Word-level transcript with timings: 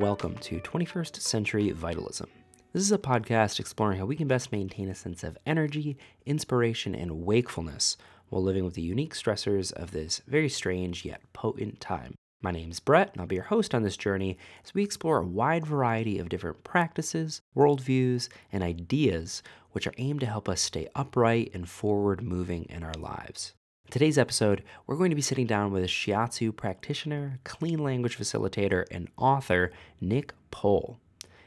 Welcome 0.00 0.38
to 0.38 0.60
21st 0.60 1.20
Century 1.20 1.70
Vitalism. 1.72 2.30
This 2.72 2.82
is 2.82 2.90
a 2.90 2.96
podcast 2.96 3.60
exploring 3.60 3.98
how 3.98 4.06
we 4.06 4.16
can 4.16 4.28
best 4.28 4.50
maintain 4.50 4.88
a 4.88 4.94
sense 4.94 5.22
of 5.22 5.36
energy, 5.44 5.98
inspiration, 6.24 6.94
and 6.94 7.26
wakefulness 7.26 7.98
while 8.30 8.42
living 8.42 8.64
with 8.64 8.72
the 8.72 8.80
unique 8.80 9.12
stressors 9.12 9.74
of 9.74 9.90
this 9.90 10.22
very 10.26 10.48
strange 10.48 11.04
yet 11.04 11.20
potent 11.34 11.80
time. 11.80 12.14
My 12.40 12.50
name 12.50 12.70
is 12.70 12.80
Brett, 12.80 13.10
and 13.12 13.20
I'll 13.20 13.26
be 13.26 13.34
your 13.34 13.44
host 13.44 13.74
on 13.74 13.82
this 13.82 13.98
journey 13.98 14.38
as 14.64 14.72
we 14.72 14.82
explore 14.82 15.18
a 15.18 15.26
wide 15.26 15.66
variety 15.66 16.18
of 16.18 16.30
different 16.30 16.64
practices, 16.64 17.42
worldviews, 17.54 18.30
and 18.50 18.62
ideas 18.62 19.42
which 19.72 19.86
are 19.86 19.94
aimed 19.98 20.20
to 20.20 20.26
help 20.26 20.48
us 20.48 20.62
stay 20.62 20.88
upright 20.94 21.50
and 21.52 21.68
forward 21.68 22.22
moving 22.22 22.64
in 22.70 22.82
our 22.82 22.94
lives. 22.94 23.52
Today's 23.90 24.18
episode, 24.18 24.62
we're 24.86 24.94
going 24.94 25.10
to 25.10 25.16
be 25.16 25.20
sitting 25.20 25.48
down 25.48 25.72
with 25.72 25.82
a 25.82 25.88
shiatsu 25.88 26.54
practitioner, 26.54 27.40
clean 27.42 27.80
language 27.80 28.16
facilitator, 28.16 28.84
and 28.88 29.08
author, 29.16 29.72
Nick 30.00 30.32
Pole. 30.52 31.00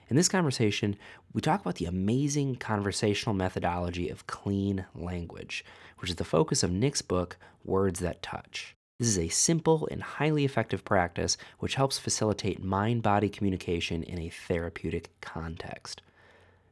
In 0.10 0.18
this 0.18 0.28
conversation, 0.28 0.98
we 1.32 1.40
talk 1.40 1.62
about 1.62 1.76
the 1.76 1.86
amazing 1.86 2.58
conversational 2.58 3.34
methodology 3.34 4.10
of 4.10 4.28
clean 4.28 4.86
language, 4.94 5.64
which 6.00 6.10
is 6.10 6.18
the 6.18 6.26
focus 6.26 6.64
of 6.64 6.72
Nick's 6.72 7.02
book, 7.02 7.38
Words 7.64 8.02
That 8.02 8.22
Touch. 8.22 8.76
This 9.00 9.08
is 9.08 9.20
a 9.20 9.30
simple 9.30 9.88
and 9.90 10.04
highly 10.04 10.44
effective 10.44 10.84
practice 10.84 11.38
which 11.60 11.76
helps 11.76 11.98
facilitate 11.98 12.62
mind 12.62 13.04
body 13.04 13.30
communication 13.30 14.04
in 14.04 14.20
a 14.20 14.30
therapeutic 14.30 15.12
context. 15.22 16.02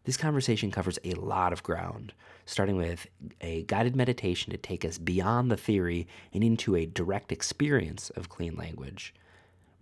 This 0.03 0.17
conversation 0.17 0.71
covers 0.71 0.97
a 1.03 1.13
lot 1.13 1.53
of 1.53 1.61
ground, 1.61 2.13
starting 2.45 2.75
with 2.75 3.05
a 3.39 3.63
guided 3.63 3.95
meditation 3.95 4.51
to 4.51 4.57
take 4.57 4.83
us 4.83 4.97
beyond 4.97 5.51
the 5.51 5.57
theory 5.57 6.07
and 6.33 6.43
into 6.43 6.75
a 6.75 6.87
direct 6.87 7.31
experience 7.31 8.09
of 8.11 8.27
clean 8.27 8.55
language. 8.55 9.13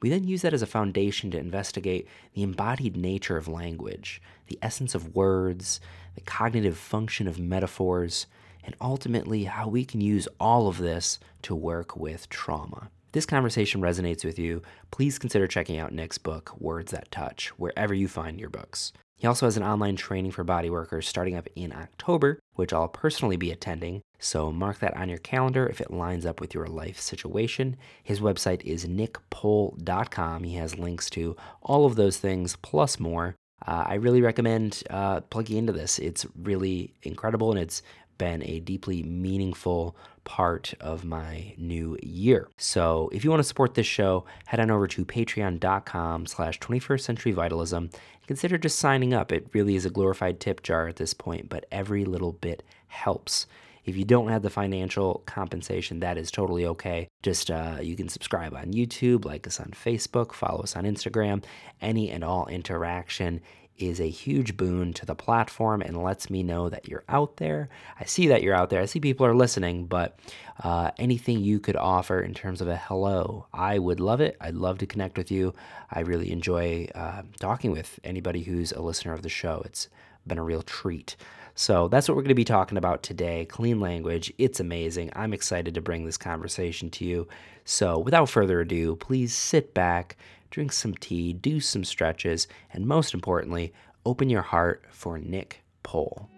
We 0.01 0.09
then 0.09 0.25
use 0.25 0.41
that 0.41 0.53
as 0.53 0.61
a 0.61 0.67
foundation 0.67 1.31
to 1.31 1.37
investigate 1.37 2.07
the 2.33 2.43
embodied 2.43 2.97
nature 2.97 3.37
of 3.37 3.47
language, 3.47 4.21
the 4.47 4.59
essence 4.61 4.93
of 4.93 5.15
words, 5.15 5.79
the 6.15 6.21
cognitive 6.21 6.77
function 6.77 7.27
of 7.27 7.39
metaphors, 7.39 8.27
and 8.63 8.75
ultimately 8.81 9.45
how 9.45 9.69
we 9.69 9.85
can 9.85 10.01
use 10.01 10.27
all 10.39 10.67
of 10.67 10.77
this 10.77 11.19
to 11.43 11.55
work 11.55 11.95
with 11.95 12.27
trauma. 12.29 12.89
If 13.07 13.13
this 13.13 13.25
conversation 13.25 13.81
resonates 13.81 14.25
with 14.25 14.37
you, 14.37 14.61
please 14.91 15.17
consider 15.17 15.47
checking 15.47 15.79
out 15.79 15.93
Nick's 15.93 16.17
book, 16.17 16.59
Words 16.59 16.91
That 16.91 17.09
Touch, 17.09 17.47
wherever 17.57 17.93
you 17.93 18.07
find 18.07 18.39
your 18.39 18.49
books. 18.49 18.91
He 19.19 19.27
also 19.27 19.45
has 19.45 19.57
an 19.57 19.63
online 19.63 19.97
training 19.97 20.31
for 20.31 20.45
body 20.45 20.69
workers 20.69 21.07
starting 21.07 21.35
up 21.35 21.47
in 21.53 21.73
October, 21.73 22.39
which 22.53 22.71
I'll 22.71 22.87
personally 22.87 23.35
be 23.35 23.51
attending. 23.51 24.01
So 24.17 24.51
mark 24.51 24.79
that 24.79 24.95
on 24.95 25.09
your 25.09 25.17
calendar 25.17 25.67
if 25.67 25.81
it 25.81 25.91
lines 25.91 26.25
up 26.25 26.39
with 26.39 26.53
your 26.53 26.67
life 26.67 26.99
situation. 26.99 27.75
His 28.01 28.21
website 28.21 28.63
is 28.63 28.87
nickpole.com. 28.87 30.43
He 30.45 30.55
has 30.55 30.79
links 30.79 31.09
to 31.11 31.35
all 31.61 31.85
of 31.85 31.95
those 31.95 32.17
things 32.17 32.55
plus 32.55 32.97
more. 32.97 33.35
Uh, 33.67 33.83
I 33.87 33.95
really 33.95 34.21
recommend 34.21 34.83
uh, 34.89 35.19
plugging 35.19 35.57
into 35.57 35.73
this. 35.73 35.99
It's 35.99 36.25
really 36.41 36.93
incredible 37.03 37.51
and 37.51 37.59
it's 37.59 37.81
been 38.19 38.43
a 38.43 38.59
deeply 38.59 39.01
meaningful 39.01 39.95
part 40.25 40.75
of 40.79 41.03
my 41.03 41.55
new 41.57 41.97
year. 42.03 42.47
So 42.57 43.09
if 43.11 43.23
you 43.23 43.31
want 43.31 43.39
to 43.39 43.47
support 43.47 43.73
this 43.73 43.87
show, 43.87 44.25
head 44.45 44.59
on 44.59 44.69
over 44.69 44.85
to 44.85 45.03
patreon.com 45.03 46.27
slash 46.27 46.59
21st 46.59 47.01
century 47.01 47.31
vitalism. 47.31 47.89
Consider 48.27 48.59
just 48.59 48.77
signing 48.77 49.11
up. 49.11 49.31
It 49.31 49.47
really 49.53 49.75
is 49.75 49.87
a 49.87 49.89
glorified 49.89 50.39
tip 50.39 50.61
jar 50.61 50.87
at 50.87 50.97
this 50.97 51.15
point, 51.15 51.49
but 51.49 51.65
every 51.71 52.05
little 52.05 52.33
bit 52.33 52.61
helps. 52.85 53.47
If 53.85 53.97
you 53.97 54.05
don't 54.05 54.27
have 54.27 54.43
the 54.43 54.51
financial 54.51 55.23
compensation, 55.25 56.01
that 56.01 56.15
is 56.15 56.29
totally 56.29 56.67
okay. 56.67 57.07
Just 57.23 57.49
uh, 57.49 57.77
you 57.81 57.95
can 57.95 58.07
subscribe 58.07 58.53
on 58.53 58.71
YouTube, 58.71 59.25
like 59.25 59.47
us 59.47 59.59
on 59.59 59.71
Facebook, 59.71 60.33
follow 60.33 60.61
us 60.61 60.75
on 60.75 60.83
Instagram. 60.83 61.43
Any 61.81 62.11
and 62.11 62.23
all 62.23 62.45
interaction 62.45 63.41
is 63.79 63.99
a 63.99 64.09
huge 64.09 64.55
boon 64.57 64.93
to 64.93 65.05
the 65.05 65.15
platform 65.15 65.81
and 65.81 66.01
lets 66.01 66.29
me 66.29 66.43
know 66.43 66.69
that 66.69 66.87
you're 66.87 67.03
out 67.09 67.37
there. 67.37 67.69
I 67.99 68.05
see 68.05 68.27
that 68.27 68.43
you're 68.43 68.55
out 68.55 68.69
there. 68.69 68.81
I 68.81 68.85
see 68.85 68.99
people 68.99 69.25
are 69.25 69.35
listening, 69.35 69.85
but 69.85 70.19
uh, 70.63 70.91
anything 70.97 71.39
you 71.39 71.59
could 71.59 71.75
offer 71.75 72.19
in 72.19 72.33
terms 72.33 72.61
of 72.61 72.67
a 72.67 72.77
hello, 72.77 73.47
I 73.53 73.79
would 73.79 73.99
love 73.99 74.21
it. 74.21 74.37
I'd 74.41 74.55
love 74.55 74.77
to 74.79 74.85
connect 74.85 75.17
with 75.17 75.31
you. 75.31 75.53
I 75.91 76.01
really 76.01 76.31
enjoy 76.31 76.89
uh, 76.93 77.23
talking 77.39 77.71
with 77.71 77.99
anybody 78.03 78.43
who's 78.43 78.71
a 78.71 78.81
listener 78.81 79.13
of 79.13 79.23
the 79.23 79.29
show. 79.29 79.61
It's 79.65 79.87
been 80.27 80.37
a 80.37 80.43
real 80.43 80.61
treat. 80.61 81.15
So 81.55 81.89
that's 81.89 82.07
what 82.07 82.15
we're 82.15 82.23
going 82.23 82.29
to 82.29 82.35
be 82.35 82.45
talking 82.45 82.77
about 82.77 83.03
today 83.03 83.45
clean 83.45 83.81
language. 83.81 84.31
It's 84.37 84.61
amazing. 84.61 85.11
I'm 85.13 85.33
excited 85.33 85.73
to 85.73 85.81
bring 85.81 86.05
this 86.05 86.17
conversation 86.17 86.89
to 86.91 87.05
you. 87.05 87.27
So 87.65 87.99
without 87.99 88.29
further 88.29 88.61
ado, 88.61 88.95
please 88.95 89.35
sit 89.35 89.73
back 89.73 90.15
drink 90.49 90.71
some 90.71 90.93
tea, 90.95 91.33
do 91.33 91.59
some 91.59 91.83
stretches, 91.83 92.47
and 92.71 92.85
most 92.85 93.13
importantly, 93.13 93.73
open 94.05 94.29
your 94.29 94.41
heart 94.41 94.83
for 94.89 95.19
Nick 95.19 95.63
Pole. 95.83 96.29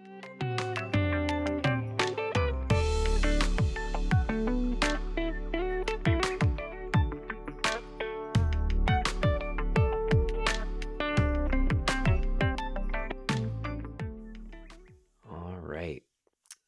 All 15.30 15.56
right. 15.62 16.02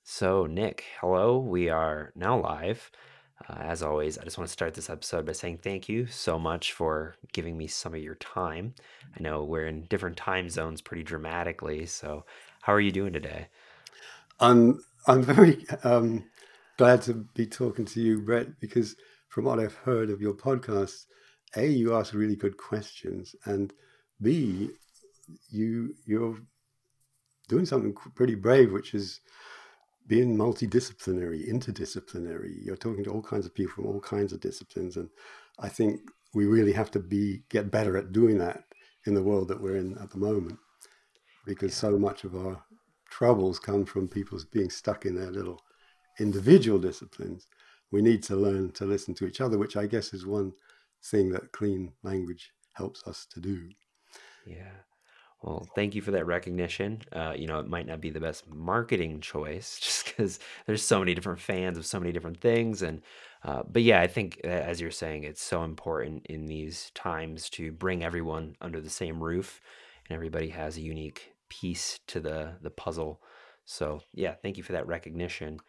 So, 0.03 0.47
Nick, 0.47 0.85
hello. 1.01 1.39
We 1.39 1.69
are 1.69 2.13
now 2.15 2.41
live. 2.41 2.91
Uh, 3.41 3.55
as 3.59 3.83
always, 3.83 4.17
I 4.17 4.25
just 4.25 4.39
want 4.39 4.49
to 4.49 4.53
start 4.53 4.75
this 4.75 4.89
episode 4.89 5.27
by 5.27 5.33
saying 5.33 5.59
thank 5.59 5.89
you 5.89 6.07
so 6.07 6.39
much 6.39 6.73
for 6.73 7.17
giving 7.33 7.57
me 7.57 7.67
some 7.67 7.95
of 7.95 8.01
your 8.01 8.15
time. 8.15 8.75
I 9.17 9.23
know 9.23 9.43
we're 9.43 9.67
in 9.67 9.87
different 9.87 10.17
time 10.17 10.49
zones 10.49 10.81
pretty 10.81 11.03
dramatically, 11.03 11.87
so 11.87 12.25
how 12.63 12.73
are 12.73 12.81
you 12.81 12.93
doing 12.93 13.13
today? 13.13 13.49
I'm 14.41 14.81
I'm 15.07 15.23
very 15.35 15.67
um, 15.83 16.25
glad 16.79 17.03
to 17.03 17.15
be 17.35 17.47
talking 17.47 17.85
to 17.87 18.01
you, 18.01 18.21
Brett, 18.23 18.61
because 18.61 18.97
from 19.29 19.45
what 19.45 19.59
I've 19.59 19.75
heard 19.75 20.11
of 20.11 20.21
your 20.21 20.35
podcast, 20.35 21.07
a 21.57 21.67
you 21.67 21.95
ask 21.95 22.15
really 22.15 22.37
good 22.37 22.57
questions, 22.57 23.35
and 23.47 23.73
b 24.23 24.71
you 25.51 25.95
you're 26.07 26.39
doing 27.49 27.67
something 27.67 27.95
pretty 28.15 28.37
brave, 28.37 28.73
which 28.73 28.95
is 28.95 29.21
being 30.07 30.37
multidisciplinary, 30.37 31.49
interdisciplinary. 31.49 32.55
You're 32.63 32.77
talking 32.77 33.05
to 33.05 33.11
all 33.11 33.23
kinds 33.23 33.47
of 33.47 33.55
people 33.55 33.75
from 33.75 33.87
all 33.87 34.01
kinds 34.01 34.33
of 34.33 34.41
disciplines, 34.41 34.97
and 34.97 35.09
I 35.59 35.69
think 35.69 36.01
we 36.35 36.47
really 36.47 36.73
have 36.73 36.91
to 36.93 37.01
be 37.01 37.45
get 37.49 37.71
better 37.71 37.97
at 37.97 38.13
doing 38.13 38.39
that 38.39 38.65
in 39.07 39.15
the 39.15 39.23
world 39.23 39.49
that 39.49 39.61
we're 39.61 39.77
in 39.77 39.97
at 39.99 40.11
the 40.11 40.19
moment, 40.19 40.59
because 41.47 41.75
so 41.75 41.99
much 41.99 42.25
of 42.25 42.35
our 42.35 42.63
troubles 43.11 43.59
come 43.59 43.85
from 43.85 44.09
people 44.09 44.39
being 44.53 44.71
stuck 44.71 45.07
in 45.07 45.15
their 45.15 45.31
little 45.31 45.61
individual 46.19 46.79
disciplines. 46.79 47.47
We 47.93 48.03
need 48.03 48.23
to 48.25 48.37
learn 48.37 48.73
to 48.73 48.87
listen 48.87 49.15
to 49.15 49.27
each 49.27 49.41
other, 49.41 49.57
which 49.59 49.77
I 49.77 49.87
guess 49.87 50.13
is 50.13 50.27
one 50.27 50.53
thing 51.05 51.31
that 51.31 51.53
clean 51.53 51.93
language 52.03 52.51
helps 52.73 53.07
us 53.07 53.27
to 53.33 53.41
do. 53.41 53.69
Yeah. 54.47 54.73
Well, 55.45 55.67
thank 55.75 55.95
you 55.95 56.01
for 56.01 56.13
that 56.13 56.25
recognition. 56.27 57.03
Uh, 57.13 57.35
you 57.37 57.47
know, 57.47 57.59
it 57.59 57.69
might 57.69 57.87
not 57.87 58.01
be 58.01 58.09
the 58.09 58.21
best 58.21 58.49
marketing 58.49 59.21
choice 59.21 59.79
just 59.83 60.07
because 60.07 60.39
there's 60.67 60.83
so 60.83 60.99
many 60.99 61.15
different 61.15 61.39
fans 61.41 61.77
of 61.77 61.85
so 61.85 62.01
many 62.01 62.13
different 62.13 62.41
things. 62.41 62.81
And, 62.81 63.03
uh, 63.45 63.63
but 63.71 63.83
yeah, 63.83 64.01
I 64.01 64.07
think 64.07 64.41
as 64.43 64.81
you're 64.81 64.91
saying, 64.91 65.25
it's 65.25 65.43
so 65.43 65.63
important 65.63 66.25
in 66.27 66.47
these 66.47 66.91
times 66.95 67.51
to 67.51 67.73
bring 67.73 68.03
everyone 68.03 68.57
under 68.63 68.81
the 68.81 68.89
same 68.89 69.23
roof 69.23 69.61
and 70.09 70.17
everybody 70.17 70.49
has 70.49 70.79
a 70.79 70.83
unique 70.83 71.35
piece 71.51 72.01
to 72.07 72.21
the, 72.21 72.55
the 72.63 72.71
puzzle. 72.71 73.21
So 73.67 74.01
yeah, 74.15 74.35
thank 74.43 74.57
you 74.57 74.63
for 74.63 74.73
that 74.73 74.87
recognition. 74.87 75.61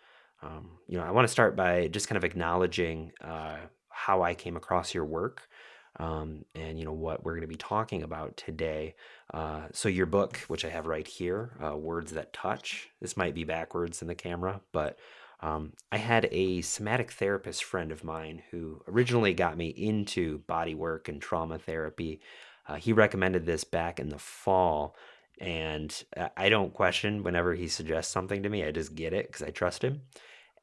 Um, 0.41 0.79
you 0.87 0.97
know, 0.97 1.03
I 1.03 1.11
want 1.11 1.27
to 1.27 1.31
start 1.31 1.57
by 1.57 1.87
just 1.89 2.07
kind 2.07 2.17
of 2.17 2.23
acknowledging 2.23 3.11
uh, 3.21 3.57
how 3.89 4.21
I 4.21 4.35
came 4.35 4.55
across 4.55 4.93
your 4.93 5.05
work 5.05 5.49
um, 5.97 6.45
and 6.53 6.77
you 6.77 6.85
know 6.85 6.93
what 6.93 7.23
we're 7.23 7.33
going 7.33 7.41
to 7.41 7.47
be 7.47 7.55
talking 7.55 8.03
about 8.03 8.35
today. 8.37 8.95
Uh, 9.33 9.63
so 9.71 9.89
your 9.89 10.05
book, 10.05 10.37
which 10.47 10.65
I 10.65 10.69
have 10.69 10.87
right 10.87 11.07
here, 11.07 11.51
uh, 11.63 11.75
"Words 11.75 12.11
That 12.11 12.33
Touch." 12.33 12.89
This 13.01 13.17
might 13.17 13.35
be 13.35 13.43
backwards 13.43 14.01
in 14.01 14.07
the 14.07 14.15
camera, 14.15 14.61
but 14.71 14.97
um, 15.41 15.73
I 15.91 15.97
had 15.97 16.27
a 16.31 16.61
somatic 16.61 17.11
therapist 17.11 17.63
friend 17.63 17.91
of 17.91 18.03
mine 18.03 18.41
who 18.51 18.81
originally 18.87 19.33
got 19.33 19.57
me 19.57 19.67
into 19.67 20.39
body 20.39 20.75
work 20.75 21.07
and 21.07 21.21
trauma 21.21 21.59
therapy. 21.59 22.21
Uh, 22.67 22.75
he 22.75 22.93
recommended 22.93 23.45
this 23.45 23.63
back 23.63 23.99
in 23.99 24.09
the 24.09 24.17
fall, 24.17 24.95
and 25.39 26.03
I 26.35 26.49
don't 26.49 26.73
question 26.73 27.23
whenever 27.23 27.53
he 27.53 27.67
suggests 27.67 28.11
something 28.11 28.43
to 28.43 28.49
me. 28.49 28.63
I 28.63 28.71
just 28.71 28.95
get 28.95 29.13
it 29.13 29.27
because 29.27 29.43
I 29.43 29.51
trust 29.51 29.83
him. 29.83 30.01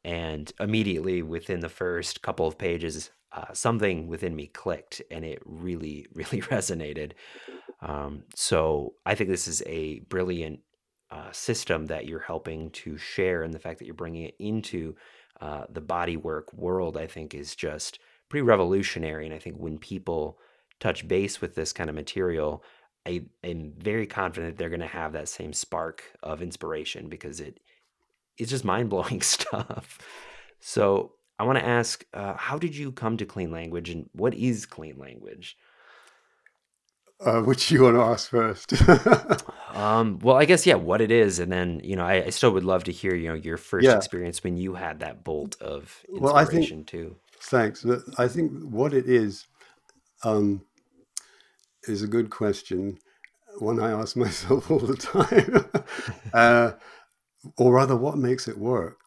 And 0.04 0.52
immediately 0.58 1.22
within 1.22 1.60
the 1.60 1.68
first 1.68 2.22
couple 2.22 2.46
of 2.46 2.58
pages, 2.58 3.10
uh, 3.34 3.52
something 3.52 4.08
within 4.08 4.36
me 4.36 4.46
clicked 4.46 5.02
and 5.10 5.24
it 5.24 5.40
really, 5.44 6.06
really 6.14 6.40
resonated. 6.42 7.12
Um, 7.80 8.24
so 8.34 8.94
I 9.04 9.14
think 9.14 9.30
this 9.30 9.48
is 9.48 9.62
a 9.66 10.00
brilliant 10.00 10.60
uh, 11.10 11.32
system 11.32 11.86
that 11.86 12.06
you're 12.06 12.20
helping 12.20 12.70
to 12.70 12.96
share, 12.96 13.42
and 13.42 13.52
the 13.52 13.58
fact 13.58 13.78
that 13.78 13.84
you're 13.84 13.94
bringing 13.94 14.24
it 14.24 14.36
into 14.38 14.94
uh, 15.40 15.64
the 15.68 15.80
body 15.80 16.16
work 16.16 16.52
world, 16.54 16.96
I 16.96 17.06
think, 17.06 17.34
is 17.34 17.54
just 17.54 17.98
pretty 18.28 18.42
revolutionary. 18.42 19.26
And 19.26 19.34
I 19.34 19.38
think 19.38 19.56
when 19.56 19.78
people 19.78 20.38
touch 20.80 21.06
base 21.06 21.40
with 21.40 21.54
this 21.54 21.72
kind 21.72 21.90
of 21.90 21.96
material, 21.96 22.64
I 23.06 23.24
am 23.44 23.72
very 23.76 24.06
confident 24.06 24.52
that 24.52 24.58
they're 24.58 24.70
going 24.70 24.80
to 24.80 24.86
have 24.86 25.12
that 25.12 25.28
same 25.28 25.52
spark 25.52 26.04
of 26.22 26.40
inspiration 26.40 27.08
because 27.08 27.40
it 27.40 27.60
it's 28.38 28.50
just 28.50 28.64
mind 28.64 28.88
blowing 28.88 29.20
stuff. 29.22 29.98
So 30.60 31.12
I 31.38 31.44
want 31.44 31.58
to 31.58 31.64
ask, 31.64 32.04
uh, 32.14 32.34
how 32.34 32.58
did 32.58 32.76
you 32.76 32.92
come 32.92 33.16
to 33.16 33.24
clean 33.24 33.50
language, 33.50 33.90
and 33.90 34.08
what 34.12 34.34
is 34.34 34.66
clean 34.66 34.98
language? 34.98 35.56
Uh, 37.24 37.40
which 37.42 37.70
you 37.70 37.82
want 37.82 37.96
to 37.96 38.02
ask 38.02 38.30
first? 38.30 38.72
um, 39.74 40.18
well, 40.22 40.36
I 40.36 40.44
guess 40.44 40.66
yeah, 40.66 40.74
what 40.74 41.00
it 41.00 41.10
is, 41.10 41.38
and 41.38 41.52
then 41.52 41.80
you 41.84 41.94
know, 41.94 42.04
I, 42.04 42.24
I 42.24 42.30
still 42.30 42.50
would 42.52 42.64
love 42.64 42.84
to 42.84 42.92
hear 42.92 43.14
you 43.14 43.28
know 43.28 43.34
your 43.34 43.56
first 43.56 43.84
yeah. 43.84 43.96
experience 43.96 44.42
when 44.42 44.56
you 44.56 44.74
had 44.74 45.00
that 45.00 45.22
bolt 45.22 45.60
of 45.60 46.02
inspiration 46.08 46.22
well, 46.22 46.36
I 46.36 46.44
think, 46.44 46.86
too. 46.86 47.16
Thanks. 47.40 47.86
I 48.18 48.28
think 48.28 48.52
what 48.62 48.92
it 48.92 49.08
is 49.08 49.46
um, 50.24 50.62
is 51.84 52.02
a 52.02 52.08
good 52.08 52.30
question, 52.30 52.98
one 53.58 53.80
I 53.80 53.92
ask 53.92 54.16
myself 54.26 54.70
all 54.70 54.80
the 54.80 54.96
time, 54.96 55.84
uh, 56.34 56.72
or 57.56 57.72
rather, 57.72 57.96
what 57.96 58.18
makes 58.18 58.48
it 58.48 58.58
work? 58.58 58.98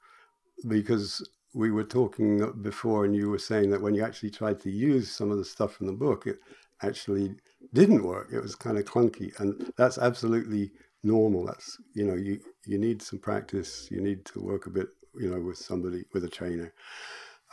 Because 0.68 1.28
we 1.56 1.72
were 1.72 1.86
talking 1.86 2.52
before, 2.62 3.06
and 3.06 3.16
you 3.16 3.30
were 3.30 3.40
saying 3.40 3.70
that 3.70 3.82
when 3.82 3.96
you 3.96 4.04
actually 4.04 4.30
tried 4.30 4.60
to 4.60 4.70
use 4.70 5.10
some 5.10 5.32
of 5.32 5.38
the 5.38 5.46
stuff 5.46 5.74
from 5.74 5.88
the 5.88 5.94
book, 5.94 6.28
it 6.28 6.40
actually 6.82 7.34
didn't 7.74 8.04
work. 8.04 8.28
It 8.34 8.42
was 8.42 8.56
kind 8.56 8.78
of 8.78 8.84
clunky, 8.84 9.32
and 9.40 9.72
that's 9.78 9.98
absolutely 9.98 10.72
normal. 11.04 11.46
That's 11.46 11.78
you 11.94 12.06
know 12.06 12.16
you 12.16 12.42
you 12.66 12.78
need 12.78 13.02
some 13.02 13.20
practice. 13.20 13.88
You 13.90 14.02
need 14.02 14.26
to 14.26 14.42
work 14.42 14.68
a 14.68 14.70
bit 14.70 14.90
you 15.18 15.30
know 15.30 15.40
with 15.40 15.58
somebody 15.58 16.04
with 16.14 16.26
a 16.26 16.30
trainer, 16.30 16.74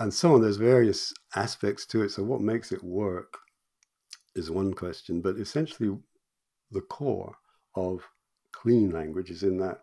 and 0.01 0.13
so 0.13 0.35
on. 0.35 0.43
There's 0.43 0.57
various 0.57 1.15
aspects 1.37 1.87
to 1.87 2.03
it. 2.03 2.11
So 2.11 2.25
what 2.25 2.41
makes 2.41 2.73
it 2.73 2.83
work 2.83 3.39
is 4.35 4.51
one 4.51 4.75
question, 4.75 5.21
but 5.21 5.37
essentially 5.37 5.97
the 6.73 6.81
core 6.81 7.37
of 7.77 8.03
clean 8.51 8.91
language 8.91 9.31
is 9.31 9.45
in 9.45 9.59
that 9.59 9.79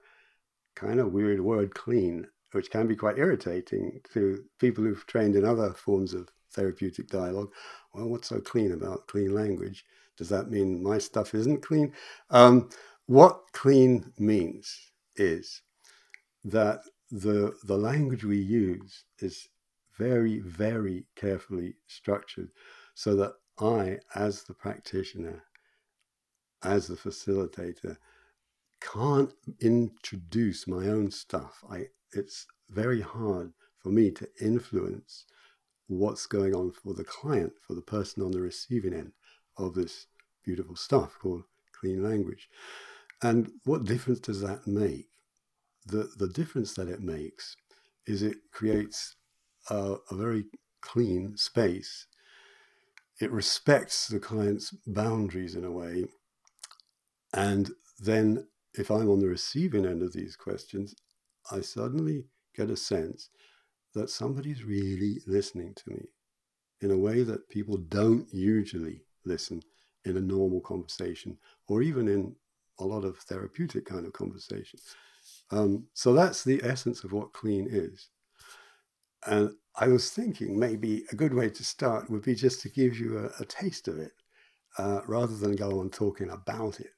kind 0.75 0.99
of 0.99 1.13
weird 1.13 1.39
word 1.39 1.73
clean, 1.73 2.27
which 2.51 2.71
can 2.71 2.87
be 2.87 2.95
quite 2.95 3.17
irritating 3.17 4.01
to 4.13 4.43
people 4.59 4.83
who've 4.83 5.05
trained 5.07 5.35
in 5.35 5.45
other 5.45 5.73
forms 5.73 6.13
of 6.13 6.29
therapeutic 6.51 7.07
dialogue. 7.07 7.51
Well, 7.93 8.07
what's 8.07 8.29
so 8.29 8.39
clean 8.39 8.71
about 8.71 9.07
clean 9.07 9.33
language? 9.33 9.85
Does 10.17 10.29
that 10.29 10.49
mean 10.49 10.83
my 10.83 10.97
stuff 10.97 11.33
isn't 11.33 11.61
clean? 11.61 11.93
Um, 12.29 12.69
what 13.05 13.41
clean 13.53 14.11
means 14.17 14.91
is 15.15 15.61
that 16.43 16.81
the 17.11 17.55
the 17.63 17.77
language 17.77 18.23
we 18.23 18.37
use 18.37 19.03
is 19.19 19.47
very 19.97 20.39
very 20.39 21.05
carefully 21.15 21.75
structured 21.87 22.49
so 22.93 23.15
that 23.15 23.33
I 23.59 23.99
as 24.15 24.43
the 24.43 24.53
practitioner 24.53 25.43
as 26.63 26.87
the 26.87 26.95
facilitator 26.95 27.97
can't 28.79 29.33
introduce 29.59 30.67
my 30.67 30.87
own 30.87 31.09
stuff 31.09 31.63
I 31.69 31.87
it's 32.13 32.45
very 32.69 33.01
hard 33.01 33.53
for 33.77 33.89
me 33.89 34.11
to 34.11 34.27
influence 34.41 35.25
what's 35.87 36.25
going 36.25 36.53
on 36.53 36.71
for 36.71 36.93
the 36.93 37.03
client 37.03 37.53
for 37.65 37.73
the 37.73 37.81
person 37.81 38.23
on 38.23 38.31
the 38.31 38.41
receiving 38.41 38.93
end 38.93 39.11
of 39.57 39.73
this 39.73 40.05
beautiful 40.43 40.75
stuff 40.75 41.17
called 41.19 41.43
clean 41.73 42.03
language. 42.03 42.49
And 43.21 43.51
what 43.65 43.85
difference 43.85 44.19
does 44.19 44.41
that 44.41 44.67
make? 44.67 45.07
The, 45.85 46.09
the 46.17 46.27
difference 46.27 46.73
that 46.75 46.87
it 46.87 47.01
makes 47.01 47.55
is 48.05 48.21
it 48.21 48.37
creates 48.51 49.15
a, 49.69 49.95
a 50.09 50.15
very 50.15 50.45
clean 50.81 51.35
space. 51.37 52.07
It 53.19 53.31
respects 53.31 54.07
the 54.07 54.19
client's 54.19 54.71
boundaries 54.87 55.55
in 55.55 55.65
a 55.65 55.71
way. 55.71 56.05
And 57.33 57.71
then, 57.99 58.47
if 58.73 58.89
I'm 58.89 59.09
on 59.09 59.19
the 59.19 59.27
receiving 59.27 59.85
end 59.85 60.01
of 60.01 60.13
these 60.13 60.35
questions, 60.35 60.95
I 61.51 61.61
suddenly 61.61 62.25
get 62.55 62.69
a 62.69 62.77
sense 62.77 63.29
that 63.93 64.09
somebody's 64.09 64.63
really 64.63 65.19
listening 65.25 65.73
to 65.75 65.89
me 65.89 66.05
in 66.81 66.91
a 66.91 66.97
way 66.97 67.23
that 67.23 67.49
people 67.49 67.77
don't 67.77 68.27
usually 68.33 69.01
listen 69.25 69.61
in 70.05 70.17
a 70.17 70.21
normal 70.21 70.61
conversation 70.61 71.37
or 71.67 71.81
even 71.81 72.07
in 72.07 72.35
a 72.79 72.83
lot 72.85 73.03
of 73.03 73.17
therapeutic 73.17 73.85
kind 73.85 74.05
of 74.05 74.13
conversation. 74.13 74.79
Um, 75.51 75.85
so 75.93 76.13
that's 76.13 76.43
the 76.43 76.61
essence 76.63 77.03
of 77.03 77.11
what 77.11 77.33
clean 77.33 77.67
is. 77.69 78.09
And 79.25 79.51
I 79.75 79.87
was 79.87 80.11
thinking 80.11 80.57
maybe 80.57 81.05
a 81.11 81.15
good 81.15 81.33
way 81.33 81.49
to 81.49 81.63
start 81.63 82.09
would 82.09 82.21
be 82.21 82.35
just 82.35 82.61
to 82.61 82.69
give 82.69 82.97
you 82.97 83.17
a, 83.17 83.41
a 83.41 83.45
taste 83.45 83.87
of 83.87 83.99
it 83.99 84.13
uh, 84.77 85.01
rather 85.07 85.35
than 85.35 85.55
go 85.55 85.79
on 85.79 85.89
talking 85.89 86.29
about 86.29 86.79
it 86.79 86.91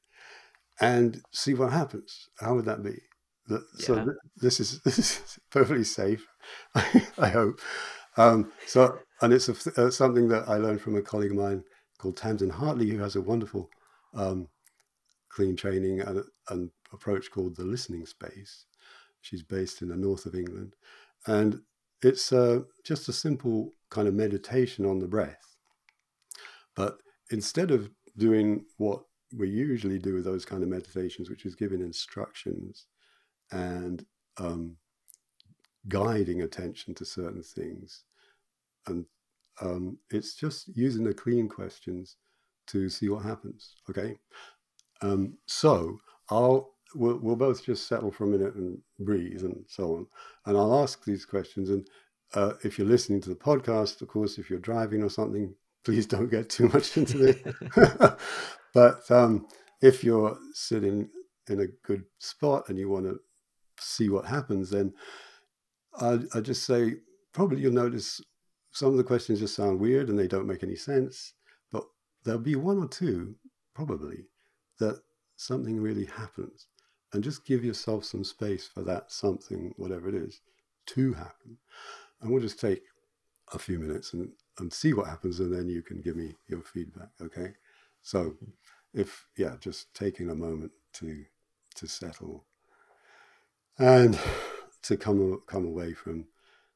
and 0.79 1.21
see 1.31 1.53
what 1.53 1.71
happens. 1.71 2.29
How 2.39 2.55
would 2.55 2.65
that 2.65 2.83
be? 2.83 2.99
Yeah. 3.49 3.85
So 3.85 3.95
th- 3.95 4.17
this 4.37 4.59
is 4.59 4.81
this 4.85 4.99
is 4.99 5.39
perfectly 5.49 5.83
safe, 5.83 6.25
I 7.17 7.29
hope. 7.29 7.59
Um, 8.17 8.51
so 8.67 8.99
and 9.21 9.33
it's 9.33 9.49
a, 9.49 9.81
uh, 9.81 9.91
something 9.91 10.27
that 10.29 10.49
I 10.49 10.57
learned 10.57 10.81
from 10.81 10.95
a 10.95 11.01
colleague 11.01 11.31
of 11.31 11.37
mine 11.37 11.63
called 11.97 12.17
Tamsin 12.17 12.49
Hartley, 12.49 12.89
who 12.89 12.97
has 12.99 13.15
a 13.15 13.21
wonderful 13.21 13.69
um, 14.13 14.47
clean 15.29 15.55
training 15.55 16.01
and 16.01 16.23
an 16.49 16.71
approach 16.91 17.31
called 17.31 17.55
the 17.55 17.63
listening 17.63 18.05
space. 18.05 18.65
She's 19.21 19.43
based 19.43 19.81
in 19.81 19.89
the 19.89 19.95
north 19.95 20.25
of 20.25 20.35
England. 20.35 20.75
And 21.27 21.61
it's 22.01 22.33
uh, 22.33 22.61
just 22.83 23.07
a 23.07 23.13
simple 23.13 23.73
kind 23.89 24.07
of 24.07 24.15
meditation 24.15 24.85
on 24.85 24.99
the 24.99 25.07
breath. 25.07 25.55
But 26.75 26.97
instead 27.29 27.71
of 27.71 27.89
doing 28.17 28.65
what 28.77 29.03
we 29.37 29.49
usually 29.49 29.99
do 29.99 30.15
with 30.15 30.25
those 30.25 30.45
kind 30.45 30.63
of 30.63 30.69
meditations, 30.69 31.29
which 31.29 31.45
is 31.45 31.55
giving 31.55 31.81
instructions 31.81 32.87
and 33.51 34.05
um, 34.37 34.77
guiding 35.87 36.41
attention 36.41 36.93
to 36.95 37.05
certain 37.05 37.43
things 37.43 38.03
and 38.87 39.05
um, 39.61 39.97
it's 40.09 40.35
just 40.35 40.69
using 40.75 41.03
the 41.03 41.13
clean 41.13 41.47
questions 41.47 42.17
to 42.67 42.89
see 42.89 43.09
what 43.09 43.23
happens. 43.23 43.75
Okay. 43.89 44.17
Um, 45.01 45.37
so 45.45 45.97
I'll 46.29 46.71
we'll, 46.95 47.19
we'll 47.21 47.35
both 47.35 47.65
just 47.65 47.87
settle 47.87 48.11
for 48.11 48.25
a 48.25 48.27
minute 48.27 48.55
and 48.55 48.77
breathe 48.99 49.43
and 49.43 49.63
so 49.67 49.95
on, 49.95 50.07
and 50.45 50.57
I'll 50.57 50.81
ask 50.81 51.03
these 51.03 51.25
questions. 51.25 51.69
And 51.69 51.87
uh, 52.33 52.53
if 52.63 52.77
you're 52.77 52.87
listening 52.87 53.21
to 53.21 53.29
the 53.29 53.35
podcast, 53.35 54.01
of 54.01 54.07
course, 54.07 54.37
if 54.37 54.49
you're 54.49 54.59
driving 54.59 55.03
or 55.03 55.09
something, 55.09 55.53
please 55.83 56.05
don't 56.05 56.29
get 56.29 56.49
too 56.49 56.69
much 56.69 56.97
into 56.97 57.25
it. 57.25 58.19
but 58.73 59.09
um, 59.09 59.47
if 59.81 60.03
you're 60.03 60.37
sitting 60.53 61.09
in 61.49 61.61
a 61.61 61.67
good 61.83 62.03
spot 62.19 62.69
and 62.69 62.77
you 62.77 62.87
want 62.87 63.05
to 63.05 63.19
see 63.81 64.09
what 64.09 64.25
happens, 64.25 64.69
then 64.69 64.93
I, 65.99 66.19
I 66.33 66.39
just 66.39 66.63
say 66.63 66.95
probably 67.33 67.61
you'll 67.61 67.73
notice 67.73 68.21
some 68.71 68.89
of 68.89 68.97
the 68.97 69.03
questions 69.03 69.39
just 69.39 69.55
sound 69.55 69.79
weird 69.79 70.09
and 70.09 70.17
they 70.17 70.27
don't 70.27 70.47
make 70.47 70.63
any 70.63 70.75
sense, 70.75 71.33
but 71.71 71.83
there'll 72.23 72.39
be 72.39 72.55
one 72.55 72.77
or 72.77 72.87
two, 72.87 73.35
probably, 73.73 74.25
that 74.79 75.01
something 75.35 75.79
really 75.79 76.05
happens. 76.05 76.67
And 77.13 77.23
just 77.23 77.45
give 77.45 77.65
yourself 77.65 78.05
some 78.05 78.23
space 78.23 78.69
for 78.73 78.83
that 78.83 79.11
something, 79.11 79.73
whatever 79.75 80.07
it 80.07 80.15
is, 80.15 80.39
to 80.87 81.11
happen. 81.13 81.57
And 82.21 82.31
we'll 82.31 82.41
just 82.41 82.59
take 82.59 82.83
a 83.53 83.59
few 83.59 83.79
minutes 83.79 84.13
and, 84.13 84.29
and 84.59 84.71
see 84.71 84.93
what 84.93 85.07
happens, 85.07 85.41
and 85.41 85.53
then 85.53 85.67
you 85.67 85.81
can 85.81 85.99
give 85.99 86.15
me 86.15 86.35
your 86.47 86.61
feedback. 86.61 87.09
Okay. 87.21 87.53
So 88.01 88.35
if 88.93 89.27
yeah, 89.37 89.55
just 89.59 89.93
taking 89.93 90.29
a 90.29 90.35
moment 90.35 90.71
to 90.93 91.23
to 91.75 91.87
settle 91.87 92.45
and 93.81 94.19
to 94.83 94.95
come 94.95 95.41
come 95.47 95.65
away 95.65 95.93
from 95.93 96.25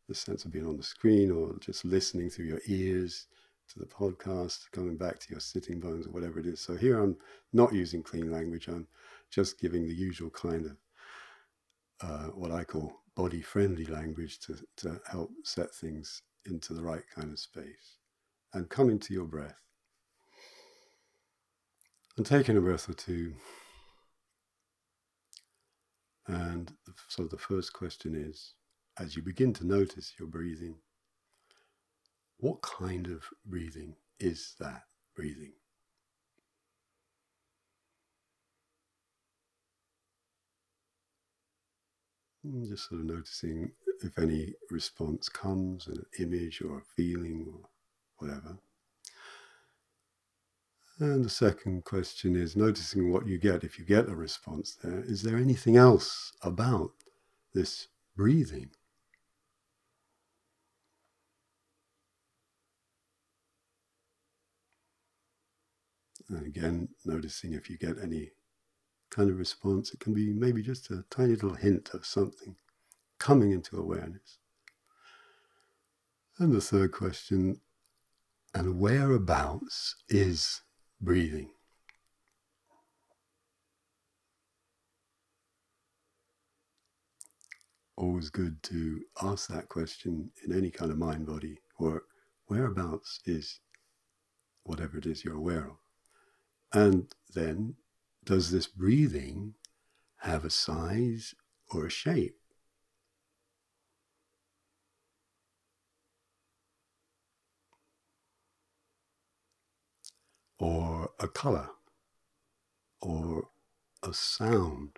the 0.08 0.16
sense 0.16 0.44
of 0.44 0.52
being 0.52 0.66
on 0.66 0.78
the 0.78 0.84
screen 0.84 1.32
or 1.32 1.56
just 1.60 1.86
listening 1.86 2.30
through 2.30 2.46
your 2.46 2.62
ears 2.68 3.28
to 3.72 3.80
the 3.80 3.86
podcast, 3.86 4.72
coming 4.72 4.98
back 4.98 5.20
to 5.20 5.28
your 5.30 5.40
sitting 5.40 5.80
bones 5.80 6.08
or 6.08 6.12
whatever 6.12 6.40
it 6.40 6.46
is. 6.46 6.60
So 6.60 6.76
here 6.76 7.00
I'm 7.00 7.16
not 7.54 7.74
using 7.74 8.04
clean 8.04 8.32
language. 8.32 8.68
I'm 8.68 8.88
just 9.32 9.60
giving 9.60 9.88
the 9.88 9.94
usual 9.94 10.30
kind 10.32 10.66
of 10.66 10.78
uh, 12.02 12.28
what 12.30 12.52
I 12.52 12.64
call 12.64 12.92
body 13.16 13.42
friendly 13.42 13.86
language 13.86 14.40
to, 14.40 14.58
to 14.78 15.00
help 15.10 15.32
set 15.44 15.74
things 15.74 16.22
into 16.46 16.74
the 16.74 16.84
right 16.84 17.04
kind 17.14 17.32
of 17.32 17.40
space. 17.40 17.98
And 18.54 18.70
come 18.70 18.90
into 18.90 19.14
your 19.14 19.26
breath. 19.26 19.62
And 22.18 22.26
taking 22.26 22.58
a 22.58 22.62
breath 22.62 22.90
or 22.90 22.94
two. 22.94 23.34
And 26.28 26.72
so 27.08 27.26
the 27.26 27.38
first 27.38 27.74
question 27.74 28.16
is 28.16 28.54
as 29.00 29.16
you 29.16 29.22
begin 29.22 29.54
to 29.54 29.68
notice 29.68 30.14
your 30.20 30.28
breathing, 30.28 30.76
what 32.38 32.62
kind 32.62 33.08
of 33.08 33.24
breathing 33.46 33.96
is 34.20 34.56
that 34.60 34.84
breathing? 35.16 35.54
Hmm, 42.44 42.64
just 42.66 42.90
sort 42.90 43.02
of 43.02 43.08
noticing 43.08 43.72
if 44.04 44.18
any 44.20 44.54
response 44.70 45.28
comes, 45.30 45.88
an 45.88 46.06
image 46.20 46.62
or 46.62 46.78
a 46.80 46.84
feeling 46.96 47.46
or 47.54 47.70
whatever. 48.18 48.58
And 50.98 51.26
the 51.26 51.30
second 51.30 51.84
question 51.84 52.38
is 52.38 52.56
noticing 52.56 53.12
what 53.12 53.28
you 53.28 53.38
get 53.38 53.66
if 53.66 53.78
you 53.78 53.84
get 53.84 54.08
a 54.08 54.16
response 54.16 54.78
there. 54.82 55.04
Is 55.06 55.24
there 55.24 55.36
anything 55.38 55.76
else 55.76 56.32
about 56.42 56.92
this 57.54 57.90
breathing? 58.16 58.70
And 66.30 66.48
again, 66.48 66.90
noticing 67.04 67.54
if 67.54 67.70
you 67.70 67.78
get 67.78 68.02
any 68.02 68.32
kind 69.10 69.30
of 69.30 69.38
response, 69.38 69.94
it 69.94 70.00
can 70.00 70.14
be 70.14 70.34
maybe 70.34 70.62
just 70.64 70.90
a 70.92 71.04
tiny 71.10 71.34
little 71.34 71.56
hint 71.56 71.94
of 71.94 72.06
something 72.06 72.56
coming 73.20 73.52
into 73.52 73.78
awareness. 73.78 74.38
And 76.40 76.54
the 76.54 76.62
third 76.62 76.94
question, 76.94 77.60
and 78.54 78.80
whereabouts 78.80 79.96
is 80.08 80.62
breathing? 81.06 81.52
Always 87.96 88.30
good 88.30 88.62
to 88.64 89.02
ask 89.22 89.48
that 89.48 89.70
question 89.70 90.32
in 90.44 90.52
any 90.52 90.70
kind 90.70 90.92
of 90.92 90.98
mind 90.98 91.28
body 91.28 91.60
or 91.80 92.04
whereabouts 92.48 93.22
is 93.26 93.60
whatever 94.64 94.98
it 94.98 95.06
is 95.06 95.24
you're 95.24 95.38
aware 95.38 95.68
of. 95.68 95.78
And 96.74 97.08
then, 97.34 97.76
does 98.26 98.52
this 98.52 98.68
breathing 98.68 99.54
have 100.18 100.44
a 100.44 100.50
size 100.50 101.34
or 101.70 101.86
a 101.86 101.90
shape? 101.90 102.36
Or 110.68 111.12
a 111.20 111.28
color? 111.28 111.70
Or 113.00 113.50
a 114.02 114.16
sound? 114.16 114.98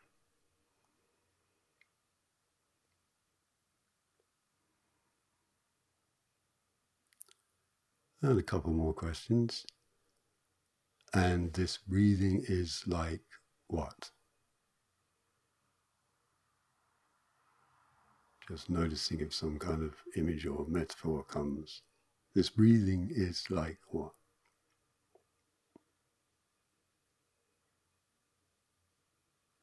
And 8.21 8.39
a 8.39 8.43
couple 8.43 8.71
more 8.71 8.93
questions. 8.93 9.65
And 11.13 11.51
this 11.51 11.77
breathing 11.85 12.45
is 12.47 12.83
like 12.87 13.25
what? 13.67 14.11
Just 18.47 18.69
noticing 18.69 19.19
if 19.19 19.33
some 19.33 19.59
kind 19.59 19.83
of 19.83 19.95
image 20.15 20.45
or 20.45 20.65
metaphor 20.69 21.25
comes. 21.25 21.81
This 22.33 22.49
breathing 22.49 23.09
is 23.11 23.43
like 23.49 23.79
what? 23.89 24.13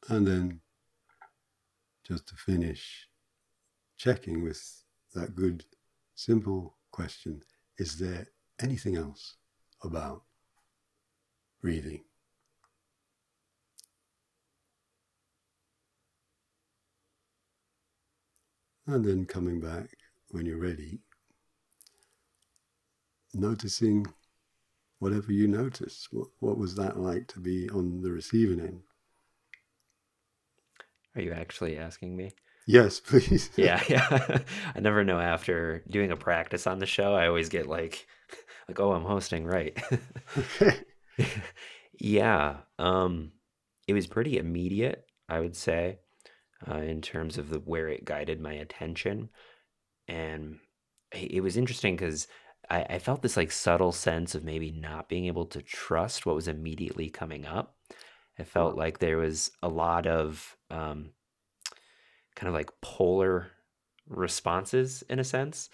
And 0.08 0.26
then 0.26 0.60
just 2.06 2.28
to 2.28 2.34
finish, 2.34 3.08
checking 3.96 4.42
with 4.42 4.82
that 5.14 5.34
good, 5.34 5.64
simple 6.14 6.76
question 6.90 7.42
is 7.78 7.98
there 7.98 8.26
anything 8.60 8.96
else 8.96 9.36
about 9.82 10.22
breathing. 11.60 12.02
And 18.86 19.02
then 19.02 19.24
coming 19.24 19.60
back 19.60 19.96
when 20.28 20.44
you're 20.44 20.58
ready, 20.58 20.98
noticing 23.32 24.06
whatever 24.98 25.32
you 25.32 25.48
notice. 25.48 26.06
What, 26.10 26.28
what 26.40 26.58
was 26.58 26.74
that 26.76 26.98
like 26.98 27.26
to 27.28 27.40
be 27.40 27.70
on 27.70 28.02
the 28.02 28.12
receiving 28.12 28.60
end? 28.60 28.82
Are 31.16 31.22
you 31.22 31.32
actually 31.32 31.78
asking 31.78 32.16
me? 32.16 32.32
Yes, 32.66 33.00
please. 33.04 33.50
yeah, 33.56 33.82
yeah. 33.88 34.38
I 34.74 34.80
never 34.80 35.04
know 35.04 35.20
after 35.20 35.82
doing 35.88 36.10
a 36.10 36.16
practice 36.16 36.66
on 36.66 36.78
the 36.78 36.86
show, 36.86 37.14
I 37.14 37.26
always 37.26 37.48
get 37.48 37.66
like 37.66 38.06
like 38.68 38.80
oh, 38.80 38.92
I'm 38.92 39.04
hosting, 39.04 39.44
right. 39.46 39.78
okay. 40.36 40.80
yeah, 41.98 42.56
um, 42.78 43.32
it 43.86 43.92
was 43.92 44.06
pretty 44.06 44.38
immediate, 44.38 45.06
I 45.28 45.40
would 45.40 45.56
say, 45.56 45.98
uh, 46.68 46.78
in 46.78 47.02
terms 47.02 47.38
of 47.38 47.50
the 47.50 47.58
where 47.58 47.88
it 47.88 48.04
guided 48.04 48.40
my 48.40 48.54
attention, 48.54 49.28
and 50.08 50.58
it 51.12 51.42
was 51.42 51.56
interesting 51.56 51.96
because 51.96 52.26
I, 52.70 52.82
I 52.90 52.98
felt 52.98 53.22
this 53.22 53.36
like 53.36 53.52
subtle 53.52 53.92
sense 53.92 54.34
of 54.34 54.44
maybe 54.44 54.70
not 54.70 55.08
being 55.08 55.26
able 55.26 55.46
to 55.46 55.62
trust 55.62 56.26
what 56.26 56.34
was 56.34 56.48
immediately 56.48 57.10
coming 57.10 57.46
up. 57.46 57.76
I 58.38 58.44
felt 58.44 58.76
like 58.76 58.98
there 58.98 59.18
was 59.18 59.50
a 59.62 59.68
lot 59.68 60.06
of 60.06 60.56
um, 60.70 61.10
kind 62.34 62.48
of 62.48 62.54
like 62.54 62.70
polar 62.80 63.52
responses 64.08 65.02
in 65.08 65.18
a 65.18 65.24
sense 65.24 65.70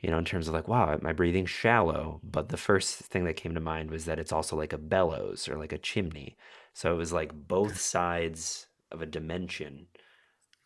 you 0.00 0.10
know, 0.10 0.18
in 0.18 0.24
terms 0.24 0.48
of 0.48 0.54
like, 0.54 0.66
wow, 0.66 0.98
my 1.02 1.12
breathing's 1.12 1.50
shallow. 1.50 2.20
But 2.22 2.48
the 2.48 2.56
first 2.56 2.96
thing 2.96 3.24
that 3.24 3.36
came 3.36 3.54
to 3.54 3.60
mind 3.60 3.90
was 3.90 4.06
that 4.06 4.18
it's 4.18 4.32
also 4.32 4.56
like 4.56 4.72
a 4.72 4.78
bellows 4.78 5.48
or 5.48 5.56
like 5.56 5.72
a 5.72 5.78
chimney. 5.78 6.36
So 6.72 6.92
it 6.92 6.96
was 6.96 7.12
like 7.12 7.32
both 7.34 7.78
sides 7.78 8.66
of 8.90 9.02
a 9.02 9.06
dimension. 9.06 9.86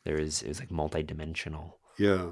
There 0.04 0.16
is 0.16 0.42
it 0.42 0.48
was 0.48 0.60
like 0.60 0.70
multi-dimensional. 0.70 1.78
Yeah. 1.98 2.28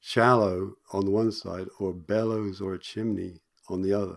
Shallow 0.00 0.74
on 0.92 1.04
the 1.04 1.10
one 1.10 1.30
side, 1.30 1.66
or 1.78 1.92
bellows 1.92 2.60
or 2.60 2.74
a 2.74 2.78
chimney 2.78 3.40
on 3.68 3.82
the 3.82 3.92
other. 3.92 4.16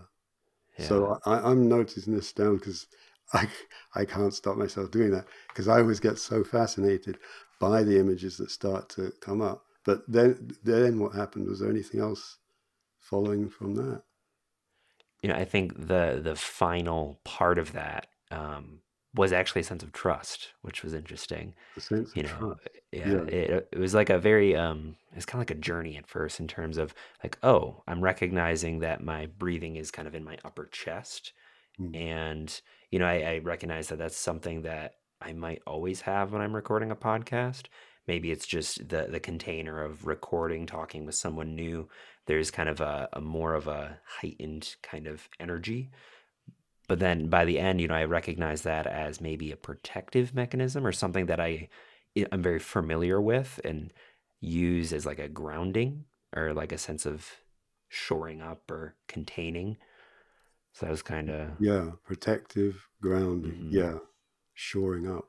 Yeah. 0.78 0.86
So 0.86 1.20
I, 1.24 1.50
I'm 1.50 1.68
noticing 1.68 2.14
this 2.14 2.32
down 2.32 2.56
because 2.56 2.86
I 3.32 3.48
I 3.94 4.04
can't 4.04 4.34
stop 4.34 4.56
myself 4.56 4.90
doing 4.90 5.10
that 5.12 5.26
because 5.48 5.68
I 5.68 5.78
always 5.80 6.00
get 6.00 6.18
so 6.18 6.44
fascinated 6.44 7.18
by 7.60 7.82
the 7.82 7.98
images 7.98 8.36
that 8.38 8.50
start 8.50 8.88
to 8.90 9.12
come 9.20 9.40
up. 9.40 9.64
But 9.84 10.02
then, 10.08 10.50
then 10.62 10.98
what 10.98 11.14
happened? 11.14 11.48
Was 11.48 11.60
there 11.60 11.70
anything 11.70 12.00
else 12.00 12.38
following 13.00 13.48
from 13.48 13.74
that? 13.74 14.02
You 15.22 15.28
know, 15.28 15.36
I 15.36 15.44
think 15.44 15.88
the 15.88 16.20
the 16.22 16.36
final 16.36 17.20
part 17.24 17.58
of 17.58 17.72
that 17.72 18.08
um, 18.30 18.80
was 19.14 19.32
actually 19.32 19.60
a 19.60 19.64
sense 19.64 19.82
of 19.82 19.92
trust, 19.92 20.52
which 20.62 20.82
was 20.82 20.92
interesting. 20.92 21.54
A 21.76 21.80
sense 21.80 22.10
you 22.14 22.24
know, 22.24 22.28
trust. 22.28 22.60
Yeah, 22.92 23.08
yeah. 23.08 23.22
It, 23.24 23.68
it 23.72 23.78
was 23.78 23.94
like 23.94 24.10
a 24.10 24.18
very 24.18 24.56
um, 24.56 24.96
it's 25.14 25.26
kind 25.26 25.42
of 25.42 25.48
like 25.48 25.56
a 25.56 25.60
journey 25.60 25.96
at 25.96 26.06
first 26.06 26.40
in 26.40 26.48
terms 26.48 26.78
of 26.78 26.94
like, 27.22 27.38
oh, 27.42 27.82
I'm 27.86 28.02
recognizing 28.02 28.80
that 28.80 29.02
my 29.02 29.26
breathing 29.26 29.76
is 29.76 29.90
kind 29.90 30.08
of 30.08 30.14
in 30.14 30.24
my 30.24 30.38
upper 30.44 30.66
chest, 30.66 31.32
mm. 31.80 31.94
and 31.96 32.60
you 32.94 33.00
know, 33.00 33.06
I, 33.06 33.22
I 33.22 33.38
recognize 33.38 33.88
that 33.88 33.98
that's 33.98 34.16
something 34.16 34.62
that 34.62 34.98
I 35.20 35.32
might 35.32 35.62
always 35.66 36.02
have 36.02 36.30
when 36.30 36.40
I'm 36.40 36.54
recording 36.54 36.92
a 36.92 36.96
podcast. 36.96 37.64
Maybe 38.06 38.30
it's 38.30 38.46
just 38.46 38.88
the 38.88 39.08
the 39.10 39.18
container 39.18 39.82
of 39.82 40.06
recording 40.06 40.64
talking 40.64 41.04
with 41.04 41.16
someone 41.16 41.56
new. 41.56 41.88
There's 42.26 42.52
kind 42.52 42.68
of 42.68 42.80
a, 42.80 43.08
a 43.12 43.20
more 43.20 43.54
of 43.54 43.66
a 43.66 43.98
heightened 44.06 44.76
kind 44.80 45.08
of 45.08 45.28
energy. 45.40 45.90
But 46.86 47.00
then 47.00 47.26
by 47.26 47.44
the 47.44 47.58
end 47.58 47.80
you 47.80 47.88
know 47.88 47.94
i 47.94 48.04
recognize 48.04 48.62
that 48.62 48.86
as 48.86 49.20
maybe 49.20 49.50
a 49.50 49.56
protective 49.56 50.32
mechanism 50.32 50.86
or 50.86 50.92
something 50.92 51.26
that 51.26 51.40
i 51.40 51.68
i'm 52.30 52.42
very 52.42 52.60
familiar 52.60 53.20
with 53.20 53.58
and 53.64 53.92
use 54.40 54.92
as 54.92 55.06
like 55.06 55.18
a 55.18 55.28
grounding 55.28 56.04
or 56.36 56.52
like 56.52 56.72
a 56.72 56.78
sense 56.78 57.06
of 57.06 57.26
shoring 57.88 58.42
up 58.42 58.70
or 58.70 58.94
containing 59.08 59.78
so 60.74 60.86
that 60.86 60.90
was 60.90 61.02
kind 61.02 61.30
of 61.30 61.48
yeah 61.58 61.90
protective 62.04 62.86
grounding 63.00 63.52
mm-hmm. 63.52 63.70
yeah 63.70 63.94
shoring 64.54 65.10
up 65.10 65.28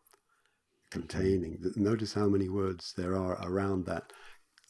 containing. 0.95 1.57
Notice 1.75 2.13
how 2.13 2.27
many 2.27 2.47
words 2.47 2.93
there 2.95 3.15
are 3.15 3.37
around 3.45 3.85
that 3.85 4.13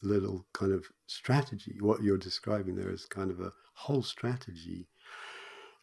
little 0.02 0.44
kind 0.52 0.72
of 0.72 0.84
strategy. 1.06 1.76
What 1.80 2.02
you're 2.02 2.18
describing 2.18 2.74
there 2.74 2.90
is 2.90 3.04
kind 3.04 3.30
of 3.30 3.40
a 3.40 3.52
whole 3.74 4.02
strategy 4.02 4.88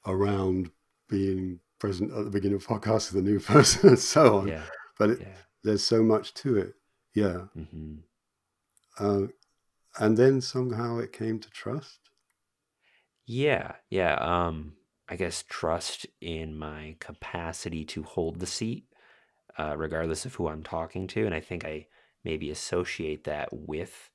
around 0.05 0.69
being 1.09 1.59
present 1.79 2.12
at 2.12 2.25
the 2.25 2.31
beginning 2.31 2.57
of 2.57 2.67
podcast 2.67 3.13
with 3.13 3.23
a 3.23 3.29
new 3.29 3.39
person 3.53 3.89
and 3.89 4.00
so 4.00 4.39
on. 4.39 4.47
Yeah. 4.47 4.63
But 5.00 5.12
it, 5.12 5.19
yeah. 5.21 5.27
there's 5.63 5.83
so 5.83 6.03
much 6.03 6.33
to 6.35 6.57
it. 6.57 6.73
Yeah. 7.15 7.45
Mm-hmm. 7.57 7.95
Uh, 9.00 9.27
and 10.00 10.17
then 10.17 10.41
somehow 10.41 10.97
it 10.97 11.13
came 11.13 11.39
to 11.39 11.50
trust. 11.51 12.00
Yeah. 13.25 13.73
Yeah. 13.89 14.15
Um, 14.15 14.73
I 15.13 15.15
guess 15.15 15.43
trust 15.48 16.08
in 16.22 16.58
my 16.58 16.96
capacity 17.00 17.86
to 17.86 18.01
hold 18.01 18.39
the 18.39 18.48
seat 18.48 18.88
uh, 19.60 19.75
regardless 19.77 20.25
of 20.25 20.34
who 20.34 20.48
I'm 20.48 20.63
talking 20.63 21.05
to. 21.10 21.24
And 21.27 21.36
I 21.36 21.39
think 21.39 21.63
I 21.63 21.86
maybe 22.24 22.50
associate 22.50 23.25
that 23.25 23.50
with 23.51 24.10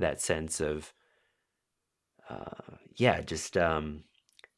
that 0.00 0.20
sense 0.20 0.60
of, 0.60 0.92
uh, 2.28 2.78
yeah, 2.96 3.20
just 3.20 3.56
um, 3.56 4.02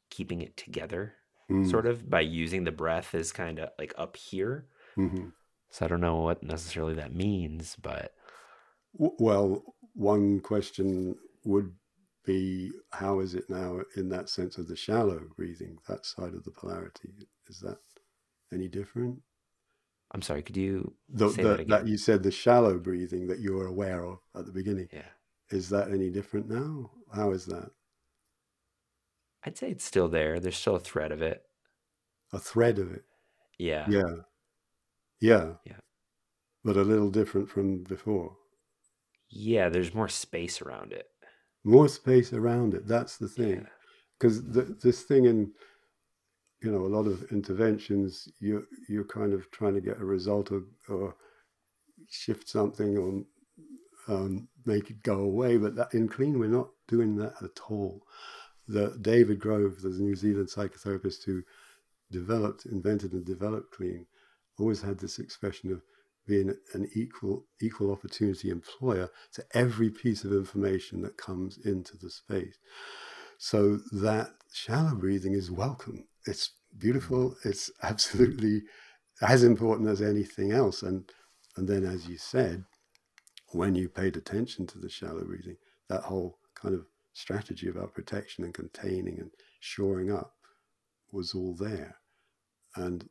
keeping 0.09 0.41
it 0.41 0.57
together, 0.57 1.13
mm. 1.47 1.69
sort 1.69 1.85
of 1.85 2.09
by 2.09 2.21
using 2.21 2.63
the 2.63 2.71
breath 2.71 3.13
as 3.13 3.31
kind 3.31 3.59
of 3.59 3.69
like 3.77 3.93
up 3.95 4.17
here. 4.17 4.65
Mm-hmm. 4.97 5.27
So 5.69 5.85
I 5.85 5.87
don't 5.87 6.01
know 6.01 6.21
what 6.21 6.41
necessarily 6.41 6.95
that 6.95 7.13
means, 7.13 7.77
but. 7.79 8.15
Well, 8.95 9.63
one 9.93 10.39
question 10.39 11.17
would 11.45 11.71
B, 12.25 12.71
how 12.91 13.19
is 13.19 13.35
it 13.35 13.49
now 13.49 13.81
in 13.95 14.09
that 14.09 14.29
sense 14.29 14.57
of 14.57 14.67
the 14.67 14.75
shallow 14.75 15.21
breathing, 15.35 15.77
that 15.87 16.05
side 16.05 16.33
of 16.33 16.43
the 16.43 16.51
polarity? 16.51 17.09
Is 17.47 17.59
that 17.59 17.77
any 18.53 18.67
different? 18.67 19.21
I'm 20.11 20.21
sorry, 20.21 20.43
could 20.43 20.57
you 20.57 20.93
The, 21.09 21.29
say 21.29 21.41
the, 21.43 21.49
that 21.49 21.67
that, 21.67 21.81
again? 21.81 21.87
you 21.87 21.97
said 21.97 22.23
the 22.23 22.31
shallow 22.31 22.77
breathing 22.77 23.27
that 23.27 23.39
you 23.39 23.53
were 23.53 23.65
aware 23.67 24.03
of 24.05 24.19
at 24.35 24.45
the 24.45 24.51
beginning. 24.51 24.87
Yeah. 24.93 25.09
Is 25.49 25.69
that 25.69 25.89
any 25.91 26.09
different 26.09 26.49
now? 26.49 26.91
How 27.13 27.31
is 27.31 27.45
that? 27.47 27.71
I'd 29.43 29.57
say 29.57 29.69
it's 29.71 29.83
still 29.83 30.07
there. 30.07 30.39
There's 30.39 30.57
still 30.57 30.75
a 30.75 30.79
thread 30.79 31.11
of 31.11 31.21
it. 31.21 31.43
A 32.31 32.39
thread 32.39 32.79
of 32.79 32.91
it. 32.93 33.03
Yeah. 33.57 33.85
Yeah. 33.89 34.15
Yeah. 35.19 35.53
Yeah. 35.65 35.77
But 36.63 36.77
a 36.77 36.83
little 36.83 37.09
different 37.09 37.49
from 37.49 37.83
before. 37.83 38.37
Yeah, 39.29 39.69
there's 39.69 39.93
more 39.93 40.07
space 40.07 40.61
around 40.61 40.93
it. 40.93 41.07
More 41.63 41.87
space 41.87 42.33
around 42.33 42.73
it. 42.73 42.87
That's 42.87 43.17
the 43.17 43.27
thing. 43.27 43.61
Yeah. 43.61 43.69
Because 44.19 44.43
this 44.43 45.03
thing 45.03 45.25
in, 45.25 45.51
you 46.61 46.71
know, 46.71 46.85
a 46.85 46.93
lot 46.95 47.07
of 47.07 47.23
interventions, 47.31 48.29
you 48.39 48.65
you're 48.87 49.03
kind 49.05 49.33
of 49.33 49.49
trying 49.51 49.73
to 49.73 49.81
get 49.81 49.99
a 49.99 50.05
result 50.05 50.51
or, 50.51 50.63
or 50.87 51.15
shift 52.09 52.47
something 52.47 52.97
or 52.97 53.23
um, 54.07 54.47
make 54.65 54.89
it 54.89 55.03
go 55.03 55.19
away. 55.19 55.57
But 55.57 55.75
that, 55.75 55.93
in 55.93 56.07
clean, 56.07 56.39
we're 56.39 56.47
not 56.47 56.69
doing 56.87 57.15
that 57.17 57.33
at 57.41 57.59
all. 57.69 58.03
The 58.67 58.97
David 59.01 59.39
Grove, 59.39 59.81
the 59.81 59.89
New 59.89 60.15
Zealand 60.15 60.47
psychotherapist 60.47 61.23
who 61.25 61.43
developed, 62.11 62.65
invented, 62.65 63.11
and 63.13 63.25
developed 63.25 63.75
clean, 63.75 64.05
always 64.57 64.81
had 64.81 64.99
this 64.99 65.19
expression 65.19 65.71
of 65.71 65.81
being 66.27 66.55
an 66.73 66.89
equal 66.95 67.45
equal 67.61 67.91
opportunity 67.91 68.49
employer 68.49 69.09
to 69.33 69.43
every 69.53 69.89
piece 69.89 70.23
of 70.23 70.31
information 70.31 71.01
that 71.01 71.17
comes 71.17 71.57
into 71.65 71.97
the 71.97 72.09
space. 72.09 72.57
So 73.37 73.79
that 73.91 74.31
shallow 74.53 74.95
breathing 74.95 75.33
is 75.33 75.51
welcome. 75.51 76.07
It's 76.25 76.51
beautiful. 76.77 77.31
Mm. 77.31 77.45
It's 77.45 77.71
absolutely 77.83 78.63
as 79.21 79.43
important 79.43 79.89
as 79.89 80.01
anything 80.01 80.51
else. 80.51 80.81
And 80.81 81.09
and 81.55 81.67
then, 81.67 81.85
as 81.85 82.07
you 82.07 82.17
said, 82.17 82.65
when 83.51 83.75
you 83.75 83.87
paid 83.87 84.17
attention 84.17 84.65
to 84.67 84.79
the 84.79 84.89
shallow 84.89 85.23
breathing, 85.23 85.57
that 85.89 86.03
whole 86.03 86.39
kind 86.55 86.73
of 86.73 86.85
strategy 87.13 87.69
about 87.69 87.93
protection 87.93 88.43
and 88.43 88.53
containing 88.53 89.19
and 89.19 89.29
shoring 89.59 90.11
up 90.11 90.33
was 91.11 91.35
all 91.35 91.55
there. 91.55 91.97
And 92.75 93.07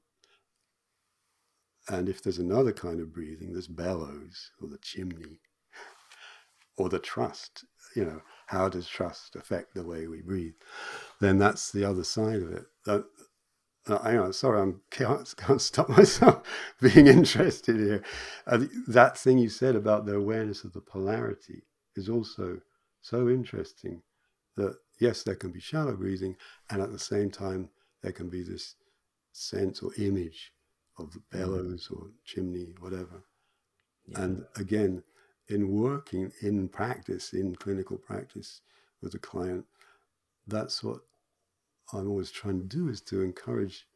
and 1.89 2.09
if 2.09 2.23
there's 2.23 2.39
another 2.39 2.73
kind 2.73 3.01
of 3.01 3.13
breathing, 3.13 3.53
there's 3.53 3.69
bellows 3.69 4.51
or 4.61 4.69
the 4.69 4.79
chimney 4.79 5.41
or 6.77 6.89
the 6.89 6.99
trust, 6.99 7.65
you 7.97 8.05
know, 8.05 8.23
how 8.47 8.69
does 8.69 8.89
trust 8.89 9.37
affect 9.37 9.75
the 9.75 9.85
way 9.85 10.07
we 10.07 10.23
breathe? 10.23 10.55
Then 11.21 11.39
that's 11.39 11.73
the 11.73 11.85
other 11.85 12.05
side 12.05 12.43
of 12.43 12.53
it. 12.53 12.65
That, 12.85 13.05
uh, 13.89 13.99
I 14.03 14.13
know, 14.13 14.31
sorry, 14.31 14.61
I 14.61 14.73
can't, 14.91 15.35
can't 15.37 15.61
stop 15.61 15.89
myself 15.89 16.43
being 16.81 17.09
interested 17.09 17.77
here. 17.77 18.03
Uh, 18.47 18.65
that 18.87 19.19
thing 19.19 19.39
you 19.39 19.49
said 19.49 19.75
about 19.75 20.07
the 20.07 20.15
awareness 20.15 20.65
of 20.65 20.73
the 20.73 20.81
polarity 20.81 21.63
is 21.97 22.09
also 22.09 22.61
so 23.01 23.29
interesting 23.29 24.03
that, 24.57 24.77
yes, 25.01 25.23
there 25.23 25.35
can 25.35 25.51
be 25.51 25.61
shallow 25.61 25.97
breathing, 25.97 26.37
and 26.71 26.81
at 26.81 26.93
the 26.93 26.99
same 26.99 27.31
time, 27.31 27.71
there 28.03 28.13
can 28.13 28.29
be 28.29 28.43
this 28.43 28.77
sense 29.33 29.83
or 29.83 29.91
image 29.97 30.52
of 30.99 31.13
the 31.13 31.23
bellows 31.31 31.89
or 31.91 32.09
chimney, 32.25 32.75
whatever. 32.81 33.25
Yeah. 34.07 34.23
And 34.23 34.45
again, 34.57 35.03
in 35.49 35.71
working 35.71 36.33
in 36.43 36.69
practice, 36.69 37.33
in 37.33 37.55
clinical 37.55 37.97
practice 37.97 38.61
with 39.01 39.15
a 39.15 39.19
client, 39.19 39.65
that's 40.47 40.83
what 40.83 41.01
I'm 41.93 42.09
always 42.09 42.31
trying 42.31 42.59
to 42.61 42.67
do 42.67 42.89
is 42.89 43.01
to 43.03 43.23
encourage 43.23 43.87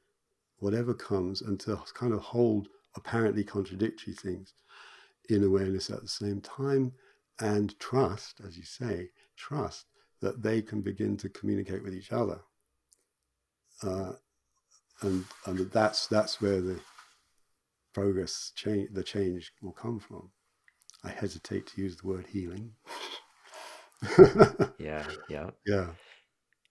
whatever 0.58 0.94
comes 0.94 1.42
and 1.42 1.58
to 1.60 1.78
kind 1.94 2.12
of 2.12 2.20
hold 2.20 2.68
apparently 2.94 3.44
contradictory 3.44 4.14
things 4.14 4.54
in 5.28 5.44
awareness 5.44 5.90
at 5.90 6.02
the 6.02 6.08
same 6.08 6.40
time 6.40 6.92
and 7.40 7.78
trust, 7.78 8.40
as 8.46 8.56
you 8.56 8.64
say, 8.64 9.10
trust 9.36 9.86
that 10.20 10.42
they 10.42 10.62
can 10.62 10.80
begin 10.80 11.16
to 11.18 11.28
communicate 11.28 11.82
with 11.82 11.94
each 11.94 12.12
other. 12.12 12.40
Uh, 13.82 14.12
and 15.02 15.24
and 15.46 15.70
that's 15.70 16.06
that's 16.06 16.40
where 16.40 16.60
the 16.60 16.80
progress 17.94 18.52
change 18.54 18.90
the 18.92 19.02
change 19.02 19.52
will 19.62 19.72
come 19.72 19.98
from. 19.98 20.30
I 21.04 21.10
hesitate 21.10 21.66
to 21.68 21.82
use 21.82 21.96
the 21.96 22.06
word 22.06 22.26
healing. 22.26 22.72
Yeah. 24.78 25.04
Yeah. 25.28 25.50
yeah. 25.66 25.86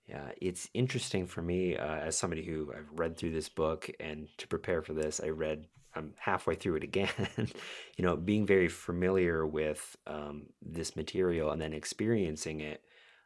Yeah, 0.08 0.30
it's 0.40 0.70
interesting 0.74 1.26
for 1.26 1.42
me 1.42 1.76
uh, 1.76 1.96
as 1.96 2.16
somebody 2.16 2.46
who 2.46 2.72
I've 2.72 2.92
read 2.94 3.18
through 3.18 3.32
this 3.32 3.50
book, 3.50 3.90
and 4.00 4.28
to 4.38 4.48
prepare 4.48 4.84
for 4.84 4.94
this, 4.94 5.20
I 5.20 5.30
read 5.30 5.66
I'm 5.96 6.14
halfway 6.20 6.56
through 6.56 6.76
it 6.76 6.84
again. 6.84 7.10
you 7.98 8.06
know, 8.06 8.16
being 8.16 8.46
very 8.46 8.68
familiar 8.68 9.48
with 9.48 9.96
um, 10.06 10.48
this 10.62 10.96
material 10.96 11.52
and 11.52 11.62
then 11.62 11.74
experiencing 11.74 12.60
it, 12.60 12.82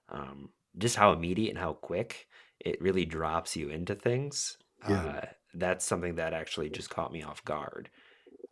um, 0.10 0.50
just 0.78 0.96
how 0.96 1.12
immediate 1.12 1.50
and 1.50 1.60
how 1.60 1.74
quick 1.74 2.28
it 2.60 2.82
really 2.82 3.06
drops 3.06 3.56
you 3.56 3.70
into 3.70 3.96
things. 3.96 4.58
Yeah. 4.86 5.14
Uh, 5.14 5.22
that's 5.54 5.86
something 5.86 6.16
that 6.16 6.34
actually 6.34 6.70
just 6.70 6.90
caught 6.90 7.12
me 7.12 7.24
off 7.24 7.44
guard. 7.46 7.90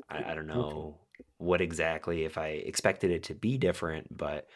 I, 0.09 0.31
I 0.31 0.35
don't 0.35 0.47
Okay. 0.53 0.77
know 0.77 0.99
what 1.37 1.61
exactly 1.61 2.25
if 2.25 2.37
I 2.37 2.49
expected 2.49 3.11
it 3.11 3.23
to 3.23 3.35
be 3.35 3.57
different, 3.57 4.15
but 4.15 4.47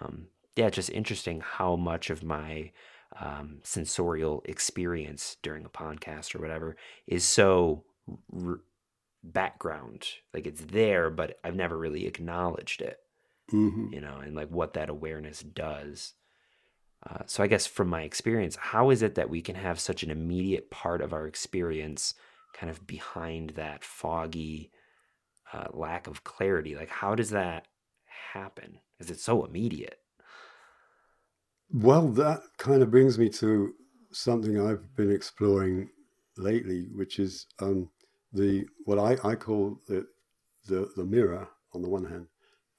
um, 0.00 0.28
yeah, 0.56 0.70
just 0.70 0.90
interesting 0.90 1.40
how 1.40 1.76
much 1.76 2.10
of 2.10 2.22
my 2.24 2.72
um, 3.20 3.60
sensorial 3.62 4.42
experience 4.46 5.36
during 5.42 5.64
a 5.64 5.70
podcast 5.70 6.34
or 6.34 6.40
whatever 6.40 6.76
is 7.06 7.24
so 7.24 7.84
r- 8.44 8.60
background. 9.24 10.08
Like 10.34 10.46
it's 10.46 10.62
there, 10.62 11.10
but 11.10 11.38
I've 11.44 11.56
never 11.56 11.78
really 11.78 12.06
acknowledged 12.06 12.82
it, 12.82 12.98
hmm 13.50 13.88
you 13.90 14.00
know, 14.00 14.18
and 14.18 14.34
like 14.34 14.50
what 14.50 14.74
that 14.74 14.88
awareness 14.88 15.40
does. 15.42 16.14
Uh, 17.08 17.22
so 17.26 17.42
I 17.42 17.46
guess 17.46 17.66
from 17.66 17.88
my 17.88 18.02
experience, 18.02 18.56
how 18.56 18.90
is 18.90 19.02
it 19.02 19.14
that 19.14 19.30
we 19.30 19.40
can 19.40 19.54
have 19.54 19.78
such 19.78 20.02
an 20.02 20.10
immediate 20.10 20.70
part 20.70 21.00
of 21.00 21.12
our 21.12 21.26
experience 21.26 22.14
kind 22.52 22.70
of 22.70 22.86
behind 22.86 23.50
that 23.50 23.84
foggy 23.84 24.72
uh, 25.52 25.66
lack 25.72 26.06
of 26.06 26.24
clarity? 26.24 26.74
Like, 26.74 26.88
how 26.88 27.14
does 27.14 27.30
that 27.30 27.68
happen? 28.32 28.78
Is 28.98 29.10
it 29.10 29.20
so 29.20 29.44
immediate? 29.44 30.00
Well, 31.72 32.08
that 32.08 32.40
kind 32.58 32.82
of 32.82 32.90
brings 32.90 33.18
me 33.18 33.28
to 33.30 33.74
something 34.12 34.60
I've 34.60 34.94
been 34.96 35.12
exploring 35.12 35.90
lately, 36.36 36.88
which 36.94 37.18
is 37.18 37.46
um, 37.60 37.90
the 38.32 38.66
what 38.84 38.98
I, 38.98 39.16
I 39.28 39.34
call 39.34 39.80
the, 39.86 40.06
the 40.66 40.90
the 40.96 41.04
mirror 41.04 41.48
on 41.74 41.82
the 41.82 41.88
one 41.88 42.04
hand 42.04 42.26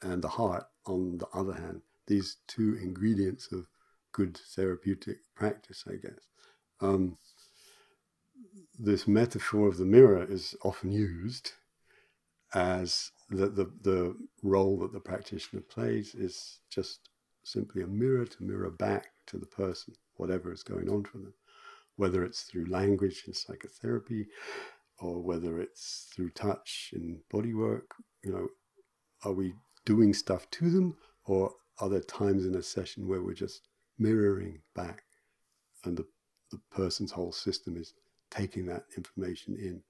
and 0.02 0.22
the 0.22 0.28
heart 0.28 0.66
on 0.86 1.18
the 1.18 1.28
other 1.34 1.54
hand. 1.54 1.82
These 2.08 2.38
two 2.48 2.78
ingredients 2.82 3.50
of 3.52 3.68
good 4.17 4.36
therapeutic 4.56 5.17
practice, 5.36 5.84
I 5.88 5.95
guess. 5.95 6.19
Um, 6.82 7.17
this 8.80 9.08
metaphor 9.08 9.67
of 9.67 9.77
the 9.77 9.86
mirror 9.86 10.25
is 10.27 10.56
often 10.63 10.91
used 10.91 11.51
as 12.56 13.12
the, 13.30 13.47
the, 13.47 13.71
the 13.84 14.15
role 14.41 14.80
that 14.80 14.91
the 14.91 14.99
practitioner 14.99 15.62
plays 15.62 16.15
is 16.15 16.60
just 16.71 17.10
simply 17.43 17.84
a 17.84 17.88
mirror 17.88 18.25
to 18.25 18.43
mirror 18.43 18.71
back 18.71 19.06
to 19.27 19.38
the 19.38 19.45
person, 19.45 19.93
whatever 20.15 20.51
is 20.51 20.63
going 20.63 20.89
on 20.89 21.03
for 21.03 21.19
them, 21.19 21.34
whether 21.95 22.23
it's 22.23 22.41
through 22.41 22.65
language 22.65 23.23
in 23.27 23.34
psychotherapy 23.34 24.25
or 24.99 25.21
whether 25.21 25.60
it's 25.60 26.08
through 26.15 26.32
touch 26.32 26.89
in 26.93 27.19
body 27.30 27.53
work. 27.53 27.93
You 28.23 28.32
know, 28.32 28.47
are 29.23 29.34
we 29.34 29.53
doing 29.86 30.15
stuff 30.15 30.49
to 30.51 30.71
them 30.71 30.97
or 31.25 31.51
are 31.80 31.89
there 31.89 32.01
times 32.01 32.47
in 32.47 32.56
a 32.56 32.63
session 32.63 33.08
where 33.08 33.21
we're 33.21 33.34
just 33.34 33.62
mirroring 34.00 34.60
back 34.76 35.04
and 35.86 35.98
the, 35.98 36.06
the 36.52 36.60
person's 36.72 37.12
whole 37.12 37.32
system 37.32 37.78
is 37.78 37.94
taking 38.30 38.66
that 38.66 38.84
information 38.96 39.56
in 39.56 39.82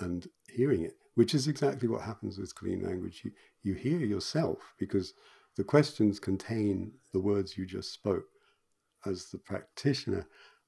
and 0.00 0.26
hearing 0.48 0.82
it, 0.82 0.96
which 1.14 1.34
is 1.34 1.48
exactly 1.48 1.88
what 1.88 2.02
happens 2.02 2.38
with 2.38 2.54
clean 2.54 2.82
language. 2.82 3.22
You, 3.24 3.32
you 3.62 3.74
hear 3.74 3.98
yourself 3.98 4.74
because 4.78 5.14
the 5.56 5.64
questions 5.64 6.18
contain 6.18 6.92
the 7.12 7.20
words 7.20 7.56
you 7.56 7.66
just 7.66 7.92
spoke. 7.92 8.24
As 9.04 9.26
the 9.26 9.38
practitioner, 9.38 10.26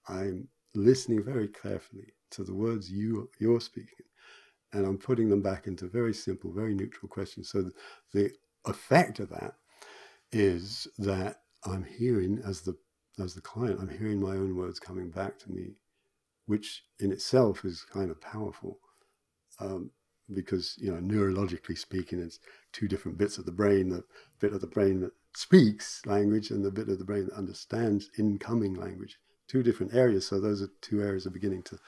I'm 0.09 0.49
listening 0.75 1.23
very 1.23 1.49
carefully 1.49 2.13
to 2.33 2.45
the 2.45 2.55
words 2.55 2.91
you, 2.91 3.31
you're 3.39 3.61
speaking, 3.61 4.05
and 4.73 4.85
I'm 4.85 4.99
putting 4.99 5.31
them 5.31 5.41
back 5.41 5.69
into 5.69 5.87
very 5.87 6.13
simple, 6.13 6.53
very 6.53 6.75
neutral 6.75 7.09
questions. 7.09 7.49
So 7.49 7.71
the 8.13 8.33
effect 8.67 9.21
of 9.21 9.29
that 9.31 9.55
is 10.33 10.89
that 10.99 11.44
I'm 11.66 11.85
hearing 11.85 12.40
as 12.44 12.62
the 12.62 12.77
as 13.18 13.35
the 13.35 13.40
client, 13.40 13.79
I'm 13.81 13.96
hearing 13.96 14.20
my 14.20 14.33
own 14.33 14.57
words 14.57 14.81
coming 14.81 15.09
back 15.09 15.38
to 15.40 15.53
me, 15.53 15.74
which 16.46 16.83
in 16.98 17.12
itself 17.12 17.64
is 17.64 17.87
kind 17.92 18.11
of 18.11 18.20
powerful. 18.20 18.79
Um, 19.61 19.90
because 20.35 20.74
you 20.79 20.90
know 20.90 21.00
neurologically 21.00 21.77
speaking, 21.77 22.18
it's 22.18 22.38
two 22.72 22.88
different 22.88 23.18
bits 23.18 23.38
of 23.38 23.44
the 23.44 23.53
brain: 23.53 23.88
the 23.88 24.05
bit 24.40 24.53
of 24.53 24.61
the 24.61 24.66
brain 24.66 25.00
that 25.00 25.12
speaks 25.37 26.00
language 26.07 26.50
and 26.50 26.64
the 26.64 26.70
bit 26.70 26.88
of 26.88 26.98
the 26.98 27.05
brain 27.05 27.27
that 27.27 27.37
understands 27.37 28.11
incoming 28.18 28.74
language. 28.74 29.18
Two 29.46 29.62
different 29.62 29.94
areas. 29.94 30.27
So 30.27 30.40
those 30.40 30.62
are 30.62 30.70
two 30.81 31.03
areas 31.03 31.27
are 31.27 31.31
beginning 31.31 31.62
to 31.64 31.79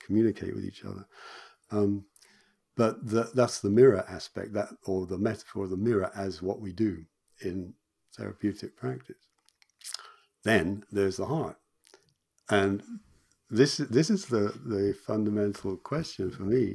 communicate 0.00 0.54
with 0.54 0.64
each 0.64 0.84
other. 0.84 1.06
Um, 1.70 2.04
but 2.76 3.06
the, 3.06 3.30
that's 3.34 3.60
the 3.60 3.70
mirror 3.70 4.04
aspect, 4.08 4.52
that 4.52 4.68
or 4.84 5.06
the 5.06 5.18
metaphor 5.18 5.64
of 5.64 5.70
the 5.70 5.76
mirror 5.76 6.10
as 6.14 6.42
what 6.42 6.60
we 6.60 6.72
do 6.72 7.04
in 7.40 7.72
therapeutic 8.16 8.76
practice. 8.76 9.16
Then 10.44 10.84
there's 10.92 11.16
the 11.16 11.26
heart, 11.26 11.56
and 12.50 12.82
this 13.50 13.78
this 13.78 14.10
is 14.10 14.26
the 14.26 14.52
the 14.64 14.96
fundamental 15.06 15.76
question 15.76 16.30
for 16.30 16.42
me 16.42 16.74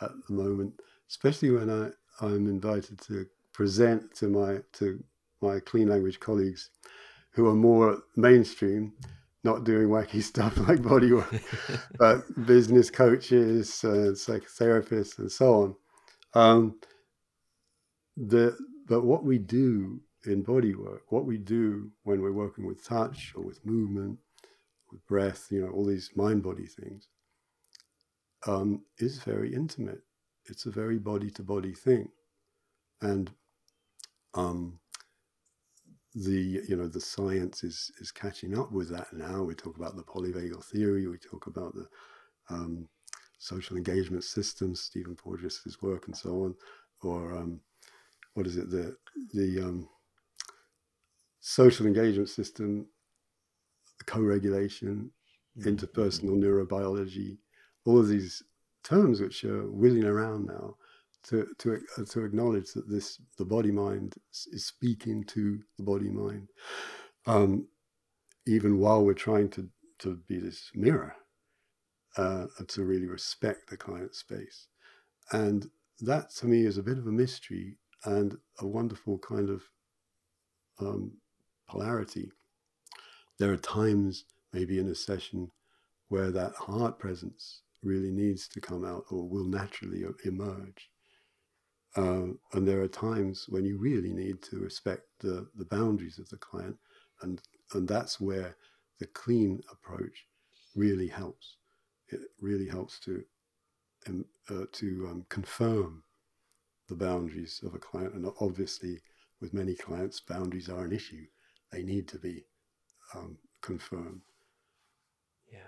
at 0.00 0.10
the 0.28 0.34
moment, 0.34 0.80
especially 1.08 1.50
when 1.50 1.70
I 1.70 1.90
I'm 2.24 2.46
invited 2.46 3.00
to 3.02 3.26
present 3.52 4.14
to 4.16 4.28
my 4.28 4.58
to 4.74 5.02
my 5.40 5.60
clean 5.60 5.88
language 5.88 6.20
colleagues 6.20 6.70
who 7.32 7.46
are 7.46 7.54
more 7.54 8.02
mainstream, 8.16 8.92
not 9.44 9.64
doing 9.64 9.88
wacky 9.88 10.22
stuff 10.32 10.56
like 10.58 10.78
bodywork, 10.78 11.42
but 11.98 12.46
business 12.46 12.90
coaches, 12.90 13.82
uh, 13.84 14.12
psychotherapists, 14.12 15.18
and 15.18 15.30
so 15.30 15.54
on. 15.62 15.76
Um, 16.34 16.80
the 18.16 18.56
but 18.88 19.04
what 19.04 19.24
we 19.24 19.38
do 19.38 20.00
in 20.28 20.42
body 20.42 20.74
work, 20.74 21.02
what 21.10 21.24
we 21.24 21.38
do 21.38 21.90
when 22.04 22.20
we're 22.22 22.32
working 22.32 22.66
with 22.66 22.84
touch 22.84 23.32
or 23.36 23.44
with 23.44 23.64
movement, 23.64 24.18
with 24.90 25.06
breath, 25.06 25.48
you 25.50 25.60
know, 25.60 25.70
all 25.70 25.86
these 25.86 26.10
mind 26.14 26.42
body 26.42 26.66
things, 26.66 27.08
um, 28.46 28.82
is 28.98 29.18
very 29.18 29.54
intimate. 29.54 30.02
It's 30.46 30.66
a 30.66 30.70
very 30.70 30.98
body 30.98 31.30
to 31.32 31.42
body 31.42 31.72
thing. 31.72 32.08
And 33.02 33.30
um, 34.34 34.78
the 36.14 36.62
you 36.68 36.76
know 36.76 36.88
the 36.88 37.00
science 37.00 37.62
is 37.62 37.92
is 38.00 38.10
catching 38.10 38.58
up 38.58 38.72
with 38.72 38.90
that 38.90 39.12
now. 39.12 39.42
We 39.42 39.54
talk 39.54 39.76
about 39.76 39.96
the 39.96 40.02
polyvagal 40.02 40.64
theory. 40.64 41.06
We 41.06 41.18
talk 41.18 41.46
about 41.46 41.74
the 41.74 41.86
um, 42.50 42.88
social 43.38 43.76
engagement 43.76 44.24
systems, 44.24 44.80
Stephen 44.80 45.14
Porges' 45.14 45.78
work, 45.82 46.06
and 46.06 46.16
so 46.16 46.30
on. 46.44 46.54
Or 47.02 47.36
um, 47.36 47.60
what 48.34 48.46
is 48.46 48.56
it? 48.56 48.70
The 48.70 48.96
the 49.34 49.60
um, 49.60 49.88
social 51.48 51.86
engagement 51.86 52.28
system, 52.28 52.86
co-regulation, 54.04 55.10
mm-hmm. 55.58 55.68
interpersonal 55.68 56.36
neurobiology, 56.36 57.38
all 57.86 57.98
of 57.98 58.08
these 58.08 58.42
terms 58.84 59.22
which 59.22 59.44
are 59.44 59.66
whizzing 59.70 60.04
around 60.04 60.44
now 60.44 60.74
to 61.22 61.46
to 61.58 61.80
uh, 61.96 62.04
to 62.04 62.24
acknowledge 62.24 62.72
that 62.74 62.88
this 62.90 63.18
the 63.38 63.46
body 63.46 63.70
mind 63.70 64.16
is 64.52 64.66
speaking 64.66 65.24
to 65.24 65.58
the 65.78 65.82
body 65.82 66.10
mind, 66.10 66.48
um, 67.26 67.66
even 68.46 68.78
while 68.78 69.02
we're 69.02 69.14
trying 69.14 69.48
to 69.48 69.66
to 70.00 70.18
be 70.28 70.38
this 70.38 70.70
mirror, 70.74 71.14
uh, 72.18 72.46
and 72.58 72.68
to 72.68 72.84
really 72.84 73.06
respect 73.06 73.70
the 73.70 73.76
client 73.76 74.14
space, 74.14 74.66
and 75.32 75.70
that 76.00 76.30
to 76.34 76.46
me 76.46 76.66
is 76.66 76.76
a 76.76 76.82
bit 76.82 76.98
of 76.98 77.06
a 77.06 77.12
mystery 77.22 77.78
and 78.04 78.36
a 78.60 78.66
wonderful 78.66 79.18
kind 79.18 79.48
of 79.48 79.62
um, 80.80 81.10
polarity. 81.68 82.30
There 83.38 83.52
are 83.52 83.56
times, 83.58 84.24
maybe 84.52 84.78
in 84.78 84.88
a 84.88 84.94
session, 84.94 85.50
where 86.08 86.30
that 86.30 86.54
heart 86.54 86.98
presence 86.98 87.62
really 87.82 88.10
needs 88.10 88.48
to 88.48 88.60
come 88.60 88.84
out 88.84 89.04
or 89.10 89.28
will 89.28 89.44
naturally 89.44 90.04
emerge. 90.24 90.90
Uh, 91.96 92.28
and 92.52 92.66
there 92.66 92.82
are 92.82 92.88
times 92.88 93.46
when 93.48 93.64
you 93.64 93.78
really 93.78 94.12
need 94.12 94.42
to 94.42 94.58
respect 94.58 95.02
the, 95.20 95.48
the 95.56 95.64
boundaries 95.64 96.18
of 96.18 96.28
the 96.28 96.36
client, 96.36 96.76
and 97.22 97.40
and 97.74 97.88
that's 97.88 98.20
where 98.20 98.56
the 98.98 99.06
clean 99.06 99.60
approach 99.70 100.26
really 100.74 101.08
helps. 101.08 101.56
It 102.08 102.20
really 102.40 102.68
helps 102.68 102.98
to 103.00 103.24
um, 104.06 104.24
uh, 104.50 104.66
to 104.72 105.08
um, 105.10 105.26
confirm 105.28 106.04
the 106.88 106.94
boundaries 106.94 107.60
of 107.64 107.74
a 107.74 107.78
client, 107.78 108.14
and 108.14 108.26
obviously, 108.40 109.00
with 109.40 109.52
many 109.54 109.74
clients, 109.74 110.20
boundaries 110.20 110.68
are 110.68 110.84
an 110.84 110.92
issue. 110.92 111.26
They 111.72 111.82
need 111.82 112.08
to 112.08 112.18
be 112.18 112.44
um, 113.14 113.38
confirmed. 113.60 114.20
Yeah. 115.52 115.58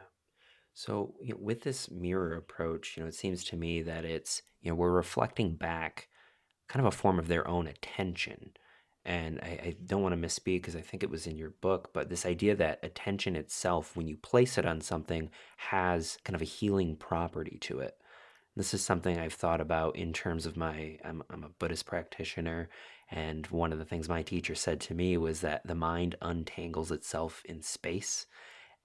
So 0.73 1.15
you 1.21 1.35
know, 1.35 1.41
with 1.41 1.63
this 1.63 1.91
mirror 1.91 2.37
approach, 2.37 2.97
you 2.97 3.03
know, 3.03 3.09
it 3.09 3.15
seems 3.15 3.45
to 3.45 3.57
me 3.57 3.83
that 3.83 4.05
it's 4.05 4.43
you 4.63 4.71
know 4.71 4.75
we're 4.75 4.91
reflecting 4.91 5.55
back 5.55 6.09
kind 6.69 6.87
of 6.87 6.93
a 6.93 6.97
form 6.97 7.19
of 7.19 7.29
their 7.29 7.47
own 7.49 7.67
attention. 7.67 8.53
And 9.05 9.41
I, 9.43 9.49
I 9.49 9.77
don't 9.87 10.03
want 10.03 10.21
to 10.21 10.29
misspeak 10.29 10.59
because 10.59 10.77
I 10.77 10.83
think 10.83 11.03
it 11.03 11.11
was 11.11 11.27
in 11.27 11.37
your 11.37 11.51
book, 11.61 11.91
but 11.93 12.09
this 12.09 12.27
idea 12.27 12.55
that 12.57 12.79
attention 12.83 13.35
itself, 13.35 13.97
when 13.97 14.07
you 14.07 14.17
place 14.17 14.57
it 14.57 14.67
on 14.67 14.81
something, 14.81 15.31
has 15.57 16.19
kind 16.23 16.37
of 16.37 16.43
a 16.43 16.47
healing 16.47 16.97
property 16.97 17.59
to 17.63 17.81
it. 17.81 17.97
This 18.57 18.75
is 18.75 18.85
something 18.85 19.19
I've 19.19 19.33
thought 19.33 19.61
about 19.61 19.97
in 19.97 20.13
terms 20.13 20.45
of 20.45 20.57
my, 20.57 20.99
I'm, 21.05 21.23
I'm 21.31 21.45
a 21.45 21.49
Buddhist 21.49 21.87
practitioner. 21.87 22.69
And 23.11 23.47
one 23.49 23.73
of 23.73 23.79
the 23.79 23.85
things 23.85 24.09
my 24.09 24.23
teacher 24.23 24.55
said 24.55 24.81
to 24.83 24.95
me 24.95 25.17
was 25.17 25.41
that 25.41 25.67
the 25.67 25.75
mind 25.75 26.15
untangles 26.23 26.93
itself 26.93 27.43
in 27.45 27.63
space. 27.63 28.27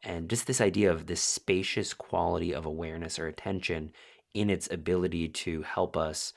And 0.03 0.29
just 0.29 0.47
this 0.47 0.61
idea 0.61 0.91
of 0.91 1.05
this 1.05 1.21
spacious 1.21 1.93
quality 1.93 2.53
of 2.53 2.65
awareness 2.65 3.19
or 3.19 3.27
attention 3.27 3.91
in 4.33 4.49
its 4.49 4.69
ability 4.71 5.29
to 5.29 5.61
help 5.61 5.95
us 5.95 6.33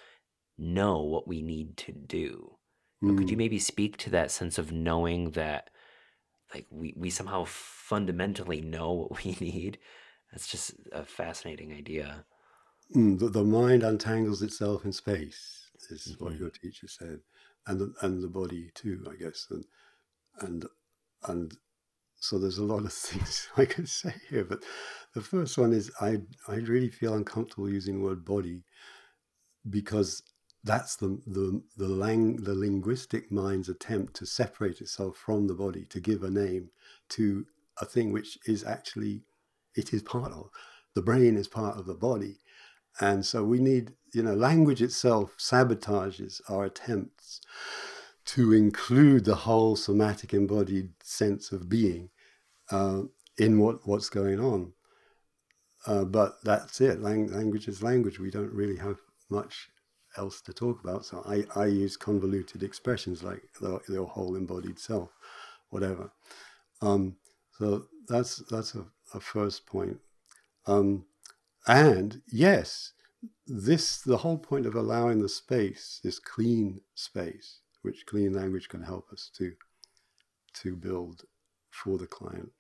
know 0.59 1.03
what 1.03 1.27
we 1.27 1.43
need 1.43 1.77
to 1.79 1.93
do. 1.93 2.57
Mm. 3.03 3.17
Could 3.17 3.31
you 3.31 3.37
hmm. 3.37 3.39
maybe 3.39 3.59
speak 3.59 3.97
to 3.99 4.11
that 4.11 4.31
sense 4.31 4.59
of 4.59 4.73
knowing 4.73 5.31
that 5.31 5.71
like 6.53 6.67
we, 6.71 6.95
we 6.97 7.11
somehow 7.11 7.45
fundamentally 7.47 8.61
know 8.61 8.93
what 8.93 9.25
we 9.25 9.33
need? 9.41 9.79
That's 10.33 10.47
just 10.47 10.75
a 10.93 11.05
fascinating 11.05 11.73
idea. 11.73 12.25
Mm, 12.95 13.19
the, 13.19 13.29
the 13.29 13.45
mind 13.45 13.83
untangles 13.83 14.43
itself 14.43 14.85
in 14.85 14.93
space, 14.93 15.71
This 15.91 16.07
is 16.07 16.15
mm-hmm. 16.15 16.25
what 16.25 16.39
your 16.39 16.51
teacher 16.51 16.89
said, 16.89 17.21
and 17.69 17.81
the, 17.81 17.95
and 18.03 18.23
the 18.23 18.29
body 18.29 18.73
too, 18.75 19.07
I 19.11 19.17
guess, 19.17 19.49
and 19.51 19.67
and 20.41 20.67
and 21.29 21.57
so 22.17 22.39
there's 22.39 22.59
a 22.59 22.65
lot 22.65 22.85
of 22.85 22.93
things 22.95 23.49
I 23.57 23.67
could 23.67 23.89
say 23.89 24.15
here, 24.31 24.45
but 24.45 24.65
the 25.15 25.23
first 25.23 25.59
one 25.59 25.73
is 25.73 25.93
I 26.01 26.19
I 26.49 26.57
really 26.57 26.91
feel 26.91 27.15
uncomfortable 27.15 27.71
using 27.71 27.99
the 28.01 28.05
word 28.05 28.25
body 28.25 28.65
because 29.71 30.23
that's 30.65 30.97
the 30.97 31.21
the 31.27 31.63
the, 31.77 31.89
lang, 31.89 32.37
the 32.37 32.55
linguistic 32.55 33.33
mind's 33.33 33.69
attempt 33.69 34.15
to 34.17 34.27
separate 34.27 34.81
itself 34.81 35.17
from 35.17 35.47
the 35.47 35.55
body 35.55 35.85
to 35.91 36.01
give 36.01 36.25
a 36.25 36.31
name 36.31 36.71
to 37.11 37.47
a 37.81 37.85
thing 37.87 38.13
which 38.13 38.39
is 38.47 38.65
actually 38.65 39.23
it 39.77 39.93
is 39.95 40.03
part 40.03 40.33
of 40.33 40.51
the 40.95 41.03
brain 41.03 41.37
is 41.37 41.49
part 41.49 41.79
of 41.79 41.87
the 41.87 41.95
body. 41.95 42.39
And 43.01 43.25
so 43.25 43.45
we 43.45 43.61
need 43.61 43.93
you 44.15 44.23
know 44.23 44.35
language 44.35 44.83
itself 44.83 45.35
sabotages 45.39 46.41
our 46.49 46.65
attempts 46.65 47.41
to 48.25 48.53
include 48.53 49.25
the 49.25 49.35
whole 49.35 49.77
somatic 49.77 50.35
embodied 50.35 50.91
sense 51.03 51.53
of 51.53 51.69
being 51.69 52.11
uh, 52.71 53.03
in 53.39 53.59
what 53.59 53.87
what's 53.87 54.09
going 54.09 54.41
on 54.41 54.73
uh, 55.87 56.05
but 56.05 56.37
that's 56.45 56.81
it 56.81 57.01
Lang- 57.01 57.33
language 57.33 57.69
is 57.69 57.83
language 57.83 58.19
we 58.19 58.31
don't 58.31 58.53
really 58.53 58.77
have 58.77 58.99
much 59.31 59.69
else 60.17 60.41
to 60.43 60.53
talk 60.53 60.83
about. 60.83 61.05
So 61.05 61.23
I, 61.27 61.45
I 61.59 61.67
use 61.67 61.97
convoluted 61.97 62.63
expressions 62.63 63.23
like 63.23 63.43
the, 63.61 63.81
the 63.89 64.05
whole 64.05 64.37
embodied 64.37 64.79
self, 64.79 65.11
whatever. 65.71 66.11
Um, 66.81 67.17
so 67.59 67.87
that's 68.09 68.43
that's 68.51 68.75
a, 68.75 68.85
a 69.15 69.21
first 69.21 69.67
point. 69.67 69.99
Um, 70.67 71.07
and 71.67 72.23
yes, 72.31 72.93
this 73.47 74.01
the 74.03 74.19
whole 74.19 74.39
point 74.39 74.67
of 74.67 74.75
allowing 74.75 75.21
the 75.21 75.29
space, 75.29 76.01
this 76.03 76.19
clean 76.19 76.81
space, 76.95 77.61
which 77.83 78.07
clean 78.07 78.33
language 78.33 78.69
can 78.69 78.83
help 78.83 79.11
us 79.13 79.31
to 79.37 79.53
to 80.55 80.77
build 80.77 81.23
for 81.71 81.99
the 81.99 82.07
client, 82.07 82.53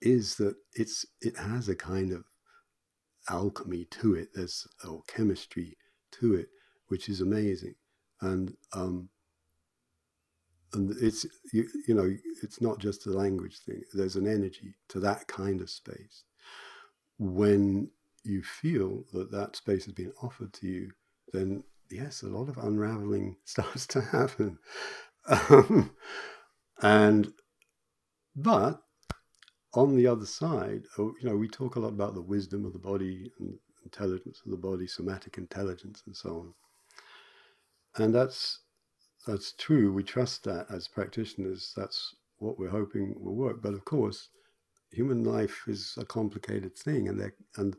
is 0.00 0.36
that 0.36 0.54
it's 0.74 1.06
it 1.20 1.36
has 1.36 1.68
a 1.68 1.76
kind 1.76 2.12
of 2.12 2.24
alchemy 3.28 3.86
to 3.86 4.14
it. 4.14 4.28
There's 4.34 4.66
or 4.86 5.02
chemistry 5.06 5.76
to 6.12 6.34
it, 6.34 6.48
which 6.88 7.08
is 7.08 7.20
amazing. 7.20 7.74
And 8.20 8.56
um, 8.72 9.08
and 10.72 10.94
it's 11.00 11.26
you, 11.52 11.68
you 11.86 11.94
know 11.94 12.10
it's 12.42 12.60
not 12.60 12.78
just 12.78 13.06
a 13.06 13.10
language 13.10 13.58
thing. 13.60 13.82
There's 13.92 14.16
an 14.16 14.26
energy 14.26 14.74
to 14.88 15.00
that 15.00 15.26
kind 15.28 15.60
of 15.60 15.70
space. 15.70 16.24
When 17.18 17.90
you 18.24 18.42
feel 18.42 19.04
that 19.12 19.30
that 19.30 19.56
space 19.56 19.84
has 19.84 19.94
been 19.94 20.12
offered 20.22 20.52
to 20.54 20.66
you, 20.66 20.90
then 21.32 21.62
yes, 21.90 22.22
a 22.22 22.26
lot 22.26 22.48
of 22.48 22.58
unraveling 22.58 23.36
starts 23.44 23.86
to 23.88 24.00
happen. 24.00 24.58
Um, 25.28 25.94
and 26.82 27.32
but 28.36 28.80
on 29.74 29.96
the 29.96 30.06
other 30.06 30.26
side, 30.26 30.84
oh, 30.98 31.14
you 31.20 31.28
know, 31.28 31.36
we 31.36 31.48
talk 31.48 31.76
a 31.76 31.80
lot 31.80 31.92
about 31.92 32.14
the 32.14 32.22
wisdom 32.22 32.64
of 32.64 32.72
the 32.72 32.78
body 32.78 33.30
and 33.38 33.58
intelligence 33.84 34.40
of 34.44 34.50
the 34.50 34.56
body, 34.56 34.86
somatic 34.86 35.38
intelligence, 35.38 36.02
and 36.06 36.16
so 36.16 36.30
on. 36.30 36.54
And 37.96 38.14
that's 38.14 38.60
that's 39.26 39.52
true. 39.52 39.92
We 39.92 40.02
trust 40.02 40.44
that 40.44 40.66
as 40.70 40.88
practitioners. 40.88 41.72
That's 41.76 42.14
what 42.38 42.58
we're 42.58 42.68
hoping 42.68 43.14
will 43.18 43.34
work. 43.34 43.62
But 43.62 43.74
of 43.74 43.84
course, 43.84 44.28
human 44.90 45.24
life 45.24 45.62
is 45.66 45.94
a 45.98 46.04
complicated 46.04 46.76
thing, 46.76 47.08
and 47.08 47.32
and 47.56 47.76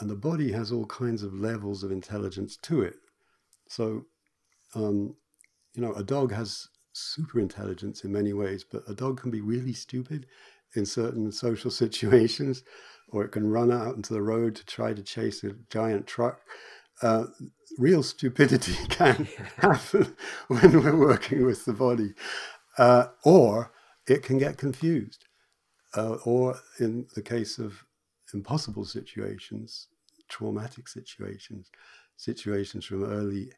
and 0.00 0.10
the 0.10 0.16
body 0.16 0.52
has 0.52 0.72
all 0.72 0.86
kinds 0.86 1.22
of 1.22 1.34
levels 1.34 1.82
of 1.82 1.90
intelligence 1.90 2.56
to 2.58 2.82
it. 2.82 2.96
So, 3.68 4.04
um, 4.74 5.16
you 5.74 5.82
know, 5.82 5.92
a 5.94 6.02
dog 6.02 6.32
has 6.32 6.68
super 6.92 7.40
intelligence 7.40 8.04
in 8.04 8.12
many 8.12 8.32
ways, 8.32 8.64
but 8.64 8.82
a 8.88 8.94
dog 8.94 9.20
can 9.20 9.30
be 9.30 9.40
really 9.40 9.72
stupid 9.72 10.26
in 10.74 10.84
certain 10.84 11.30
social 11.32 11.70
situations, 11.82 12.62
or 13.08 13.24
it 13.24 13.32
can 13.32 13.50
run 13.50 13.72
out 13.72 13.96
into 13.96 14.12
the 14.12 14.22
road 14.22 14.54
to 14.56 14.66
try 14.66 14.92
to 14.92 15.02
chase 15.02 15.44
a 15.44 15.52
giant 15.70 16.06
truck. 16.06 16.40
Uh, 17.02 17.26
real 17.78 18.02
stupidity 18.02 18.74
can 18.88 19.28
happen 19.56 20.16
when 20.48 20.82
we're 20.82 20.98
working 20.98 21.44
with 21.44 21.64
the 21.64 21.72
body, 21.72 22.14
uh, 22.78 23.06
or 23.24 23.72
it 24.06 24.22
can 24.22 24.38
get 24.38 24.58
confused. 24.58 25.24
Uh, 25.94 26.18
or 26.24 26.58
in 26.78 27.06
the 27.14 27.22
case 27.22 27.58
of 27.58 27.84
impossible 28.34 28.84
situations, 28.84 29.88
traumatic 30.28 30.88
situations, 30.88 31.70
situations 32.16 32.84
from 32.84 33.04
early, 33.04 33.52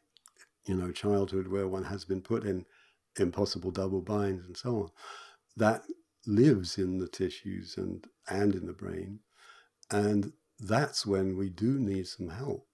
you 0.65 0.75
know, 0.75 0.91
childhood 0.91 1.47
where 1.47 1.67
one 1.67 1.83
has 1.83 2.05
been 2.05 2.21
put 2.21 2.43
in 2.43 2.65
impossible 3.19 3.71
double 3.71 4.01
binds 4.01 4.45
and 4.45 4.55
so 4.55 4.75
on, 4.75 4.89
that 5.57 5.83
lives 6.27 6.77
in 6.77 6.97
the 6.97 7.07
tissues 7.07 7.77
and 7.77 8.05
and 8.29 8.55
in 8.55 8.65
the 8.65 8.73
brain, 8.73 9.19
and 9.91 10.31
that's 10.59 11.05
when 11.05 11.37
we 11.37 11.49
do 11.49 11.79
need 11.79 12.07
some 12.07 12.29
help. 12.29 12.67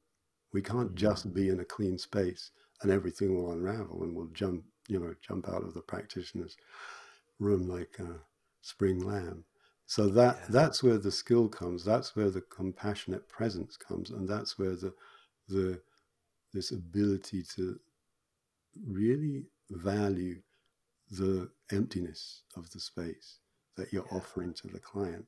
We 0.54 0.62
can't 0.62 0.92
mm. 0.92 0.96
just 0.96 1.34
be 1.34 1.50
in 1.50 1.60
a 1.60 1.66
clean 1.66 1.98
space 1.98 2.52
and 2.82 2.92
everything 2.92 3.36
will 3.36 3.52
unravel 3.52 4.04
and 4.04 4.16
we'll 4.16 4.28
jump, 4.28 4.64
you 4.88 5.00
know, 5.00 5.14
jump 5.26 5.48
out 5.48 5.64
of 5.64 5.74
the 5.74 5.82
practitioner's 5.82 6.58
room 7.40 7.68
like 7.68 7.98
a 8.00 8.20
spring 8.62 9.00
lamb. 9.00 9.44
So 9.88 10.08
that 10.10 10.38
yeah. 10.42 10.46
that's 10.50 10.84
where 10.84 10.98
the 10.98 11.12
skill 11.12 11.48
comes. 11.48 11.86
That's 11.86 12.16
where 12.16 12.30
the 12.30 12.42
compassionate 12.42 13.28
presence 13.30 13.78
comes, 13.78 14.10
and 14.10 14.28
that's 14.28 14.58
where 14.58 14.76
the 14.76 14.94
the 15.48 15.80
this 16.54 16.72
ability 16.72 17.44
to 17.56 17.80
really 18.88 19.44
value 19.70 20.42
the 21.12 21.50
emptiness 21.72 22.44
of 22.56 22.70
the 22.72 22.80
space 22.80 23.40
that 23.78 23.92
you're 23.94 24.08
yeah. 24.12 24.18
offering 24.18 24.54
to 24.54 24.68
the 24.68 24.80
client. 24.80 25.26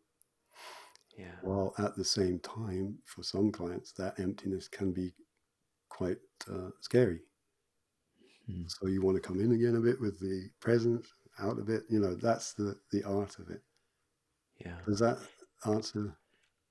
Yeah. 1.18 1.36
While 1.42 1.74
at 1.80 1.96
the 1.96 2.06
same 2.06 2.40
time, 2.40 3.00
for 3.06 3.24
some 3.24 3.52
clients, 3.52 3.92
that 3.94 4.20
emptiness 4.20 4.68
can 4.68 4.92
be 4.92 5.14
quite 5.90 6.18
uh, 6.52 6.70
scary. 6.82 7.22
Mm. 8.50 8.66
So 8.68 8.88
you 8.88 9.02
want 9.02 9.22
to 9.22 9.28
come 9.28 9.40
in 9.40 9.52
again 9.52 9.76
a 9.76 9.80
bit 9.80 10.00
with 10.00 10.20
the 10.20 10.50
presence, 10.60 11.08
out 11.40 11.60
of 11.60 11.70
it. 11.70 11.84
You 11.90 12.00
know, 12.00 12.16
that's 12.16 12.54
the 12.54 12.76
the 12.92 13.04
art 13.04 13.40
of 13.40 13.50
it. 13.50 13.62
Yeah. 14.68 14.76
Does 14.86 15.00
that 15.00 15.18
answer? 15.66 16.18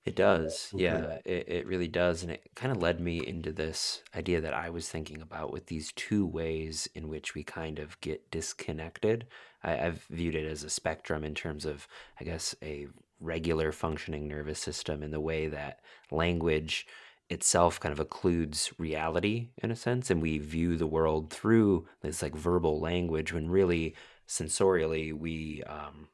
It 0.05 0.15
does. 0.15 0.71
Okay. 0.73 0.85
Yeah, 0.85 1.19
it, 1.25 1.49
it 1.49 1.67
really 1.67 1.89
does. 1.89 2.23
And 2.23 2.31
it 2.31 2.43
kind 2.55 2.71
of 2.71 2.81
led 2.81 3.01
me 3.01 3.27
into 3.27 3.53
this 3.53 4.03
idea 4.15 4.41
that 4.41 4.55
I 4.55 4.71
was 4.71 4.89
thinking 4.89 5.21
about 5.21 5.53
with 5.53 5.67
these 5.67 5.93
two 5.93 6.25
ways 6.25 6.89
in 6.95 7.09
which 7.09 7.35
we 7.35 7.43
kind 7.43 7.81
of 7.81 8.01
get 8.01 8.31
disconnected. 8.31 9.27
I, 9.65 9.79
I've 9.79 10.05
viewed 10.11 10.37
it 10.37 10.47
as 10.47 10.63
a 10.63 10.71
spectrum 10.71 11.25
in 11.25 11.35
terms 11.35 11.65
of, 11.65 11.89
I 12.21 12.25
guess, 12.25 12.55
a 12.63 12.87
regular 13.19 13.73
functioning 13.73 14.29
nervous 14.29 14.61
system 14.61 15.03
in 15.03 15.11
the 15.11 15.21
way 15.21 15.49
that 15.49 15.81
language 16.11 16.87
itself 17.29 17.81
kind 17.81 17.99
of 17.99 18.07
occludes 18.07 18.73
reality 18.79 19.49
in 19.61 19.73
a 19.73 19.77
sense 19.77 20.11
and 20.11 20.23
we 20.23 20.39
view 20.39 20.77
the 20.77 20.87
world 20.87 21.31
through 21.31 21.85
this 22.01 22.23
like 22.23 22.37
verbal 22.37 22.79
language 22.79 23.33
when 23.33 23.51
really 23.51 23.97
sensorially 24.29 25.13
we 25.13 25.61
um, 25.65 26.07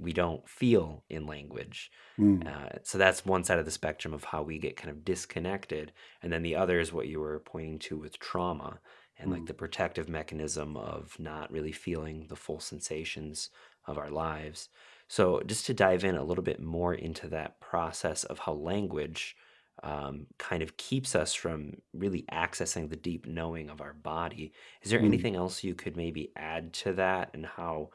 we 0.00 0.12
don't 0.12 0.48
feel 0.48 1.04
in 1.08 1.26
language. 1.26 1.90
Mm. 2.18 2.46
Uh, 2.46 2.78
so 2.82 2.98
that's 2.98 3.26
one 3.26 3.44
side 3.44 3.58
of 3.58 3.64
the 3.64 3.70
spectrum 3.70 4.14
of 4.14 4.24
how 4.24 4.42
we 4.42 4.58
get 4.58 4.76
kind 4.76 4.90
of 4.90 5.04
disconnected. 5.04 5.92
And 6.22 6.32
then 6.32 6.42
the 6.42 6.56
other 6.56 6.80
is 6.80 6.92
what 6.92 7.08
you 7.08 7.20
were 7.20 7.40
pointing 7.40 7.78
to 7.80 7.96
with 7.98 8.18
trauma 8.18 8.80
and 9.18 9.30
mm. 9.30 9.34
like 9.34 9.46
the 9.46 9.54
protective 9.54 10.08
mechanism 10.08 10.76
of 10.76 11.16
not 11.18 11.50
really 11.52 11.72
feeling 11.72 12.26
the 12.28 12.36
full 12.36 12.60
sensations 12.60 13.50
of 13.86 13.98
our 13.98 14.10
lives. 14.10 14.68
So 15.08 15.42
just 15.46 15.66
to 15.66 15.74
dive 15.74 16.04
in 16.04 16.16
a 16.16 16.24
little 16.24 16.44
bit 16.44 16.60
more 16.60 16.94
into 16.94 17.28
that 17.28 17.60
process 17.60 18.24
of 18.24 18.40
how 18.40 18.52
language 18.52 19.36
um, 19.82 20.26
kind 20.38 20.62
of 20.62 20.76
keeps 20.76 21.14
us 21.14 21.34
from 21.34 21.74
really 21.92 22.24
accessing 22.32 22.88
the 22.88 22.96
deep 22.96 23.26
knowing 23.26 23.68
of 23.68 23.80
our 23.80 23.92
body. 23.92 24.52
Is 24.82 24.90
there 24.90 25.00
mm. 25.00 25.04
anything 25.04 25.36
else 25.36 25.62
you 25.62 25.74
could 25.74 25.96
maybe 25.96 26.32
add 26.34 26.72
to 26.74 26.94
that 26.94 27.30
and 27.34 27.44
how 27.44 27.90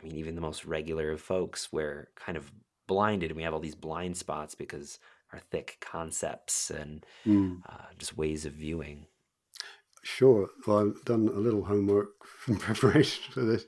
I 0.00 0.06
mean, 0.06 0.16
even 0.16 0.34
the 0.34 0.40
most 0.40 0.64
regular 0.64 1.10
of 1.10 1.20
folks, 1.20 1.72
we're 1.72 2.08
kind 2.16 2.38
of 2.38 2.50
blinded 2.86 3.30
and 3.30 3.36
we 3.36 3.42
have 3.42 3.54
all 3.54 3.60
these 3.60 3.74
blind 3.74 4.16
spots 4.16 4.54
because 4.54 4.98
our 5.32 5.40
thick 5.50 5.76
concepts 5.80 6.70
and 6.70 7.04
mm. 7.26 7.60
uh, 7.68 7.86
just 7.98 8.16
ways 8.16 8.44
of 8.46 8.52
viewing. 8.52 9.06
Sure. 10.02 10.48
Well, 10.66 10.78
I've 10.78 11.04
done 11.04 11.28
a 11.28 11.38
little 11.38 11.64
homework 11.64 12.08
in 12.48 12.56
preparation 12.56 13.32
for 13.32 13.42
this 13.42 13.66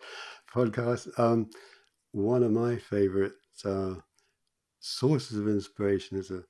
podcast. 0.53 1.09
Um, 1.19 1.51
one 2.13 2.43
of 2.43 2.51
my 2.51 2.77
favorite 2.77 3.35
uh, 3.65 3.95
sources 4.81 5.39
of 5.39 5.49
inspiration 5.49 6.19
is 6.19 6.31
a 6.31 6.43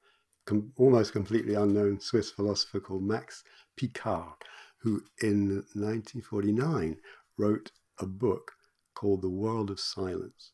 com- 0.46 0.72
almost 0.76 1.12
completely 1.12 1.54
unknown 1.54 2.00
Swiss 2.00 2.30
philosopher 2.30 2.80
called 2.80 3.02
Max 3.02 3.42
Picard, 3.76 4.34
who 4.78 5.02
in 5.20 5.56
1949 5.74 6.96
wrote 7.36 7.70
a 7.98 8.06
book 8.06 8.52
called 9.02 9.20
The 9.20 9.28
World 9.28 9.68
of 9.68 9.80
Silence. 9.80 10.52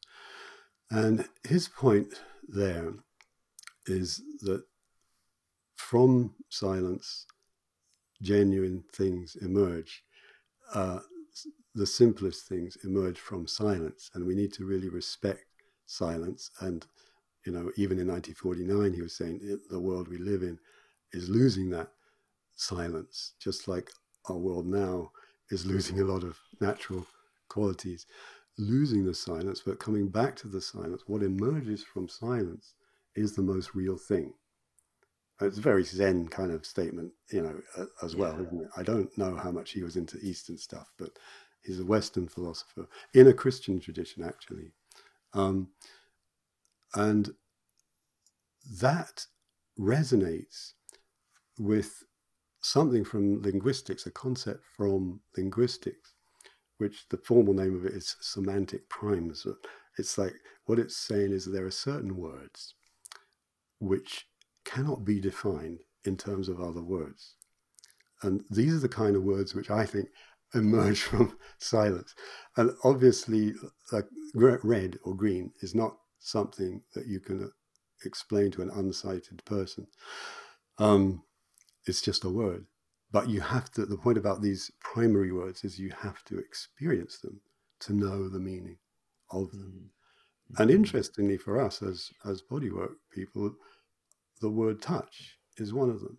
And 0.90 1.28
his 1.46 1.68
point 1.68 2.14
there 2.48 2.94
is 3.86 4.22
that 4.40 4.62
from 5.76 6.34
silence, 6.48 7.26
genuine 8.22 8.84
things 8.94 9.36
emerge. 9.42 10.02
Uh, 10.74 11.00
the 11.74 11.86
simplest 11.86 12.48
things 12.48 12.78
emerge 12.84 13.18
from 13.18 13.46
silence, 13.46 14.10
and 14.14 14.24
we 14.24 14.34
need 14.34 14.54
to 14.54 14.64
really 14.64 14.88
respect 14.88 15.44
silence. 15.84 16.50
And, 16.60 16.86
you 17.44 17.52
know, 17.52 17.70
even 17.76 17.98
in 17.98 18.06
1949, 18.06 18.94
he 18.94 19.02
was 19.02 19.14
saying 19.14 19.58
the 19.68 19.78
world 19.78 20.08
we 20.08 20.16
live 20.16 20.42
in 20.42 20.58
is 21.12 21.28
losing 21.28 21.68
that 21.70 21.90
silence, 22.56 23.34
just 23.38 23.68
like 23.68 23.90
our 24.30 24.38
world 24.38 24.66
now 24.66 25.12
is 25.50 25.66
losing 25.66 26.00
a 26.00 26.04
lot 26.04 26.24
of 26.24 26.38
natural 26.62 27.06
qualities, 27.48 28.06
losing 28.58 29.04
the 29.04 29.14
silence, 29.14 29.62
but 29.64 29.78
coming 29.78 30.08
back 30.08 30.36
to 30.36 30.48
the 30.48 30.60
silence. 30.60 31.04
What 31.06 31.22
emerges 31.22 31.84
from 31.84 32.08
silence 32.08 32.74
is 33.14 33.34
the 33.34 33.42
most 33.42 33.74
real 33.74 33.96
thing. 33.96 34.34
It's 35.40 35.58
a 35.58 35.62
very 35.62 35.84
Zen 35.84 36.28
kind 36.28 36.50
of 36.50 36.66
statement, 36.66 37.12
you 37.30 37.42
know, 37.42 37.86
as 38.02 38.16
well, 38.16 38.34
yeah. 38.36 38.46
isn't 38.46 38.62
it? 38.62 38.70
I 38.76 38.82
don't 38.82 39.16
know 39.16 39.36
how 39.36 39.52
much 39.52 39.70
he 39.70 39.84
was 39.84 39.96
into 39.96 40.18
Eastern 40.18 40.58
stuff, 40.58 40.92
but 40.98 41.10
he's 41.62 41.78
a 41.78 41.84
Western 41.84 42.26
philosopher 42.26 42.88
in 43.14 43.28
a 43.28 43.32
Christian 43.32 43.78
tradition, 43.78 44.24
actually. 44.24 44.72
Um, 45.34 45.68
and 46.94 47.30
that 48.80 49.26
resonates 49.78 50.72
with 51.56 52.02
something 52.60 53.04
from 53.04 53.40
linguistics, 53.42 54.06
a 54.06 54.10
concept 54.10 54.64
from 54.76 55.20
linguistics, 55.36 56.14
which 56.78 57.08
the 57.10 57.18
formal 57.18 57.54
name 57.54 57.76
of 57.76 57.84
it 57.84 57.92
is 57.92 58.16
semantic 58.20 58.88
primes. 58.88 59.46
It's 59.98 60.16
like 60.16 60.34
what 60.64 60.78
it's 60.78 60.96
saying 60.96 61.32
is 61.32 61.44
there 61.44 61.66
are 61.66 61.70
certain 61.70 62.16
words 62.16 62.74
which 63.80 64.26
cannot 64.64 65.04
be 65.04 65.20
defined 65.20 65.80
in 66.04 66.16
terms 66.16 66.48
of 66.48 66.60
other 66.60 66.82
words. 66.82 67.34
And 68.22 68.42
these 68.50 68.74
are 68.74 68.80
the 68.80 68.88
kind 68.88 69.16
of 69.16 69.22
words 69.22 69.54
which 69.54 69.70
I 69.70 69.86
think 69.86 70.08
emerge 70.54 71.00
from 71.02 71.36
silence. 71.58 72.14
And 72.56 72.72
obviously, 72.84 73.54
like 73.92 74.06
red 74.34 74.98
or 75.04 75.14
green 75.14 75.52
is 75.60 75.74
not 75.74 75.96
something 76.18 76.82
that 76.94 77.06
you 77.06 77.20
can 77.20 77.44
uh, 77.44 77.48
explain 78.04 78.50
to 78.52 78.62
an 78.62 78.70
unsighted 78.70 79.44
person. 79.44 79.86
Um, 80.78 81.22
it's 81.86 82.02
just 82.02 82.24
a 82.24 82.30
word. 82.30 82.66
But 83.10 83.30
you 83.30 83.40
have 83.40 83.70
to, 83.72 83.86
the 83.86 83.96
point 83.96 84.18
about 84.18 84.42
these 84.42 84.70
primary 84.80 85.32
words 85.32 85.64
is 85.64 85.78
you 85.78 85.92
have 86.02 86.24
to 86.24 86.38
experience 86.38 87.18
them 87.18 87.40
to 87.80 87.94
know 87.94 88.28
the 88.28 88.38
meaning 88.38 88.76
of 89.30 89.50
them. 89.52 89.90
Mm-hmm. 90.52 90.62
And 90.62 90.70
interestingly 90.70 91.38
for 91.38 91.60
us 91.60 91.82
as, 91.82 92.10
as 92.24 92.42
bodywork 92.42 92.94
people, 93.12 93.54
the 94.40 94.50
word 94.50 94.82
touch 94.82 95.38
is 95.56 95.72
one 95.72 95.90
of 95.90 96.00
them. 96.00 96.18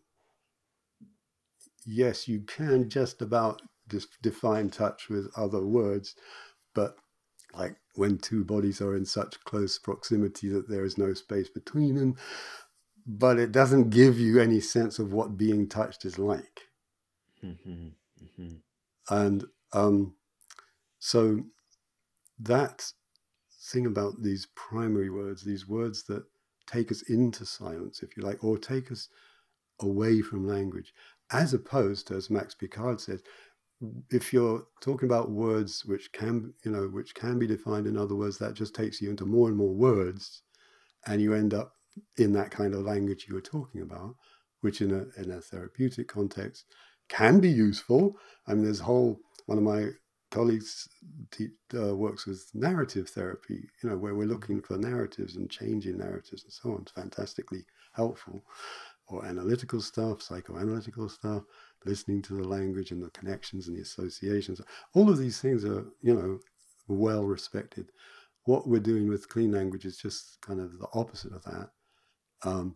Yes, 1.85 2.27
you 2.27 2.41
can 2.41 2.89
just 2.89 3.21
about 3.21 3.61
define 4.21 4.69
touch 4.69 5.09
with 5.09 5.31
other 5.35 5.65
words, 5.65 6.15
but 6.75 6.95
like 7.53 7.75
when 7.95 8.17
two 8.17 8.43
bodies 8.43 8.81
are 8.81 8.95
in 8.95 9.05
such 9.05 9.43
close 9.43 9.79
proximity 9.79 10.49
that 10.49 10.69
there 10.69 10.85
is 10.85 10.97
no 10.97 11.13
space 11.13 11.49
between 11.49 11.95
them, 11.95 12.15
but 13.07 13.39
it 13.39 13.51
doesn't 13.51 13.89
give 13.89 14.19
you 14.19 14.39
any 14.39 14.59
sense 14.59 14.99
of 14.99 15.13
what 15.13 15.37
being 15.37 15.67
touched 15.67 16.05
is 16.05 16.19
like. 16.19 16.68
And 19.09 19.45
um, 19.73 20.15
so 20.99 21.41
that 22.39 22.91
thing 23.71 23.85
about 23.85 24.21
these 24.21 24.47
primary 24.55 25.09
words, 25.09 25.43
these 25.43 25.67
words 25.67 26.03
that 26.03 26.23
take 26.67 26.91
us 26.91 27.01
into 27.03 27.45
silence, 27.45 28.03
if 28.03 28.15
you 28.15 28.23
like, 28.23 28.43
or 28.43 28.57
take 28.57 28.91
us 28.91 29.09
away 29.81 30.21
from 30.21 30.47
language, 30.47 30.93
as 31.31 31.53
opposed 31.53 32.07
to, 32.07 32.15
as 32.15 32.29
Max 32.29 32.53
Picard 32.53 32.99
says, 32.99 33.21
if 34.11 34.33
you're 34.33 34.65
talking 34.81 35.07
about 35.07 35.31
words 35.31 35.85
which 35.85 36.11
can, 36.11 36.53
you 36.65 36.71
know, 36.71 36.87
which 36.87 37.15
can 37.15 37.39
be 37.39 37.47
defined 37.47 37.87
in 37.87 37.97
other 37.97 38.15
words, 38.15 38.37
that 38.37 38.53
just 38.53 38.75
takes 38.75 39.01
you 39.01 39.09
into 39.09 39.25
more 39.25 39.47
and 39.47 39.57
more 39.57 39.73
words, 39.73 40.43
and 41.07 41.21
you 41.21 41.33
end 41.33 41.53
up 41.53 41.73
in 42.17 42.33
that 42.33 42.51
kind 42.51 42.73
of 42.73 42.81
language 42.81 43.25
you 43.27 43.35
were 43.35 43.41
talking 43.41 43.81
about, 43.81 44.15
which 44.61 44.81
in 44.81 44.91
a 44.91 45.21
in 45.21 45.31
a 45.31 45.41
therapeutic 45.41 46.07
context 46.07 46.65
can 47.09 47.39
be 47.39 47.49
useful. 47.49 48.15
I 48.47 48.53
mean, 48.53 48.63
there's 48.63 48.79
a 48.79 48.85
whole 48.85 49.19
one 49.45 49.57
of 49.57 49.63
my 49.63 49.89
colleagues 50.31 50.87
te- 51.31 51.49
uh, 51.75 51.95
works 51.95 52.25
with 52.25 52.45
narrative 52.53 53.09
therapy, 53.09 53.67
you 53.81 53.89
know, 53.89 53.97
where 53.97 54.15
we're 54.15 54.27
looking 54.27 54.61
for 54.61 54.77
narratives 54.77 55.35
and 55.35 55.49
changing 55.49 55.97
narratives 55.97 56.43
and 56.43 56.53
so 56.53 56.71
on. 56.71 56.81
It's 56.83 56.91
fantastically 56.91 57.65
helpful. 57.93 58.43
Or 59.07 59.25
analytical 59.25 59.81
stuff, 59.81 60.19
psychoanalytical 60.19 61.09
stuff, 61.09 61.41
listening 61.83 62.21
to 62.23 62.35
the 62.35 62.47
language 62.47 62.91
and 62.91 63.01
the 63.01 63.09
connections 63.09 63.67
and 63.67 63.75
the 63.75 63.81
associations. 63.81 64.61
All 64.93 65.09
of 65.09 65.17
these 65.17 65.41
things 65.41 65.65
are, 65.65 65.85
you 66.01 66.13
know, 66.13 66.39
well 66.87 67.23
respected. 67.23 67.91
What 68.45 68.67
we're 68.67 68.79
doing 68.79 69.09
with 69.09 69.29
clean 69.29 69.51
language 69.51 69.85
is 69.85 69.97
just 69.97 70.39
kind 70.41 70.59
of 70.59 70.77
the 70.77 70.87
opposite 70.93 71.33
of 71.33 71.43
that. 71.43 71.69
Um, 72.43 72.75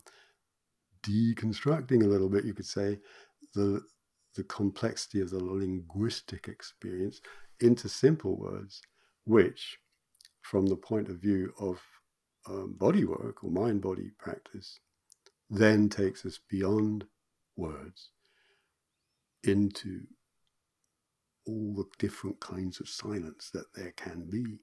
deconstructing 1.06 2.02
a 2.02 2.08
little 2.08 2.28
bit, 2.28 2.44
you 2.44 2.54
could 2.54 2.66
say, 2.66 2.98
the 3.54 3.82
the 4.34 4.44
complexity 4.44 5.20
of 5.20 5.30
the 5.30 5.42
linguistic 5.42 6.48
experience 6.48 7.20
into 7.60 7.88
simple 7.88 8.36
words, 8.36 8.82
which, 9.24 9.78
from 10.42 10.66
the 10.66 10.76
point 10.76 11.08
of 11.08 11.16
view 11.16 11.52
of 11.58 11.80
um, 12.46 12.74
body 12.78 13.04
work 13.04 13.42
or 13.42 13.50
mind 13.50 13.80
body 13.80 14.10
practice, 14.18 14.78
then 15.50 15.88
takes 15.88 16.26
us 16.26 16.38
beyond 16.50 17.04
words 17.56 18.10
into 19.44 20.00
all 21.46 21.74
the 21.74 21.84
different 21.98 22.40
kinds 22.40 22.80
of 22.80 22.88
silence 22.88 23.50
that 23.52 23.66
there 23.74 23.92
can 23.96 24.28
be. 24.30 24.58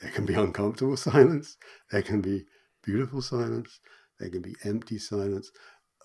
There 0.00 0.10
can 0.10 0.26
be 0.26 0.34
uncomfortable 0.34 0.96
silence, 0.96 1.56
there 1.90 2.02
can 2.02 2.20
be 2.20 2.44
beautiful 2.82 3.22
silence, 3.22 3.80
there 4.18 4.30
can 4.30 4.42
be 4.42 4.56
empty 4.64 4.98
silence, 4.98 5.50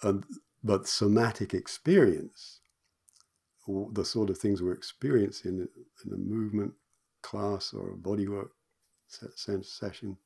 um, 0.04 0.24
but 0.64 0.88
somatic 0.88 1.54
experience 1.54 2.62
the 3.68 4.06
sort 4.06 4.30
of 4.30 4.38
things 4.38 4.62
we're 4.62 4.74
experiencing 4.74 5.68
in 6.06 6.14
a 6.14 6.18
movement 6.18 6.74
class 7.22 7.74
or 7.74 7.92
a 7.92 7.98
bodywork 7.98 8.50
session, 9.08 10.18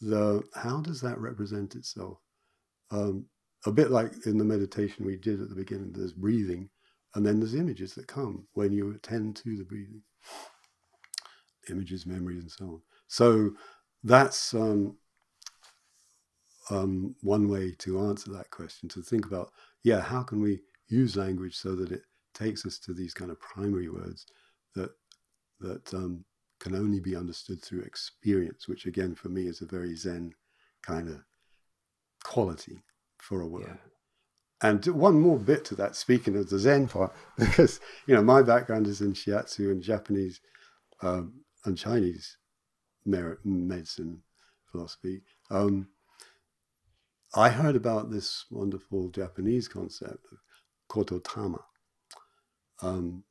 the 0.00 0.42
how 0.54 0.80
does 0.80 1.00
that 1.00 1.18
represent 1.18 1.74
itself? 1.74 2.18
Um, 2.90 3.26
a 3.64 3.72
bit 3.72 3.90
like 3.90 4.12
in 4.26 4.38
the 4.38 4.44
meditation 4.44 5.04
we 5.04 5.16
did 5.16 5.40
at 5.40 5.48
the 5.48 5.54
beginning, 5.54 5.92
there's 5.92 6.12
breathing, 6.12 6.68
and 7.14 7.24
then 7.24 7.40
there's 7.40 7.54
images 7.54 7.94
that 7.94 8.06
come 8.06 8.46
when 8.52 8.72
you 8.72 8.92
attend 8.92 9.36
to 9.36 9.56
the 9.56 9.64
breathing, 9.64 10.02
images, 11.70 12.06
memories, 12.06 12.42
and 12.42 12.50
so 12.50 12.64
on. 12.66 12.82
So 13.08 13.50
that's 14.04 14.54
um, 14.54 14.96
um, 16.70 17.14
one 17.22 17.48
way 17.48 17.72
to 17.78 18.00
answer 18.00 18.32
that 18.32 18.50
question. 18.50 18.88
To 18.90 19.02
think 19.02 19.26
about, 19.26 19.52
yeah, 19.82 20.00
how 20.00 20.22
can 20.22 20.40
we 20.40 20.60
use 20.88 21.16
language 21.16 21.56
so 21.56 21.74
that 21.74 21.92
it 21.92 22.02
takes 22.34 22.66
us 22.66 22.78
to 22.78 22.92
these 22.92 23.14
kind 23.14 23.30
of 23.30 23.40
primary 23.40 23.88
words 23.88 24.26
that 24.74 24.90
that 25.60 25.94
um, 25.94 26.24
can 26.60 26.74
only 26.74 27.00
be 27.00 27.16
understood 27.16 27.62
through 27.62 27.80
experience, 27.80 28.68
which 28.68 28.86
again 28.86 29.14
for 29.14 29.28
me 29.28 29.46
is 29.46 29.60
a 29.60 29.66
very 29.66 29.94
Zen 29.94 30.32
kind 30.82 31.08
of 31.08 31.22
quality 32.24 32.82
for 33.18 33.40
a 33.40 33.46
word. 33.46 33.66
Yeah. 33.66 34.68
And 34.68 34.86
one 34.86 35.20
more 35.20 35.38
bit 35.38 35.64
to 35.66 35.74
that, 35.76 35.96
speaking 35.96 36.36
of 36.36 36.48
the 36.48 36.58
Zen 36.58 36.88
part, 36.88 37.14
because 37.38 37.80
you 38.06 38.14
know 38.14 38.22
my 38.22 38.42
background 38.42 38.86
is 38.86 39.00
in 39.00 39.12
shiatsu 39.12 39.70
and 39.70 39.82
Japanese 39.82 40.40
um, 41.02 41.40
and 41.64 41.76
Chinese 41.76 42.36
medicine 43.04 44.22
philosophy. 44.70 45.22
Um, 45.50 45.88
I 47.34 47.50
heard 47.50 47.76
about 47.76 48.10
this 48.10 48.46
wonderful 48.50 49.08
Japanese 49.10 49.68
concept 49.68 50.26
of 50.32 50.38
Kototama. 50.88 51.60
Um, 52.82 53.24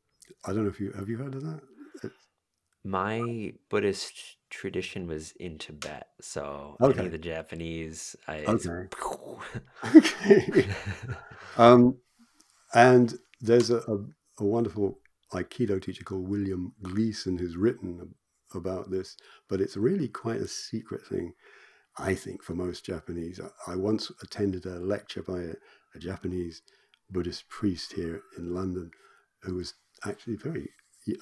I 0.46 0.54
don't 0.54 0.64
know 0.64 0.70
if 0.70 0.80
you 0.80 0.92
have 0.94 1.10
you 1.10 1.18
heard 1.18 1.36
of 1.36 1.44
that. 1.44 1.62
My 2.84 3.54
Buddhist 3.70 4.38
tradition 4.52 5.08
was 5.08 5.32
in 5.40 5.58
Tibet, 5.58 6.08
so 6.22 6.78
okay. 6.80 7.00
any 7.00 7.08
of 7.08 7.12
the 7.12 7.18
Japanese, 7.18 8.16
I 8.28 8.44
okay. 8.46 8.88
okay. 9.96 10.68
um, 11.58 11.98
and 12.76 13.18
there's 13.42 13.72
a, 13.72 13.78
a, 13.78 13.98
a, 14.40 14.44
wonderful 14.44 15.00
Aikido 15.34 15.82
teacher 15.82 16.04
called 16.04 16.30
William 16.30 16.74
Gleason 16.84 17.40
who's 17.40 17.58
written 17.58 18.14
about 18.54 18.92
this, 18.92 19.18
but 19.50 19.62
it's 19.62 19.78
really 19.78 20.08
quite 20.08 20.40
a 20.42 20.48
secret 20.48 21.06
thing, 21.08 21.34
I 21.98 22.14
think, 22.14 22.44
for 22.44 22.54
most 22.54 22.86
Japanese. 22.86 23.40
I, 23.40 23.72
I 23.72 23.76
once 23.76 24.12
attended 24.22 24.68
a 24.68 24.80
lecture 24.80 25.24
by 25.24 25.40
a, 25.40 25.54
a 25.96 26.00
Japanese 26.00 26.62
Buddhist 27.16 27.48
priest 27.48 27.94
here 27.94 28.22
in 28.38 28.54
London 28.54 28.92
who 29.44 29.56
was 29.56 29.74
actually 30.06 30.36
very 30.36 30.68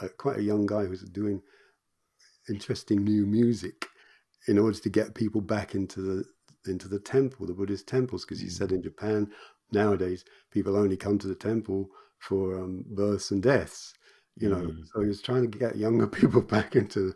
uh, 0.01 0.07
quite 0.17 0.39
a 0.39 0.43
young 0.43 0.65
guy 0.65 0.83
who 0.83 0.89
was 0.89 1.03
doing 1.03 1.39
interesting 2.49 3.03
new 3.03 3.27
music 3.27 3.85
in 4.47 4.57
order 4.57 4.79
to 4.79 4.89
get 4.89 5.13
people 5.13 5.39
back 5.39 5.75
into 5.75 6.01
the 6.01 6.23
into 6.65 6.87
the 6.87 6.99
temple, 6.99 7.45
the 7.45 7.53
Buddhist 7.53 7.87
temples, 7.87 8.25
because 8.25 8.39
he 8.39 8.49
said 8.49 8.71
in 8.71 8.81
Japan 8.81 9.29
nowadays 9.71 10.25
people 10.49 10.75
only 10.75 10.97
come 10.97 11.19
to 11.19 11.27
the 11.27 11.35
temple 11.35 11.89
for 12.17 12.59
um, 12.59 12.85
births 12.87 13.29
and 13.29 13.43
deaths. 13.43 13.93
You 14.35 14.49
know, 14.49 14.55
mm. 14.55 14.83
so 14.91 15.01
he 15.01 15.07
was 15.07 15.21
trying 15.21 15.49
to 15.51 15.57
get 15.59 15.75
younger 15.75 16.07
people 16.19 16.41
back 16.41 16.75
into 16.75 17.13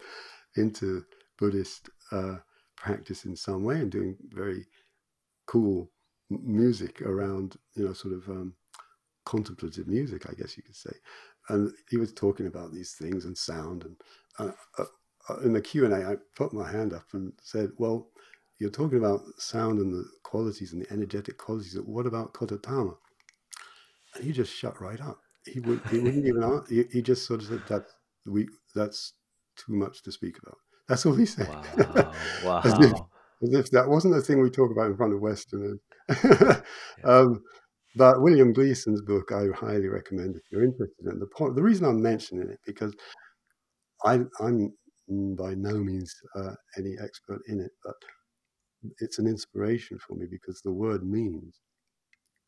into 0.55 1.03
Buddhist 1.39 1.89
uh, 2.11 2.37
practice 2.75 3.25
in 3.25 3.35
some 3.35 3.63
way 3.63 3.77
and 3.77 3.91
doing 3.91 4.17
very 4.29 4.67
cool 5.47 5.89
music 6.29 7.01
around, 7.01 7.55
you 7.75 7.85
know, 7.85 7.93
sort 7.93 8.13
of 8.13 8.27
um, 8.29 8.53
contemplative 9.27 9.87
music, 9.87 10.25
I 10.29 10.33
guess 10.33 10.55
you 10.55 10.63
could 10.63 10.75
say. 10.75 10.93
And 11.49 11.71
he 11.89 11.97
was 11.97 12.13
talking 12.13 12.47
about 12.47 12.71
these 12.71 12.93
things 12.93 13.25
and 13.25 13.37
sound. 13.37 13.83
And 13.83 13.95
uh, 14.39 14.51
uh, 14.79 14.85
uh 15.29 15.39
in 15.43 15.51
the 15.51 15.61
Q 15.61 15.83
and 15.83 15.93
A, 15.93 16.11
I 16.11 16.15
put 16.35 16.53
my 16.53 16.71
hand 16.71 16.93
up 16.93 17.05
and 17.11 17.33
said, 17.41 17.71
"Well, 17.77 18.07
you're 18.57 18.69
talking 18.69 18.99
about 18.99 19.21
sound 19.37 19.79
and 19.79 19.93
the 19.93 20.05
qualities 20.23 20.71
and 20.71 20.81
the 20.81 20.91
energetic 20.91 21.37
qualities. 21.37 21.77
What 21.85 22.07
about 22.07 22.33
Kototama?" 22.33 22.95
And 24.15 24.23
he 24.23 24.31
just 24.31 24.53
shut 24.53 24.79
right 24.81 25.01
up. 25.01 25.19
He 25.45 25.59
would 25.59 25.81
he 25.91 25.99
wouldn't 26.03 26.25
even 26.25 26.61
he, 26.69 26.85
he 26.91 27.01
just 27.01 27.27
sort 27.27 27.41
of 27.41 27.47
said 27.47 27.67
that 27.67 27.85
we 28.25 28.47
that's 28.73 29.13
too 29.57 29.73
much 29.73 30.03
to 30.03 30.11
speak 30.11 30.37
about. 30.41 30.57
That's 30.87 31.05
all 31.05 31.15
he 31.15 31.25
said. 31.25 31.49
Wow. 31.49 32.13
wow. 32.45 32.61
as, 32.63 32.79
if, 32.79 32.93
as 33.43 33.53
if 33.59 33.71
that 33.71 33.89
wasn't 33.89 34.15
a 34.15 34.21
thing 34.21 34.41
we 34.41 34.49
talk 34.49 34.71
about 34.71 34.85
in 34.87 34.95
front 34.95 35.13
of 35.13 35.19
Westerners. 35.19 35.79
um, 37.03 37.43
but 37.97 38.21
William 38.21 38.53
Gleason's 38.53 39.01
book, 39.03 39.31
I 39.33 39.47
highly 39.55 39.89
recommend 39.89 40.37
if 40.37 40.43
you're 40.51 40.65
interested 40.65 41.07
in 41.07 41.19
the 41.19 41.27
point. 41.27 41.55
The 41.55 41.63
reason 41.63 41.85
I'm 41.87 42.01
mentioning 42.01 42.49
it 42.49 42.59
because 42.65 42.95
I, 44.05 44.21
am 44.41 44.73
by 45.37 45.55
no 45.55 45.75
means 45.75 46.15
uh, 46.35 46.53
any 46.77 46.95
expert 47.03 47.41
in 47.49 47.61
it, 47.61 47.71
but 47.83 47.95
it's 48.99 49.19
an 49.19 49.27
inspiration 49.27 49.99
for 49.99 50.15
me 50.15 50.27
because 50.29 50.61
the 50.61 50.71
word 50.71 51.03
means 51.05 51.59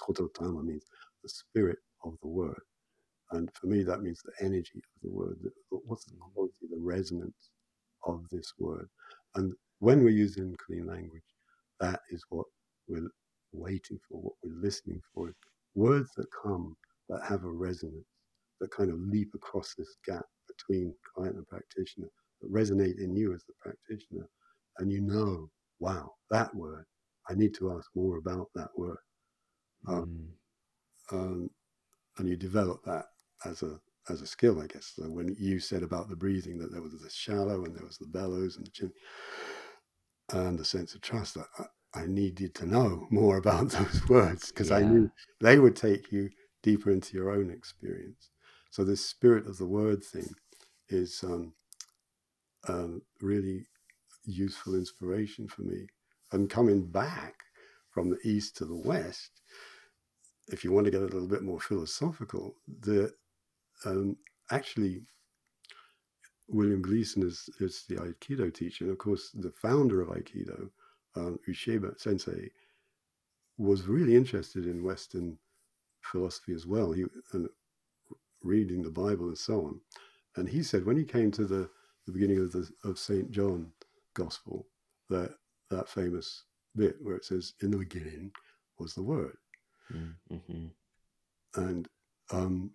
kototama 0.01 0.63
means 0.63 0.85
the 1.23 1.29
spirit 1.29 1.79
of 2.05 2.15
the 2.21 2.29
word, 2.29 2.61
and 3.31 3.49
for 3.59 3.67
me 3.67 3.83
that 3.83 4.01
means 4.01 4.21
the 4.23 4.45
energy 4.45 4.77
of 4.79 5.03
the 5.03 5.11
word. 5.11 5.37
What's 5.71 6.05
the 6.05 6.15
quality, 6.33 6.53
the 6.69 6.79
resonance 6.79 7.49
of 8.05 8.25
this 8.31 8.53
word? 8.59 8.89
And 9.35 9.53
when 9.79 10.03
we're 10.03 10.09
using 10.11 10.55
clean 10.65 10.87
language, 10.87 11.23
that 11.81 12.01
is 12.11 12.23
what 12.29 12.47
we're 12.87 13.09
waiting 13.51 13.99
for, 14.07 14.21
what 14.21 14.33
we're 14.43 14.61
listening 14.61 15.01
for. 15.13 15.29
is 15.29 15.35
Words 15.75 16.11
that 16.17 16.27
come 16.43 16.75
that 17.09 17.23
have 17.27 17.43
a 17.43 17.49
resonance, 17.51 18.07
that 18.59 18.71
kind 18.71 18.91
of 18.91 18.99
leap 18.99 19.33
across 19.33 19.73
this 19.77 19.95
gap 20.05 20.25
between 20.47 20.93
client 21.15 21.35
and 21.35 21.47
practitioner, 21.47 22.09
that 22.41 22.51
resonate 22.51 22.99
in 22.99 23.15
you 23.15 23.33
as 23.33 23.43
the 23.45 23.53
practitioner. 23.59 24.27
And 24.79 24.91
you 24.91 25.01
know, 25.01 25.49
wow, 25.79 26.13
that 26.31 26.53
word, 26.55 26.85
I 27.29 27.35
need 27.35 27.53
to 27.55 27.71
ask 27.77 27.89
more 27.95 28.17
about 28.17 28.47
that 28.55 28.69
word. 28.75 28.97
Um, 29.87 30.27
mm. 31.11 31.17
um, 31.17 31.49
and 32.17 32.27
you 32.27 32.35
develop 32.35 32.83
that 32.85 33.05
as 33.45 33.63
a 33.63 33.79
as 34.09 34.21
a 34.21 34.27
skill, 34.27 34.61
I 34.61 34.67
guess. 34.67 34.93
So 34.95 35.03
when 35.03 35.35
you 35.39 35.59
said 35.59 35.83
about 35.83 36.09
the 36.09 36.15
breathing 36.15 36.57
that 36.59 36.71
there 36.71 36.81
was 36.81 36.93
the 36.99 37.09
shallow 37.09 37.65
and 37.65 37.75
there 37.75 37.85
was 37.85 37.97
the 37.97 38.07
bellows 38.07 38.57
and 38.57 38.65
the 38.65 38.71
chin 38.71 38.91
and 40.31 40.57
the 40.57 40.65
sense 40.65 40.95
of 40.95 41.01
trust, 41.01 41.37
I, 41.37 41.65
I 41.93 42.05
needed 42.05 42.53
to 42.55 42.65
know 42.65 43.07
more 43.11 43.37
about 43.37 43.69
those 43.69 44.07
words 44.07 44.49
because 44.49 44.69
yeah. 44.69 44.77
I 44.77 44.81
knew 44.83 45.11
they 45.41 45.59
would 45.59 45.75
take 45.75 46.11
you 46.11 46.29
deeper 46.61 46.91
into 46.91 47.15
your 47.15 47.31
own 47.31 47.49
experience. 47.49 48.29
So 48.71 48.83
this 48.83 49.05
spirit 49.05 49.47
of 49.47 49.57
the 49.57 49.65
word 49.65 50.03
thing 50.03 50.29
is 50.89 51.23
um, 51.23 51.53
um, 52.67 53.01
really 53.21 53.65
useful 54.25 54.75
inspiration 54.75 55.47
for 55.47 55.63
me. 55.63 55.87
And 56.31 56.49
coming 56.49 56.85
back 56.85 57.35
from 57.89 58.09
the 58.09 58.19
east 58.23 58.57
to 58.57 58.65
the 58.65 58.77
west, 58.77 59.41
if 60.49 60.63
you 60.63 60.71
want 60.71 60.85
to 60.85 60.91
get 60.91 61.01
a 61.01 61.05
little 61.05 61.27
bit 61.27 61.43
more 61.43 61.59
philosophical, 61.59 62.55
the 62.81 63.11
um, 63.85 64.17
actually 64.51 65.01
William 66.47 66.81
Gleason 66.81 67.23
is, 67.23 67.49
is 67.59 67.85
the 67.87 67.95
Aikido 67.95 68.53
teacher. 68.53 68.85
And 68.85 68.91
of 68.91 68.97
course, 68.97 69.31
the 69.33 69.51
founder 69.51 70.01
of 70.01 70.09
Aikido, 70.09 70.69
um, 71.15 71.39
Ueshiba 71.47 71.99
Sensei, 71.99 72.49
was 73.57 73.87
really 73.87 74.15
interested 74.15 74.65
in 74.65 74.83
Western 74.83 75.37
philosophy 76.01 76.53
as 76.53 76.65
well. 76.65 76.91
He 76.91 77.05
and 77.33 77.49
reading 78.43 78.81
the 78.81 78.91
Bible 78.91 79.27
and 79.27 79.37
so 79.37 79.65
on. 79.65 79.81
And 80.35 80.47
he 80.47 80.63
said 80.63 80.85
when 80.85 80.97
he 80.97 81.03
came 81.03 81.31
to 81.31 81.45
the, 81.45 81.69
the 82.05 82.13
beginning 82.13 82.39
of 82.39 82.51
the 82.51 82.69
of 82.83 82.97
Saint 82.97 83.31
John 83.31 83.71
Gospel, 84.13 84.67
that 85.09 85.35
that 85.69 85.89
famous 85.89 86.45
bit 86.75 86.95
where 87.01 87.15
it 87.15 87.25
says, 87.25 87.53
"In 87.61 87.71
the 87.71 87.77
beginning 87.77 88.31
was 88.79 88.93
the 88.93 89.03
Word," 89.03 89.37
mm-hmm. 89.93 90.67
and 91.55 91.87
um, 92.31 92.71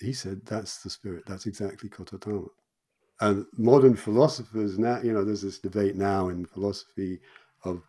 he 0.00 0.12
said 0.12 0.42
that's 0.44 0.82
the 0.82 0.90
spirit. 0.90 1.24
That's 1.26 1.46
exactly 1.46 1.88
Kototama. 1.88 2.48
And 3.20 3.46
modern 3.56 3.96
philosophers 3.96 4.78
now, 4.78 5.00
you 5.02 5.12
know, 5.12 5.24
there's 5.24 5.42
this 5.42 5.58
debate 5.58 5.96
now 5.96 6.28
in 6.28 6.46
philosophy 6.46 7.20
of 7.64 7.82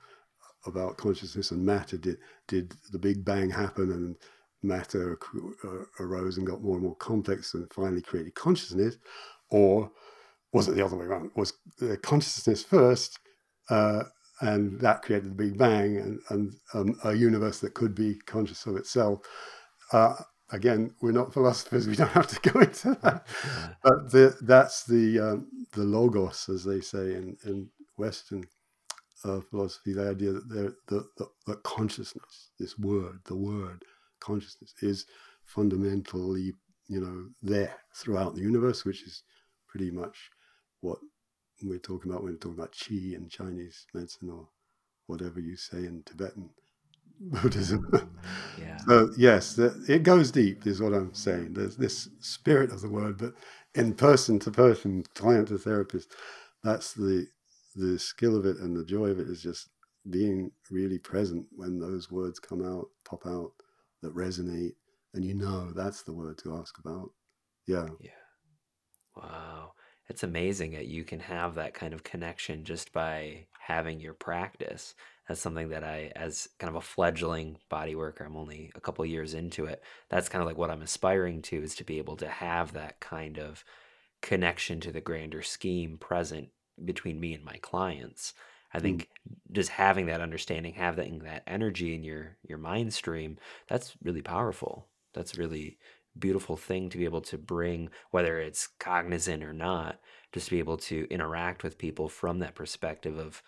about 0.65 0.97
consciousness 0.97 1.51
and 1.51 1.65
matter. 1.65 1.97
Did 1.97 2.17
did 2.47 2.73
the 2.91 2.99
Big 2.99 3.23
Bang 3.23 3.49
happen 3.49 3.91
and 3.91 4.15
matter 4.61 5.17
uh, 5.63 6.03
arose 6.03 6.37
and 6.37 6.47
got 6.47 6.61
more 6.61 6.75
and 6.75 6.83
more 6.83 6.95
complex 6.95 7.53
and 7.53 7.71
finally 7.71 8.01
created 8.01 8.35
consciousness, 8.35 8.97
or 9.49 9.91
was 10.51 10.67
it 10.67 10.75
the 10.75 10.83
other 10.85 10.97
way 10.97 11.05
around? 11.05 11.31
Was 11.35 11.53
consciousness 12.01 12.63
first, 12.63 13.19
uh, 13.69 14.03
and 14.41 14.79
that 14.81 15.03
created 15.03 15.31
the 15.31 15.35
Big 15.35 15.57
Bang 15.57 15.97
and, 15.97 16.19
and 16.29 16.55
um, 16.73 16.99
a 17.03 17.13
universe 17.13 17.59
that 17.59 17.73
could 17.73 17.95
be 17.95 18.15
conscious 18.25 18.65
of 18.65 18.75
itself? 18.75 19.19
Uh, 19.93 20.15
again, 20.51 20.93
we're 21.01 21.11
not 21.11 21.33
philosophers; 21.33 21.87
we 21.87 21.95
don't 21.95 22.11
have 22.11 22.27
to 22.27 22.51
go 22.51 22.59
into 22.61 22.97
that. 23.01 23.25
But 23.83 24.11
the, 24.11 24.35
that's 24.41 24.85
the 24.85 25.19
um, 25.19 25.47
the 25.73 25.83
logos, 25.83 26.49
as 26.49 26.63
they 26.63 26.81
say 26.81 27.15
in, 27.15 27.37
in 27.45 27.69
Western 27.97 28.45
uh, 29.23 29.41
philosophy, 29.41 29.93
the 29.93 30.09
idea 30.09 30.33
that 30.33 30.75
the, 30.87 31.05
the, 31.17 31.27
the 31.45 31.55
consciousness, 31.57 32.51
this 32.59 32.77
word, 32.77 33.19
the 33.25 33.35
word, 33.35 33.83
consciousness 34.19 34.73
is 34.81 35.05
fundamentally, 35.43 36.53
you 36.87 37.01
know, 37.01 37.27
there 37.41 37.75
throughout 37.95 38.35
the 38.35 38.41
universe, 38.41 38.85
which 38.85 39.03
is 39.03 39.23
pretty 39.67 39.91
much 39.91 40.29
what 40.81 40.99
we're 41.61 41.77
talking 41.77 42.09
about 42.09 42.23
when 42.23 42.33
we're 42.33 42.37
talking 42.37 42.57
about 42.57 42.71
qi 42.71 43.13
in 43.13 43.27
Chinese 43.27 43.85
medicine 43.93 44.29
or 44.29 44.47
whatever 45.07 45.39
you 45.39 45.57
say 45.57 45.79
in 45.79 46.01
Tibetan 46.05 46.49
Buddhism. 47.41 48.09
Yeah. 48.57 48.77
so 48.77 49.09
yes, 49.17 49.57
it 49.57 50.03
goes 50.03 50.31
deep, 50.31 50.65
is 50.65 50.81
what 50.81 50.93
I'm 50.93 51.13
saying. 51.13 51.53
There's 51.53 51.75
this 51.75 52.09
spirit 52.19 52.71
of 52.71 52.81
the 52.81 52.89
word, 52.89 53.17
but 53.17 53.33
in 53.75 53.93
person 53.93 54.39
to 54.39 54.51
person, 54.51 55.03
client 55.15 55.49
to 55.49 55.57
therapist, 55.57 56.13
that's 56.63 56.93
the 56.93 57.27
the 57.75 57.99
skill 57.99 58.35
of 58.35 58.45
it 58.45 58.57
and 58.57 58.75
the 58.75 58.83
joy 58.83 59.07
of 59.07 59.19
it 59.19 59.27
is 59.27 59.41
just 59.41 59.69
being 60.09 60.51
really 60.71 60.97
present 60.97 61.45
when 61.55 61.79
those 61.79 62.11
words 62.11 62.39
come 62.39 62.65
out, 62.65 62.87
pop 63.05 63.25
out, 63.25 63.51
that 64.01 64.15
resonate, 64.15 64.73
and 65.13 65.23
you 65.23 65.33
know 65.33 65.71
that's 65.71 66.03
the 66.03 66.13
word 66.13 66.37
to 66.39 66.55
ask 66.55 66.77
about. 66.79 67.11
Yeah. 67.67 67.87
Yeah. 67.99 68.11
Wow. 69.15 69.73
It's 70.07 70.23
amazing 70.23 70.71
that 70.71 70.87
you 70.87 71.03
can 71.03 71.19
have 71.19 71.55
that 71.55 71.73
kind 71.73 71.93
of 71.93 72.03
connection 72.03 72.63
just 72.63 72.91
by 72.91 73.45
having 73.59 73.99
your 73.99 74.15
practice. 74.15 74.95
That's 75.29 75.41
something 75.41 75.69
that 75.69 75.83
I, 75.83 76.11
as 76.15 76.49
kind 76.57 76.69
of 76.69 76.75
a 76.75 76.81
fledgling 76.81 77.59
body 77.69 77.93
worker, 77.93 78.23
I'm 78.23 78.35
only 78.35 78.71
a 78.73 78.81
couple 78.81 79.05
years 79.05 79.35
into 79.35 79.65
it. 79.65 79.83
That's 80.09 80.27
kind 80.27 80.41
of 80.41 80.47
like 80.47 80.57
what 80.57 80.71
I'm 80.71 80.81
aspiring 80.81 81.43
to 81.43 81.61
is 81.61 81.75
to 81.75 81.83
be 81.83 81.99
able 81.99 82.15
to 82.17 82.27
have 82.27 82.73
that 82.73 82.99
kind 82.99 83.37
of 83.37 83.63
connection 84.23 84.79
to 84.81 84.91
the 84.91 85.01
grander 85.01 85.43
scheme 85.43 85.99
present 85.99 86.49
between 86.83 87.19
me 87.19 87.35
and 87.35 87.45
my 87.45 87.57
clients. 87.61 88.33
I 88.73 88.79
mm. 88.79 88.81
think 88.81 89.09
just 89.51 89.69
having 89.69 90.07
that 90.07 90.19
understanding, 90.19 90.73
having 90.73 91.19
that 91.19 91.43
energy 91.45 91.93
in 91.93 92.03
your 92.03 92.37
your 92.47 92.57
mind 92.57 92.95
stream, 92.95 93.37
that's 93.67 93.93
really 94.01 94.23
powerful. 94.23 94.87
That's 95.13 95.37
really 95.37 95.77
beautiful 96.17 96.57
thing 96.57 96.89
to 96.89 96.97
be 96.97 97.05
able 97.05 97.21
to 97.21 97.37
bring, 97.37 97.91
whether 98.09 98.39
it's 98.39 98.65
cognizant 98.79 99.43
or 99.43 99.53
not, 99.53 99.99
just 100.31 100.47
to 100.47 100.55
be 100.55 100.59
able 100.59 100.77
to 100.77 101.05
interact 101.11 101.63
with 101.63 101.77
people 101.77 102.09
from 102.09 102.39
that 102.39 102.55
perspective 102.55 103.19
of 103.19 103.43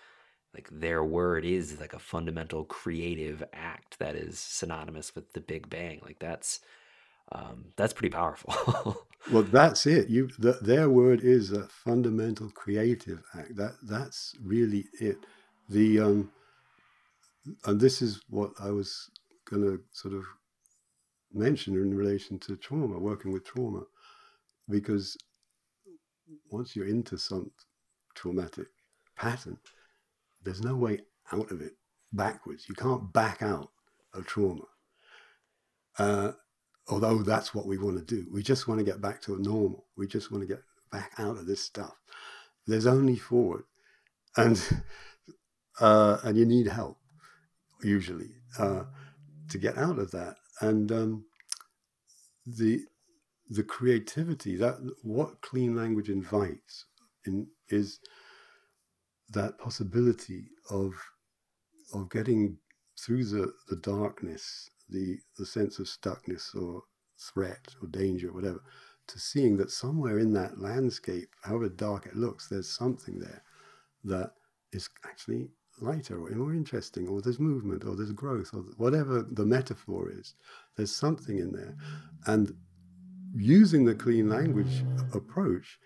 like 0.53 0.69
their 0.71 1.03
word 1.03 1.45
is 1.45 1.79
like 1.79 1.93
a 1.93 1.99
fundamental 1.99 2.65
creative 2.65 3.43
act 3.53 3.99
that 3.99 4.15
is 4.15 4.39
synonymous 4.39 5.15
with 5.15 5.33
the 5.33 5.41
Big 5.41 5.69
Bang. 5.69 6.01
Like 6.03 6.19
that's 6.19 6.59
um, 7.31 7.65
that's 7.77 7.93
pretty 7.93 8.13
powerful. 8.13 9.05
well, 9.31 9.43
that's 9.43 9.85
it. 9.85 10.09
You 10.09 10.29
the, 10.37 10.53
their 10.61 10.89
word 10.89 11.21
is 11.21 11.51
a 11.51 11.63
fundamental 11.67 12.49
creative 12.49 13.21
act. 13.33 13.55
That 13.55 13.73
that's 13.83 14.35
really 14.43 14.85
it. 14.99 15.17
The 15.69 15.99
um, 16.01 16.31
and 17.65 17.79
this 17.79 18.01
is 18.01 18.21
what 18.29 18.51
I 18.59 18.71
was 18.71 19.09
going 19.49 19.63
to 19.63 19.81
sort 19.91 20.13
of 20.13 20.23
mention 21.33 21.75
in 21.75 21.95
relation 21.95 22.39
to 22.39 22.57
trauma, 22.57 22.99
working 22.99 23.31
with 23.31 23.45
trauma, 23.45 23.81
because 24.69 25.17
once 26.49 26.75
you're 26.75 26.87
into 26.87 27.17
some 27.17 27.51
traumatic 28.15 28.67
pattern, 29.17 29.57
there's 30.43 30.61
no 30.61 30.75
way 30.75 30.99
out 31.31 31.51
of 31.51 31.61
it 31.61 31.73
backwards. 32.13 32.67
You 32.67 32.75
can't 32.75 33.11
back 33.13 33.41
out 33.41 33.69
of 34.13 34.25
trauma. 34.25 34.65
Uh, 35.97 36.31
although 36.87 37.21
that's 37.23 37.53
what 37.53 37.65
we 37.65 37.77
want 37.77 37.97
to 37.97 38.03
do. 38.03 38.27
We 38.31 38.43
just 38.43 38.67
want 38.67 38.79
to 38.79 38.85
get 38.85 39.01
back 39.01 39.21
to 39.23 39.37
normal. 39.39 39.87
We 39.97 40.07
just 40.07 40.31
want 40.31 40.41
to 40.41 40.47
get 40.47 40.63
back 40.91 41.13
out 41.17 41.37
of 41.37 41.45
this 41.45 41.61
stuff. 41.61 41.95
There's 42.67 42.87
only 42.87 43.15
forward, 43.15 43.63
and 44.37 44.61
uh, 45.79 46.17
and 46.23 46.37
you 46.37 46.45
need 46.45 46.67
help 46.67 46.97
usually 47.83 48.29
uh, 48.59 48.83
to 49.49 49.57
get 49.57 49.77
out 49.77 49.99
of 49.99 50.11
that. 50.11 50.35
And 50.59 50.91
um, 50.91 51.25
the 52.45 52.81
the 53.49 53.63
creativity 53.63 54.55
that 54.57 54.77
what 55.03 55.41
clean 55.41 55.75
language 55.75 56.09
invites 56.09 56.85
in, 57.25 57.47
is 57.69 57.99
that 59.31 59.57
possibility 59.57 60.45
of 60.69 60.93
of 61.93 62.09
getting 62.09 62.57
through 62.97 63.25
the, 63.25 63.51
the 63.69 63.75
darkness 63.77 64.69
the, 64.91 65.17
the 65.37 65.45
sense 65.45 65.79
of 65.79 65.87
stuckness 65.87 66.55
or 66.55 66.83
threat 67.17 67.73
or 67.81 67.87
danger, 67.87 68.29
or 68.29 68.33
whatever, 68.33 68.61
to 69.07 69.19
seeing 69.19 69.57
that 69.57 69.71
somewhere 69.71 70.19
in 70.19 70.33
that 70.33 70.59
landscape, 70.59 71.29
however 71.43 71.69
dark 71.69 72.05
it 72.05 72.15
looks, 72.15 72.47
there's 72.47 72.69
something 72.69 73.19
there 73.19 73.43
that 74.03 74.31
is 74.73 74.89
actually 75.05 75.49
lighter 75.79 76.21
or 76.21 76.29
more 76.31 76.53
interesting, 76.53 77.07
or 77.07 77.21
there's 77.21 77.39
movement, 77.39 77.85
or 77.85 77.95
there's 77.95 78.11
growth, 78.11 78.51
or 78.53 78.61
whatever 78.77 79.25
the 79.31 79.45
metaphor 79.45 80.11
is. 80.11 80.35
There's 80.75 80.95
something 80.95 81.39
in 81.39 81.51
there. 81.51 81.75
And 82.27 82.53
using 83.35 83.85
the 83.85 83.95
clean 83.95 84.29
language 84.29 84.83
approach, 85.13 85.79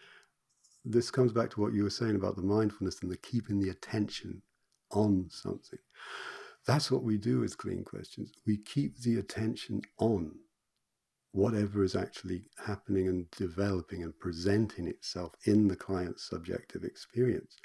this 0.86 1.12
comes 1.12 1.32
back 1.32 1.50
to 1.52 1.62
what 1.62 1.74
you 1.74 1.84
were 1.84 1.90
saying 1.90 2.16
about 2.16 2.36
the 2.36 2.44
mindfulness 2.44 3.02
and 3.02 3.12
the 3.12 3.18
keeping 3.18 3.60
the 3.60 3.70
attention 3.70 4.42
on 4.92 5.28
something. 5.30 5.80
That's 6.68 6.92
what 6.92 7.04
we 7.04 7.18
do 7.18 7.40
with 7.40 7.58
clean 7.58 7.84
questions. 7.84 8.32
We 8.46 8.58
keep 8.58 9.00
the 9.00 9.20
attention 9.20 9.82
on 10.00 10.32
whatever 11.32 11.84
is 11.84 11.96
actually 11.96 12.46
happening 12.66 13.08
and 13.08 13.30
developing 13.32 14.04
and 14.04 14.18
presenting 14.20 14.88
itself 14.88 15.34
in 15.46 15.68
the 15.68 15.76
client's 15.76 16.30
subjective 16.30 16.84
experience. 16.84 17.58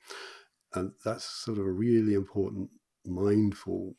And 0.74 0.92
that's 1.04 1.24
sort 1.24 1.58
of 1.58 1.66
a 1.66 1.70
really 1.70 2.14
important 2.14 2.68
mindful 3.06 3.94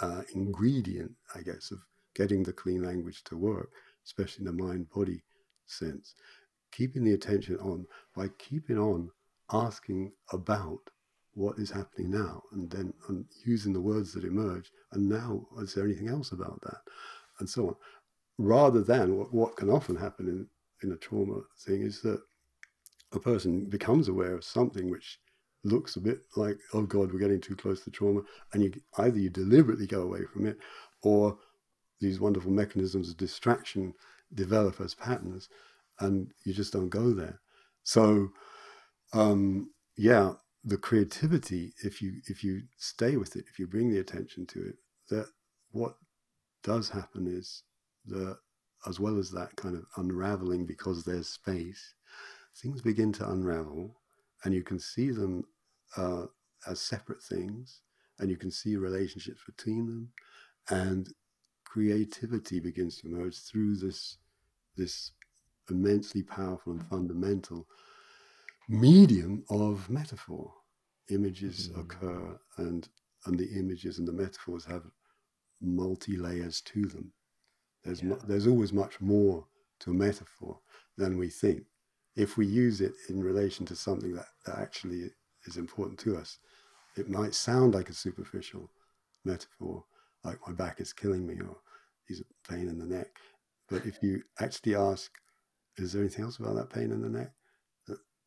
uh, 0.00 0.22
ingredient, 0.34 1.12
I 1.34 1.40
guess, 1.40 1.70
of 1.70 1.78
getting 2.14 2.42
the 2.42 2.52
clean 2.52 2.82
language 2.82 3.24
to 3.24 3.36
work, 3.36 3.70
especially 4.04 4.46
in 4.46 4.56
the 4.56 4.62
mind 4.62 4.88
body 4.90 5.22
sense. 5.66 6.14
Keeping 6.72 7.04
the 7.04 7.14
attention 7.14 7.56
on 7.58 7.86
by 8.14 8.28
keeping 8.38 8.78
on 8.78 9.10
asking 9.52 10.12
about 10.32 10.80
what 11.34 11.58
is 11.58 11.70
happening 11.70 12.10
now 12.10 12.42
and 12.52 12.70
then 12.70 12.92
and 13.08 13.24
using 13.44 13.72
the 13.72 13.80
words 13.80 14.12
that 14.12 14.24
emerge 14.24 14.70
and 14.92 15.08
now 15.08 15.46
is 15.58 15.72
there 15.72 15.84
anything 15.84 16.08
else 16.08 16.32
about 16.32 16.60
that 16.62 16.80
and 17.38 17.48
so 17.48 17.68
on 17.68 17.76
rather 18.38 18.82
than 18.82 19.16
what, 19.16 19.32
what 19.32 19.56
can 19.56 19.70
often 19.70 19.94
happen 19.94 20.26
in 20.26 20.46
in 20.82 20.92
a 20.92 20.96
trauma 20.96 21.40
thing 21.64 21.82
is 21.82 22.02
that 22.02 22.20
a 23.12 23.18
person 23.18 23.64
becomes 23.64 24.08
aware 24.08 24.34
of 24.34 24.44
something 24.44 24.90
which 24.90 25.18
looks 25.64 25.96
a 25.96 26.00
bit 26.00 26.20
like, 26.36 26.58
oh 26.72 26.82
God, 26.82 27.12
we're 27.12 27.18
getting 27.18 27.40
too 27.40 27.56
close 27.56 27.82
to 27.82 27.90
trauma. 27.90 28.20
And 28.52 28.62
you 28.62 28.72
either 28.98 29.18
you 29.18 29.30
deliberately 29.30 29.86
go 29.86 30.02
away 30.02 30.24
from 30.32 30.46
it 30.46 30.58
or 31.02 31.38
these 32.00 32.20
wonderful 32.20 32.50
mechanisms 32.50 33.10
of 33.10 33.16
distraction 33.16 33.94
develop 34.34 34.80
as 34.80 34.94
patterns 34.94 35.48
and 36.00 36.32
you 36.44 36.52
just 36.52 36.72
don't 36.72 36.88
go 36.90 37.12
there. 37.12 37.40
So 37.84 38.30
um, 39.12 39.70
yeah, 39.96 40.32
the 40.64 40.78
creativity, 40.78 41.72
if 41.84 42.02
you 42.02 42.20
if 42.26 42.44
you 42.44 42.62
stay 42.76 43.16
with 43.16 43.36
it, 43.36 43.44
if 43.50 43.58
you 43.58 43.66
bring 43.66 43.90
the 43.90 44.00
attention 44.00 44.46
to 44.48 44.60
it, 44.60 44.76
that 45.10 45.26
what 45.70 45.96
does 46.62 46.90
happen 46.90 47.26
is 47.26 47.62
the 48.06 48.38
as 48.86 49.00
well 49.00 49.18
as 49.18 49.30
that 49.32 49.54
kind 49.56 49.76
of 49.76 49.84
unraveling 49.96 50.66
because 50.66 51.04
there's 51.04 51.28
space, 51.28 51.94
things 52.56 52.82
begin 52.82 53.12
to 53.12 53.28
unravel 53.30 53.96
and 54.44 54.54
you 54.54 54.62
can 54.62 54.78
see 54.78 55.10
them 55.10 55.44
uh, 55.96 56.24
as 56.68 56.80
separate 56.80 57.22
things 57.22 57.82
and 58.18 58.30
you 58.30 58.36
can 58.36 58.50
see 58.50 58.76
relationships 58.76 59.42
between 59.46 59.86
them 59.86 60.08
and 60.70 61.12
creativity 61.64 62.60
begins 62.60 62.98
to 62.98 63.08
emerge 63.08 63.38
through 63.38 63.76
this 63.76 64.18
this 64.76 65.12
immensely 65.70 66.22
powerful 66.22 66.72
and 66.72 66.86
fundamental 66.88 67.66
medium 68.68 69.44
of 69.50 69.88
metaphor 69.88 70.52
images 71.10 71.68
mm-hmm. 71.68 71.80
occur 71.80 72.38
and 72.58 72.88
and 73.26 73.38
the 73.38 73.48
images 73.58 73.98
and 73.98 74.06
the 74.06 74.12
metaphors 74.12 74.64
have 74.64 74.84
multi 75.60 76.16
layers 76.16 76.60
to 76.60 76.84
them 76.86 77.12
there's 77.84 78.02
yeah. 78.02 78.10
mu- 78.10 78.20
there's 78.26 78.46
always 78.46 78.72
much 78.72 79.00
more 79.00 79.46
to 79.80 79.90
a 79.90 79.94
metaphor 79.94 80.58
than 80.96 81.16
we 81.16 81.28
think 81.28 81.64
if 82.16 82.36
we 82.36 82.46
use 82.46 82.80
it 82.80 82.92
in 83.08 83.22
relation 83.22 83.64
to 83.64 83.76
something 83.76 84.12
that, 84.14 84.26
that 84.44 84.58
actually 84.58 85.10
is 85.46 85.56
important 85.56 85.98
to 85.98 86.16
us 86.16 86.38
it 86.96 87.08
might 87.08 87.34
sound 87.34 87.74
like 87.74 87.88
a 87.88 87.94
superficial 87.94 88.70
metaphor 89.24 89.84
like 90.24 90.38
my 90.46 90.52
back 90.52 90.80
is 90.80 90.92
killing 90.92 91.26
me 91.26 91.34
or 91.40 91.56
he's 92.06 92.20
a 92.20 92.52
pain 92.52 92.68
in 92.68 92.78
the 92.78 92.84
neck 92.84 93.08
but 93.68 93.84
if 93.86 94.02
you 94.02 94.22
actually 94.40 94.74
ask 94.74 95.10
is 95.78 95.92
there 95.92 96.02
anything 96.02 96.24
else 96.24 96.38
about 96.38 96.56
that 96.56 96.70
pain 96.70 96.92
in 96.92 97.02
the 97.02 97.08
neck 97.08 97.32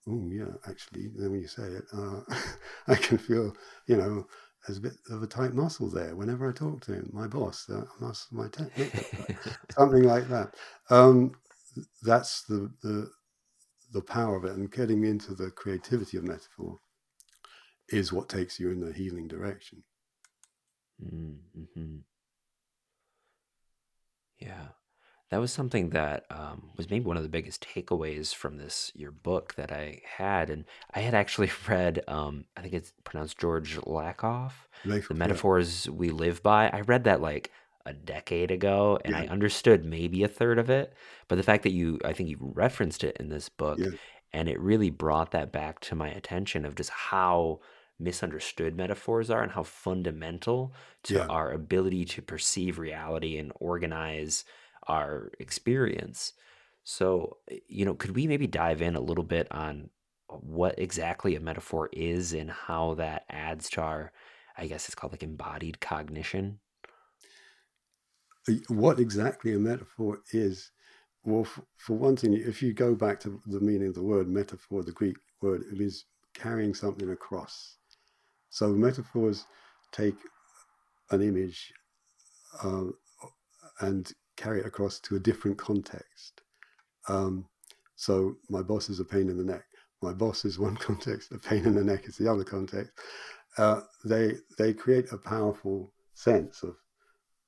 oh 0.08 0.30
yeah, 0.32 0.54
actually, 0.68 1.10
then 1.16 1.32
when 1.32 1.42
you 1.42 1.48
say 1.48 1.64
it, 1.64 1.84
uh, 1.94 2.22
I 2.88 2.96
can 2.96 3.18
feel, 3.18 3.56
you 3.88 3.98
know, 3.98 4.28
there's 4.66 4.78
a 4.78 4.82
bit 4.82 4.94
of 5.10 5.24
a 5.24 5.28
tight 5.28 5.54
muscle 5.54 5.90
there 5.90 6.16
whenever 6.16 6.50
I 6.50 6.54
talk 6.54 6.82
to 6.82 6.94
him, 6.94 7.10
my 7.14 7.28
boss, 7.28 7.70
uh, 7.70 7.86
muscle, 8.00 8.38
my 8.38 8.48
technique, 8.48 8.94
something 9.72 10.04
like 10.04 10.28
that. 10.30 10.56
Um, 10.90 11.34
that's 12.04 12.44
the, 12.44 12.72
the 12.82 13.10
the 13.94 14.02
power 14.02 14.38
of 14.38 14.46
it, 14.46 14.54
and 14.54 14.72
getting 14.72 15.04
into 15.04 15.34
the 15.36 15.52
creativity 15.52 16.18
of 16.18 16.24
metaphor 16.24 16.80
is 17.90 18.14
what 18.14 18.30
takes 18.30 18.60
you 18.60 18.72
in 18.72 18.80
the 18.80 18.94
healing 18.94 19.28
direction. 19.28 19.84
Mm-hmm. 21.04 21.98
Yeah 24.40 24.68
that 25.32 25.40
was 25.40 25.52
something 25.52 25.90
that 25.92 26.26
um, 26.30 26.70
was 26.76 26.90
maybe 26.90 27.06
one 27.06 27.16
of 27.16 27.24
the 27.24 27.30
biggest 27.30 27.66
takeaways 27.66 28.36
from 28.36 28.58
this 28.58 28.92
your 28.94 29.12
book 29.12 29.56
that 29.56 29.72
I 29.72 30.02
had, 30.18 30.50
and 30.50 30.66
I 30.94 31.00
had 31.00 31.14
actually 31.14 31.50
read. 31.68 32.04
Um, 32.08 32.46
I 32.56 32.62
think 32.62 32.74
it's 32.74 32.94
pronounced 33.06 33.40
George 33.40 33.78
Lakoff, 33.78 34.52
the 34.84 34.98
yeah. 34.98 35.02
metaphors 35.14 35.90
we 35.90 36.10
live 36.10 36.44
by. 36.44 36.70
I 36.70 36.82
read 36.82 37.06
that 37.06 37.22
like 37.22 37.50
a 37.86 37.94
decade 37.94 38.52
ago, 38.52 39.00
and 39.06 39.16
I 39.16 39.26
understood 39.28 39.86
maybe 39.86 40.22
a 40.24 40.28
third 40.28 40.60
of 40.60 40.70
it. 40.70 40.94
But 41.30 41.36
the 41.36 41.44
fact 41.44 41.64
that 41.64 41.72
you, 41.72 41.98
I 42.06 42.14
think 42.14 42.30
you 42.30 42.38
referenced 42.42 43.04
it 43.04 43.16
in 43.18 43.30
this 43.30 43.48
book, 43.48 43.80
yeah, 43.80 43.92
and 44.34 44.50
it 44.50 44.60
really 44.60 44.90
brought 44.90 45.32
that 45.32 45.54
back 45.54 45.80
to 45.82 45.96
my 45.96 46.10
attention 46.10 46.66
of 46.66 46.76
just 46.76 46.90
how 46.90 47.62
misunderstood 48.00 48.76
metaphors 48.76 49.30
are 49.30 49.44
and 49.44 49.52
how 49.52 49.64
fundamental 49.64 50.74
to 51.04 51.16
yeah. 51.16 51.28
our 51.28 51.52
ability 51.52 52.04
to 52.04 52.22
perceive 52.22 52.80
reality 52.80 53.38
and 53.38 53.52
organize 53.60 54.44
our 54.88 55.32
experience. 55.40 56.34
So, 56.84 57.38
eh, 57.50 57.60
you 57.68 57.86
know, 57.86 57.94
could 57.94 58.16
we 58.16 58.28
maybe 58.28 58.48
dive 58.48 58.82
in 58.82 58.96
a 58.96 59.02
little 59.02 59.24
bit 59.24 59.48
on 59.52 59.90
what 60.28 60.80
exactly 60.80 61.36
a 61.36 61.40
metaphor 61.40 61.90
is 61.92 62.34
and 62.34 62.50
how 62.50 62.96
that 62.96 63.26
adds 63.30 63.70
to 63.72 63.82
our, 63.82 64.12
I 64.58 64.68
guess 64.68 64.88
it's 64.88 64.96
called 64.96 65.14
like 65.14 65.24
embodied 65.24 65.80
cognition? 65.80 66.60
What 68.70 69.00
exactly 69.00 69.54
a 69.54 69.60
metaphor 69.60 70.20
is, 70.32 70.72
well, 71.24 71.46
for 71.78 71.96
one 71.96 72.16
thing, 72.16 72.34
if 72.34 72.64
you 72.64 72.74
go 72.74 72.96
back 72.96 73.20
to 73.22 73.40
the 73.46 73.60
meaning 73.60 73.90
of 73.90 73.96
the 73.96 74.04
word 74.04 74.28
metaphor, 74.28 74.84
the 74.84 74.92
Greek 74.92 75.16
word, 75.42 75.64
it 75.72 75.80
is 75.80 76.06
carrying 76.34 76.74
something 76.74 77.10
across. 77.12 77.78
So 78.50 78.70
metaphors 78.70 79.46
take 79.92 80.16
an 81.12 81.22
image 81.22 81.72
uh, 82.64 82.86
and 83.82 84.12
carry 84.42 84.60
it 84.60 84.66
across 84.66 85.00
to 85.00 85.16
a 85.16 85.20
different 85.20 85.58
context. 85.58 86.42
Um, 87.08 87.46
so 87.96 88.36
my 88.50 88.62
boss 88.62 88.90
is 88.90 89.00
a 89.00 89.06
pain 89.06 89.30
in 89.30 89.38
the 89.38 89.44
neck. 89.44 89.66
My 90.02 90.14
boss 90.14 90.46
is 90.46 90.58
one 90.58 90.76
context. 90.88 91.32
A 91.32 91.38
pain 91.38 91.66
in 91.66 91.76
the 91.76 91.84
neck 91.84 92.06
is 92.08 92.18
the 92.18 92.32
other 92.32 92.44
context. 92.44 92.92
Uh, 93.58 93.82
they 94.06 94.36
they 94.58 94.74
create 94.74 95.12
a 95.12 95.18
powerful 95.18 95.94
sense 96.14 96.64
of 96.64 96.76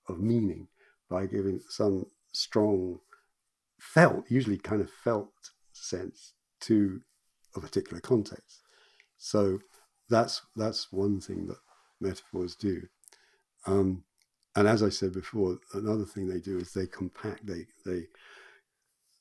of 0.09 0.19
meaning 0.19 0.67
by 1.09 1.25
giving 1.25 1.61
some 1.69 2.05
strong 2.33 2.99
felt, 3.79 4.29
usually 4.29 4.57
kind 4.57 4.81
of 4.81 4.89
felt 4.89 5.31
sense 5.71 6.33
to 6.59 7.01
a 7.55 7.59
particular 7.59 8.01
context. 8.01 8.61
So 9.17 9.59
that's 10.09 10.41
that's 10.55 10.91
one 10.91 11.21
thing 11.21 11.47
that 11.47 11.57
metaphors 12.01 12.55
do. 12.55 12.81
Um, 13.65 14.03
and 14.55 14.67
as 14.67 14.83
I 14.83 14.89
said 14.89 15.13
before, 15.13 15.57
another 15.73 16.05
thing 16.05 16.27
they 16.27 16.39
do 16.39 16.59
is 16.59 16.73
they 16.73 16.87
compact, 16.87 17.45
they 17.45 17.65
they 17.85 18.03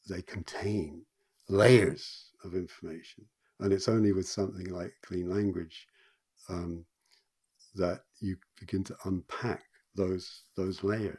they 0.09 0.23
contain 0.23 1.05
layers 1.49 2.31
of 2.45 2.55
information, 2.55 3.25
and 3.61 3.73
it's 3.73 3.89
only 3.89 4.13
with 4.13 4.29
something 4.29 4.67
like 4.67 4.93
clean 5.05 5.31
language 5.31 5.87
um, 6.49 6.85
that 7.75 8.01
you 8.21 8.37
begin 8.61 8.85
to 8.85 8.97
unpack 9.05 9.63
those 9.95 10.43
those 10.57 10.85
layers. 10.85 11.19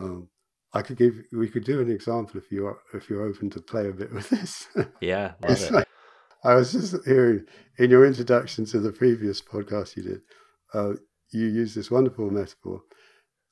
Um, 0.00 0.28
I 0.72 0.80
could 0.80 0.96
give 0.96 1.22
we 1.32 1.48
could 1.48 1.64
do 1.64 1.80
an 1.80 1.90
example 1.90 2.38
if 2.38 2.50
you 2.50 2.66
are 2.66 2.78
if 2.94 3.10
you're 3.10 3.26
open 3.26 3.50
to 3.50 3.60
play 3.60 3.88
a 3.88 3.92
bit 3.92 4.12
with 4.12 4.30
this. 4.30 4.68
Yeah, 5.00 5.32
love 5.42 5.60
it. 5.60 5.70
Like, 5.70 5.88
I 6.44 6.54
was 6.54 6.72
just 6.72 7.04
hearing 7.04 7.44
in 7.78 7.90
your 7.90 8.06
introduction 8.06 8.64
to 8.66 8.80
the 8.80 8.90
previous 8.90 9.40
podcast 9.40 9.96
you 9.96 10.02
did, 10.02 10.20
uh, 10.74 10.94
you 11.32 11.46
use 11.46 11.74
this 11.74 11.90
wonderful 11.90 12.30
metaphor 12.30 12.82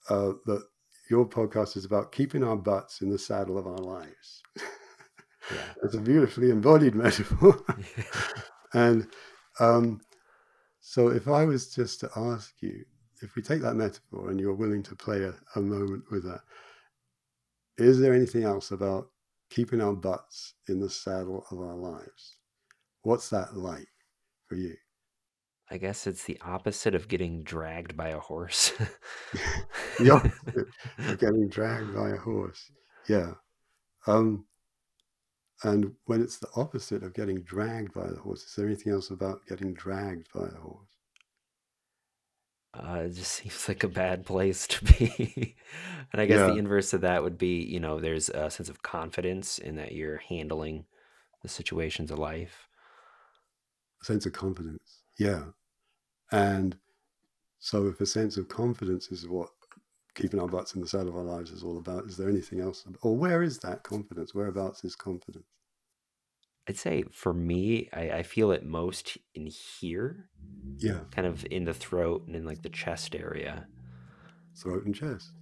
uh, 0.09 0.33
that 0.47 0.63
your 1.11 1.27
podcast 1.29 1.77
is 1.77 1.85
about 1.85 2.13
keeping 2.13 2.45
our 2.45 2.57
butts 2.57 3.01
in 3.01 3.11
the 3.11 3.19
saddle 3.19 3.59
of 3.59 3.67
our 3.67 3.79
lives. 3.79 4.43
Yeah. 4.57 5.57
it's 5.83 5.95
a 5.95 6.01
beautifully 6.01 6.51
embodied 6.51 6.95
metaphor. 6.95 7.65
and 8.75 9.09
um, 9.59 10.01
so, 10.81 11.09
if 11.09 11.29
I 11.29 11.45
was 11.45 11.75
just 11.75 12.01
to 12.01 12.11
ask 12.17 12.55
you, 12.61 12.85
if 13.23 13.37
we 13.37 13.43
take 13.43 13.61
that 13.63 13.75
metaphor 13.75 14.31
and 14.31 14.41
you're 14.41 14.55
willing 14.55 14.83
to 14.85 14.97
play 14.97 15.23
a, 15.25 15.35
a 15.57 15.61
moment 15.61 16.05
with 16.11 16.25
that, 16.25 16.41
is 17.77 17.99
there 17.99 18.15
anything 18.15 18.45
else 18.45 18.71
about 18.71 19.09
keeping 19.51 19.81
our 19.81 19.93
butts 19.93 20.55
in 20.69 20.81
the 20.81 20.89
saddle 20.89 21.45
of 21.51 21.59
our 21.61 21.75
lives? 21.75 22.37
What's 23.03 23.29
that 23.31 23.57
like 23.57 23.89
for 24.47 24.55
you? 24.55 24.75
I 25.71 25.79
guess 25.79 26.07
it's 26.07 26.25
the 26.25 26.39
opposite 26.45 26.95
of 26.95 27.07
getting 27.07 27.43
dragged 27.43 27.97
by 27.97 28.09
a 28.09 28.19
horse. 28.19 28.73
of 30.01 31.19
getting 31.19 31.49
dragged 31.49 31.95
by 31.95 32.11
a 32.11 32.17
horse. 32.17 32.73
Yeah. 33.09 33.35
Um, 34.07 34.47
and 35.63 35.93
when 36.07 36.23
it's 36.23 36.39
the 36.39 36.49
opposite 36.57 37.03
of 37.03 37.15
getting 37.15 37.43
dragged 37.43 37.93
by 37.93 38.09
the 38.09 38.19
horse, 38.19 38.43
is 38.43 38.55
there 38.57 38.67
anything 38.67 38.93
else 38.93 39.11
about 39.11 39.47
getting 39.47 39.75
dragged 39.75 40.27
by 40.35 40.47
a 40.47 40.61
horse? 40.61 40.89
Uh, 42.73 43.03
it 43.05 43.11
just 43.15 43.33
seems 43.33 43.69
like 43.69 43.85
a 43.85 43.89
bad 43.89 44.25
place 44.25 44.67
to 44.67 44.85
be. 44.85 45.57
and 46.13 46.21
I 46.21 46.27
guess 46.27 46.51
the 46.51 46.59
inverse 46.59 46.93
of 46.93 47.03
that 47.03 47.23
would 47.23 47.39
be, 47.39 47.63
you 47.63 47.79
know, 47.81 48.01
there's 48.01 48.29
a 48.29 48.51
sense 48.51 48.69
of 48.69 48.83
confidence 48.83 49.59
in 49.59 49.77
that 49.77 49.93
you're 49.93 50.19
handling 50.19 50.87
the 51.43 51.49
situations 51.49 52.11
of 52.11 52.19
life. 52.19 52.69
A 54.03 54.05
sense 54.05 54.27
of 54.27 54.33
confidence. 54.33 55.03
Yeah. 55.19 55.45
And 56.33 56.79
so, 57.59 57.89
if 57.89 58.01
a 58.01 58.07
sense 58.07 58.37
of 58.37 58.49
confidence 58.49 59.11
is 59.13 59.29
what 59.29 59.51
keeping 60.15 60.41
our 60.41 60.49
butts 60.49 60.75
in 60.75 60.81
the 60.83 60.89
saddle 60.89 61.11
of 61.11 61.17
our 61.17 61.25
lives 61.25 61.51
is 61.53 61.63
all 61.65 61.79
about, 61.79 62.07
is 62.07 62.17
there 62.17 62.29
anything 62.31 62.61
else? 62.61 62.87
Or 63.03 63.17
where 63.17 63.43
is 63.43 63.59
that 63.61 63.83
confidence? 63.85 64.35
Whereabouts 64.35 64.85
is 64.85 64.97
confidence? 64.97 65.47
I'd 66.69 66.77
say 66.79 67.03
for 67.13 67.33
me, 67.35 67.89
I, 67.93 68.11
I 68.19 68.23
feel 68.23 68.51
it 68.53 68.65
most 68.65 69.19
in 69.35 69.47
here, 69.47 70.31
Yeah, 70.79 71.05
kind 71.11 71.27
of 71.27 71.47
in 71.51 71.65
the 71.65 71.75
throat 71.75 72.27
and 72.27 72.37
in 72.37 72.45
like 72.45 72.63
the 72.63 72.71
chest 72.71 73.15
area. 73.17 73.69
throat 74.57 74.85
and 74.87 74.95
chest. 74.95 75.33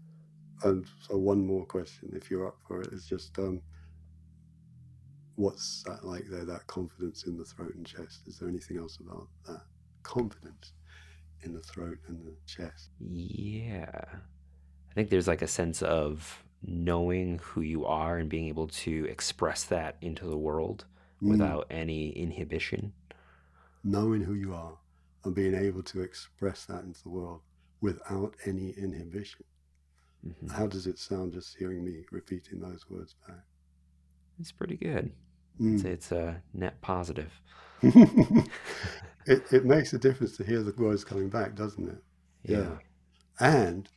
And 0.64 0.86
so, 1.00 1.16
one 1.18 1.46
more 1.46 1.66
question, 1.66 2.12
if 2.14 2.30
you're 2.30 2.46
up 2.46 2.58
for 2.66 2.82
it, 2.82 2.92
is 2.92 3.06
just 3.06 3.38
um, 3.38 3.62
what's 5.36 5.82
that 5.84 6.04
like 6.04 6.24
there? 6.26 6.44
That 6.44 6.66
confidence 6.66 7.24
in 7.26 7.36
the 7.36 7.44
throat 7.44 7.74
and 7.74 7.86
chest. 7.86 8.22
Is 8.26 8.38
there 8.38 8.48
anything 8.48 8.78
else 8.78 8.98
about 9.00 9.28
that 9.46 9.62
confidence 10.02 10.72
in 11.42 11.52
the 11.54 11.60
throat 11.60 11.98
and 12.06 12.24
the 12.24 12.34
chest? 12.46 12.90
Yeah. 13.00 14.04
I 14.90 14.94
think 14.94 15.10
there's 15.10 15.28
like 15.28 15.42
a 15.42 15.46
sense 15.48 15.82
of 15.82 16.42
knowing 16.62 17.38
who 17.42 17.60
you 17.60 17.84
are 17.86 18.18
and 18.18 18.28
being 18.28 18.46
able 18.48 18.66
to 18.68 19.04
express 19.06 19.64
that 19.64 19.96
into 20.00 20.26
the 20.26 20.36
world 20.38 20.84
Mm. 21.22 21.30
without 21.30 21.66
any 21.70 22.10
inhibition. 22.10 22.92
Knowing 23.82 24.22
who 24.22 24.34
you 24.34 24.54
are 24.54 24.78
and 25.24 25.34
being 25.34 25.54
able 25.54 25.82
to 25.82 26.00
express 26.00 26.64
that 26.66 26.84
into 26.84 27.02
the 27.02 27.08
world 27.08 27.40
without 27.80 28.34
any 28.46 28.70
inhibition. 28.70 29.44
Mhm. 30.24 30.50
How 30.52 30.66
does 30.68 30.86
it 30.86 30.96
sound 30.98 31.32
just 31.32 31.56
hearing 31.56 31.84
me 31.84 32.04
repeating 32.12 32.60
those 32.60 32.88
words 32.88 33.14
back? 33.26 33.44
It's 34.38 34.52
pretty 34.52 34.76
good. 34.76 35.12
Mm. 35.60 35.80
I'd 35.80 35.86
it's 35.86 36.12
a 36.12 36.40
net 36.54 36.80
positive. 36.80 37.40
it, 39.28 39.52
it 39.52 39.64
makes 39.64 39.92
a 39.92 39.98
difference 39.98 40.36
to 40.38 40.44
hear 40.44 40.62
the 40.62 40.72
words 40.72 41.04
coming 41.04 41.28
back, 41.30 41.54
doesn't 41.54 41.88
it? 41.88 42.02
Yeah. 42.44 42.78
And 43.40 43.88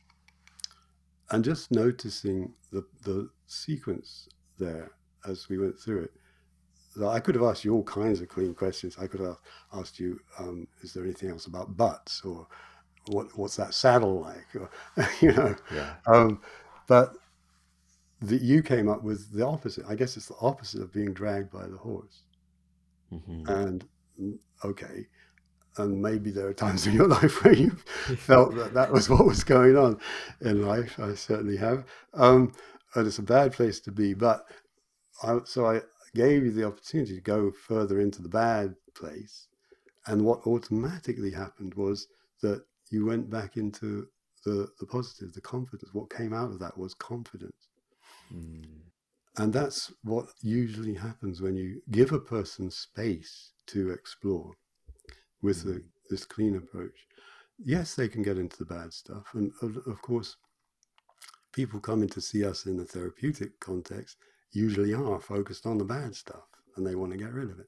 and 1.30 1.44
just 1.44 1.70
noticing 1.70 2.54
the 2.70 2.84
the 3.02 3.30
sequence 3.46 4.28
there 4.58 4.92
as 5.26 5.48
we 5.48 5.58
went 5.58 5.78
through 5.78 6.02
it. 6.02 6.12
I 7.06 7.20
could 7.20 7.34
have 7.36 7.44
asked 7.44 7.64
you 7.64 7.74
all 7.74 7.84
kinds 7.84 8.20
of 8.20 8.28
clean 8.28 8.54
questions. 8.54 8.98
I 8.98 9.06
could 9.06 9.20
have 9.20 9.38
asked 9.72 9.98
you, 9.98 10.20
um, 10.38 10.68
is 10.82 10.92
there 10.92 11.04
anything 11.04 11.30
else 11.30 11.46
about 11.46 11.76
butts 11.76 12.22
or 12.22 12.46
what 13.06 13.36
what's 13.38 13.56
that 13.56 13.74
saddle 13.74 14.20
like? 14.22 14.46
Or, 14.56 14.70
you 15.20 15.32
know. 15.32 15.56
Yeah. 15.70 15.94
Um, 16.06 16.42
but 16.88 17.14
the, 18.20 18.36
you 18.38 18.62
came 18.62 18.88
up 18.88 19.02
with 19.02 19.32
the 19.32 19.46
opposite. 19.46 19.84
I 19.88 19.94
guess 19.96 20.16
it's 20.16 20.28
the 20.28 20.36
opposite 20.40 20.82
of 20.82 20.92
being 20.92 21.12
dragged 21.12 21.50
by 21.50 21.66
the 21.66 21.76
horse. 21.76 22.22
hmm 23.10 23.44
And 23.46 23.84
mm, 24.20 24.38
okay, 24.64 25.06
and 25.78 26.00
maybe 26.00 26.30
there 26.30 26.46
are 26.46 26.54
times 26.54 26.86
in 26.86 26.94
your 26.94 27.08
life 27.20 27.44
where 27.44 27.54
you 27.54 27.70
felt 27.70 28.54
that 28.56 28.74
that 28.74 28.92
was 28.92 29.08
what 29.08 29.26
was 29.26 29.44
going 29.44 29.76
on 29.76 29.98
in 30.40 30.66
life. 30.66 30.98
I 30.98 31.14
certainly 31.14 31.56
have, 31.56 31.84
um, 32.14 32.52
and 32.94 33.06
it's 33.06 33.18
a 33.18 33.22
bad 33.22 33.52
place 33.52 33.80
to 33.80 33.92
be. 33.92 34.14
But 34.14 34.44
I, 35.22 35.38
so 35.44 35.66
I 35.66 35.80
gave 36.14 36.44
you 36.44 36.52
the 36.52 36.66
opportunity 36.66 37.14
to 37.14 37.20
go 37.20 37.50
further 37.50 38.00
into 38.00 38.22
the 38.22 38.28
bad 38.28 38.74
place, 38.94 39.48
and 40.06 40.24
what 40.24 40.46
automatically 40.46 41.30
happened 41.30 41.74
was 41.74 42.06
that 42.42 42.64
you 42.90 43.06
went 43.06 43.30
back 43.30 43.56
into 43.56 44.08
the 44.44 44.68
the 44.80 44.86
positive, 44.86 45.32
the 45.32 45.40
confidence. 45.40 45.94
What 45.94 46.10
came 46.10 46.32
out 46.32 46.50
of 46.50 46.58
that 46.60 46.76
was 46.76 46.94
confidence. 46.94 47.68
Mm. 48.34 48.82
And 49.38 49.50
that's 49.50 49.90
what 50.04 50.26
usually 50.42 50.92
happens 50.92 51.40
when 51.40 51.56
you 51.56 51.80
give 51.90 52.12
a 52.12 52.20
person 52.20 52.70
space 52.70 53.52
to 53.68 53.90
explore 53.90 54.52
with 55.42 55.64
mm. 55.64 55.74
the, 55.74 55.84
this 56.10 56.24
clean 56.24 56.56
approach. 56.56 57.06
Yes, 57.58 57.94
they 57.94 58.08
can 58.08 58.22
get 58.22 58.38
into 58.38 58.56
the 58.56 58.64
bad 58.64 58.92
stuff. 58.92 59.24
And 59.34 59.52
of, 59.62 59.76
of 59.86 60.00
course, 60.02 60.36
people 61.52 61.80
coming 61.80 62.08
to 62.08 62.20
see 62.20 62.44
us 62.44 62.66
in 62.66 62.76
the 62.76 62.84
therapeutic 62.84 63.58
context 63.60 64.16
usually 64.52 64.94
are 64.94 65.20
focused 65.20 65.66
on 65.66 65.78
the 65.78 65.84
bad 65.84 66.14
stuff 66.14 66.44
and 66.76 66.86
they 66.86 66.94
want 66.94 67.12
to 67.12 67.18
get 67.18 67.32
rid 67.32 67.50
of 67.50 67.58
it. 67.58 67.66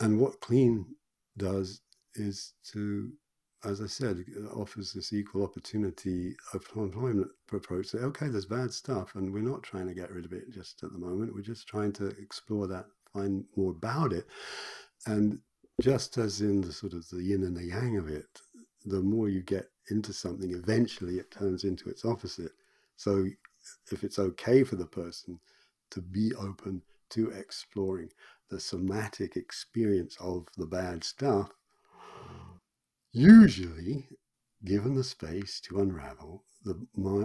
And 0.00 0.18
what 0.18 0.40
clean 0.40 0.86
does 1.36 1.80
is 2.14 2.54
to, 2.72 3.12
as 3.64 3.80
I 3.80 3.86
said, 3.86 4.24
offers 4.54 4.92
this 4.92 5.12
equal 5.12 5.44
opportunity 5.44 6.34
of 6.54 6.64
employment 6.76 7.28
approach. 7.52 7.86
Say, 7.86 7.98
okay, 7.98 8.28
there's 8.28 8.46
bad 8.46 8.72
stuff, 8.72 9.14
and 9.14 9.32
we're 9.32 9.42
not 9.42 9.62
trying 9.62 9.86
to 9.88 9.94
get 9.94 10.10
rid 10.10 10.24
of 10.24 10.32
it 10.32 10.50
just 10.50 10.82
at 10.82 10.92
the 10.92 10.98
moment. 10.98 11.34
We're 11.34 11.42
just 11.42 11.68
trying 11.68 11.92
to 11.94 12.08
explore 12.08 12.66
that, 12.68 12.86
find 13.12 13.44
more 13.56 13.72
about 13.72 14.12
it. 14.12 14.26
And 15.06 15.40
just 15.80 16.18
as 16.18 16.40
in 16.40 16.60
the 16.60 16.72
sort 16.72 16.92
of 16.92 17.08
the 17.08 17.22
yin 17.22 17.42
and 17.42 17.56
the 17.56 17.64
yang 17.64 17.96
of 17.96 18.08
it, 18.08 18.40
the 18.84 19.00
more 19.00 19.28
you 19.28 19.42
get 19.42 19.70
into 19.90 20.12
something, 20.12 20.52
eventually 20.52 21.18
it 21.18 21.30
turns 21.30 21.64
into 21.64 21.88
its 21.88 22.04
opposite. 22.04 22.52
So 22.96 23.26
if 23.90 24.04
it's 24.04 24.18
okay 24.18 24.62
for 24.64 24.76
the 24.76 24.86
person 24.86 25.40
to 25.90 26.00
be 26.00 26.32
open 26.34 26.82
to 27.10 27.30
exploring 27.30 28.10
the 28.48 28.60
somatic 28.60 29.36
experience 29.36 30.16
of 30.20 30.46
the 30.56 30.66
bad 30.66 31.02
stuff, 31.04 31.50
usually, 33.12 34.08
given 34.64 34.94
the 34.94 35.04
space 35.04 35.60
to 35.62 35.80
unravel, 35.80 36.44
the 36.64 36.74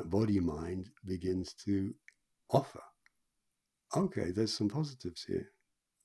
body 0.05 0.39
mind 0.39 0.89
begins 1.05 1.53
to 1.53 1.93
offer. 2.49 2.81
Okay, 3.95 4.31
there's 4.31 4.53
some 4.53 4.69
positives 4.69 5.23
here. 5.23 5.51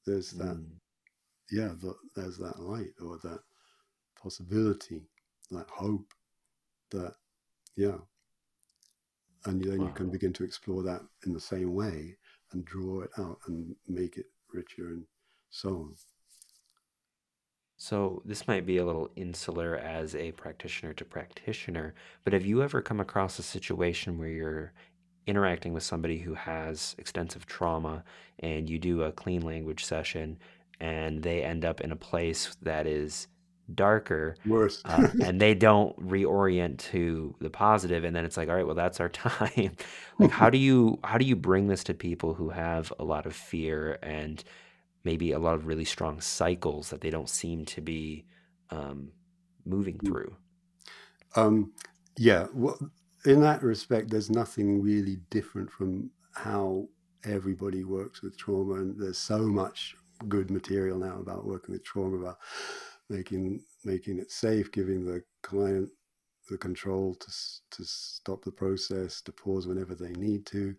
There's 0.07 0.32
that, 0.32 0.57
Mm. 0.57 0.80
Yeah, 1.51 1.70
the, 1.80 1.94
there's 2.14 2.38
that 2.38 2.61
light 2.61 2.94
or 3.03 3.18
that 3.22 3.40
possibility, 4.20 5.03
that 5.51 5.68
hope, 5.70 6.12
that, 6.90 7.14
yeah. 7.76 7.98
And 9.46 9.62
then 9.62 9.80
you 9.80 9.92
can 9.94 10.11
begin 10.11 10.32
to 10.34 10.44
explore 10.44 10.82
that 10.82 11.01
in 11.24 11.32
the 11.32 11.40
same 11.40 11.74
way 11.74 12.16
and 12.53 12.64
draw 12.64 13.01
it 13.03 13.11
out 13.18 13.38
and 13.46 13.74
make 13.88 14.16
it 14.16 14.26
richer 14.53 14.88
and 14.88 15.05
so 15.51 15.70
on. 15.70 15.94
So 17.78 18.20
this 18.26 18.46
might 18.46 18.66
be 18.66 18.76
a 18.76 18.84
little 18.84 19.09
insular 19.16 19.74
as 19.76 20.14
a 20.14 20.32
practitioner 20.32 20.92
to 20.92 21.05
practitioner, 21.05 21.94
but 22.24 22.34
have 22.34 22.44
you 22.44 22.62
ever 22.62 22.82
come 22.82 23.01
across 23.01 23.38
a 23.38 23.42
situation 23.42 24.18
where 24.18 24.28
you're 24.28 24.72
interacting 25.26 25.72
with 25.72 25.82
somebody 25.82 26.18
who 26.18 26.34
has 26.34 26.94
extensive 26.98 27.46
trauma 27.46 28.05
and 28.40 28.68
you 28.68 28.78
do 28.78 29.03
a 29.03 29.12
clean 29.12 29.40
language 29.40 29.84
session 29.84 30.38
and 30.81 31.22
they 31.22 31.43
end 31.43 31.64
up 31.64 31.81
in 31.81 31.93
a 31.93 31.97
place 31.97 32.57
that 32.62 32.87
is 32.87 33.28
darker 33.74 34.37
Worse. 34.47 34.83
uh, 34.85 35.09
and 35.22 35.41
they 35.41 35.55
don't 35.55 35.97
reorient 36.01 36.78
to 36.78 37.35
the 37.41 37.51
positive 37.51 38.03
and 38.05 38.16
then 38.16 38.24
it's 38.24 38.37
like 38.37 38.49
all 38.49 38.57
right 38.57 38.66
well 38.66 38.74
that's 38.74 39.01
our 39.01 39.09
time. 39.11 39.76
Like 40.18 40.31
how 40.31 40.51
do 40.51 40.59
you 40.59 40.99
how 41.05 41.18
do 41.18 41.24
you 41.24 41.37
bring 41.37 41.68
this 41.68 41.85
to 41.85 41.95
people 41.95 42.35
who 42.35 42.51
have 42.51 42.93
a 42.99 43.05
lot 43.05 43.26
of 43.26 43.35
fear 43.35 43.99
and 44.03 44.43
maybe 45.05 45.33
a 45.33 45.39
lot 45.39 45.55
of 45.55 45.66
really 45.66 45.85
strong 45.85 46.20
cycles 46.20 46.91
that 46.91 47.01
they 47.01 47.11
don't 47.11 47.28
seem 47.28 47.64
to 47.66 47.81
be 47.81 48.24
um, 48.70 49.12
moving 49.64 49.99
through? 49.99 50.35
Um, 51.37 51.72
yeah, 52.18 52.47
well, 52.53 52.78
in 53.24 53.41
that 53.41 53.62
respect, 53.62 54.11
there's 54.11 54.31
nothing 54.31 54.83
really 54.83 55.20
different 55.31 55.70
from 55.70 56.11
how 56.33 56.89
everybody 57.24 57.85
works 57.85 58.22
with 58.22 58.37
trauma, 58.37 58.74
and 58.74 59.01
there's 59.01 59.18
so 59.18 59.39
much 59.39 59.97
good 60.29 60.51
material 60.51 60.99
now 60.99 61.18
about 61.21 61.47
working 61.47 61.73
with 61.73 61.85
trauma, 61.85 62.16
about 62.18 62.39
making 63.09 63.62
making 63.85 64.18
it 64.18 64.31
safe, 64.31 64.73
giving 64.73 65.05
the 65.05 65.23
client 65.43 65.89
the 66.51 66.59
control 66.59 67.14
to 67.16 67.27
to 67.73 67.85
stop 67.85 68.45
the 68.45 68.53
process, 68.53 69.21
to 69.23 69.33
pause 69.33 69.66
whenever 69.66 69.95
they 69.95 70.12
need 70.12 70.47
to, 70.47 70.75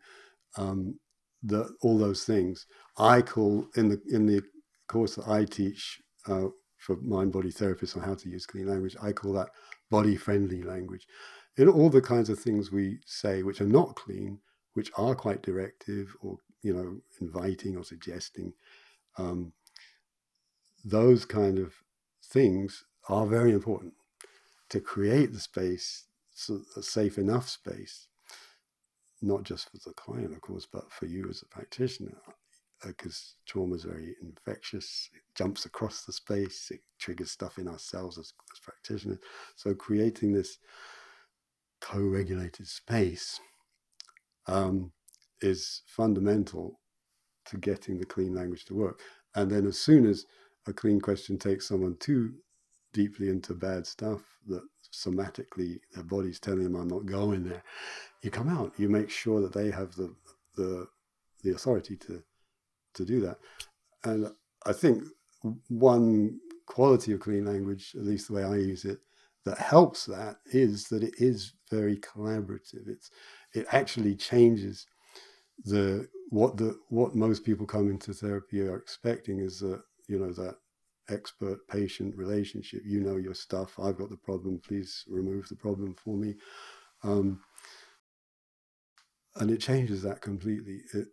um, 0.58 1.00
the 1.44 1.70
all 1.82 1.98
those 1.98 2.26
things. 2.26 2.66
I 2.98 3.22
call 3.22 3.68
in 3.76 3.90
the 3.90 4.02
in 4.10 4.26
the 4.26 4.44
course 4.88 5.16
that 5.16 5.28
I 5.28 5.46
teach 5.46 6.02
uh, 6.28 6.48
for 6.78 6.98
mind 6.98 7.32
body 7.34 7.52
therapists 7.52 7.98
on 7.98 8.04
how 8.04 8.16
to 8.16 8.30
use 8.30 8.46
clean 8.46 8.68
language. 8.68 8.98
I 9.02 9.12
call 9.14 9.34
that 9.34 9.50
body 9.90 10.16
friendly 10.16 10.64
language. 10.64 11.08
In 11.58 11.70
all 11.70 11.90
the 11.90 12.02
kinds 12.02 12.30
of 12.30 12.40
things 12.40 12.72
we 12.72 13.00
say 13.06 13.44
which 13.44 13.62
are 13.62 13.68
not 13.68 13.96
clean, 13.96 14.40
which 14.74 14.92
are 14.98 15.16
quite 15.16 15.44
directive 15.44 16.16
or 16.22 16.38
you 16.64 16.74
know 16.74 16.98
inviting 17.22 17.78
or 17.78 17.84
suggesting, 17.84 18.54
um, 19.18 19.54
those 20.84 21.26
kind 21.26 21.60
of 21.60 21.74
things 22.24 22.84
are 23.10 23.26
very 23.26 23.52
important 23.52 23.94
to 24.70 24.80
create 24.80 25.34
the 25.34 25.40
space, 25.40 26.06
so 26.34 26.62
a 26.78 26.82
safe 26.82 27.18
enough 27.18 27.50
space, 27.50 28.08
not 29.22 29.44
just 29.44 29.70
for 29.70 29.78
the 29.86 29.94
client, 29.94 30.34
of 30.34 30.42
course, 30.42 30.66
but 30.72 30.92
for 30.92 31.06
you 31.06 31.28
as 31.30 31.42
a 31.42 31.46
practitioner, 31.46 32.18
because 32.86 33.36
trauma 33.46 33.76
is 33.76 33.84
very 33.84 34.16
infectious. 34.24 35.10
It 35.14 35.22
jumps 35.36 35.66
across 35.66 36.04
the 36.04 36.14
space. 36.14 36.70
It 36.72 36.82
triggers 36.98 37.32
stuff 37.32 37.60
in 37.60 37.68
ourselves 37.68 38.18
as, 38.18 38.34
as 38.52 38.60
practitioners. 38.60 39.20
So 39.56 39.76
creating 39.76 40.34
this 40.34 40.58
co-regulated 41.80 42.68
space 42.68 43.40
um, 44.48 44.92
is 45.42 45.84
fundamental 45.86 46.80
to 47.52 47.58
getting 47.58 47.98
the 47.98 48.06
clean 48.06 48.34
language 48.34 48.66
to 48.66 48.74
work. 48.74 49.00
And 49.36 49.52
then 49.52 49.68
as 49.68 49.78
soon 49.78 50.06
as 50.06 50.26
a 50.68 50.74
clean 50.74 51.00
question 51.00 51.38
takes 51.38 51.68
someone 51.68 51.98
too 52.00 52.34
deeply 52.94 53.30
into 53.30 53.54
bad 53.54 53.86
stuff 53.86 54.22
that 54.48 54.64
somatically 54.94 55.80
their 55.94 56.04
body's 56.04 56.40
telling 56.40 56.64
them 56.64 56.76
I'm 56.76 56.88
not 56.88 57.06
going 57.06 57.44
there, 57.44 57.64
you 58.22 58.32
come 58.32 58.50
out. 58.50 58.74
You 58.78 58.90
make 58.90 59.10
sure 59.10 59.42
that 59.42 59.54
they 59.54 59.70
have 59.72 59.96
the 59.96 60.14
the 60.56 60.88
the 61.44 61.52
authority 61.52 61.96
to 61.98 62.24
to 62.94 63.06
do 63.06 63.22
that. 63.22 63.38
And 64.04 64.32
I 64.66 64.74
think 64.74 65.04
one 65.70 66.40
quality 66.66 67.14
of 67.14 67.20
clean 67.20 67.46
language, 67.46 67.94
at 67.96 68.06
least 68.06 68.28
the 68.28 68.34
way 68.34 68.44
I 68.44 68.56
use 68.56 68.86
it, 68.86 69.00
that 69.46 69.58
helps 69.58 70.06
that 70.06 70.38
is 70.46 70.86
that 70.90 71.04
it 71.04 71.16
is 71.18 71.54
very 71.70 71.98
collaborative. 71.98 72.88
It's 72.88 73.10
it 73.54 73.66
actually 73.72 74.16
changes 74.16 74.88
the 75.64 76.08
what 76.32 76.56
the 76.56 76.80
what 76.88 77.14
most 77.14 77.44
people 77.44 77.66
come 77.66 77.90
into 77.90 78.14
therapy 78.14 78.62
are 78.62 78.78
expecting 78.78 79.40
is 79.40 79.60
that 79.60 79.84
you 80.08 80.18
know 80.18 80.32
that 80.32 80.56
expert 81.10 81.60
patient 81.68 82.16
relationship. 82.16 82.82
You 82.86 83.02
know 83.02 83.18
your 83.18 83.34
stuff. 83.34 83.78
I've 83.78 83.98
got 83.98 84.10
the 84.10 84.18
problem. 84.18 84.62
Please 84.66 85.04
remove 85.10 85.50
the 85.50 85.58
problem 85.58 85.94
for 85.94 86.16
me. 86.16 86.36
Um, 87.04 87.42
and 89.36 89.52
it 89.52 89.60
changes 89.60 90.02
that 90.04 90.22
completely. 90.22 90.80
It, 90.94 91.10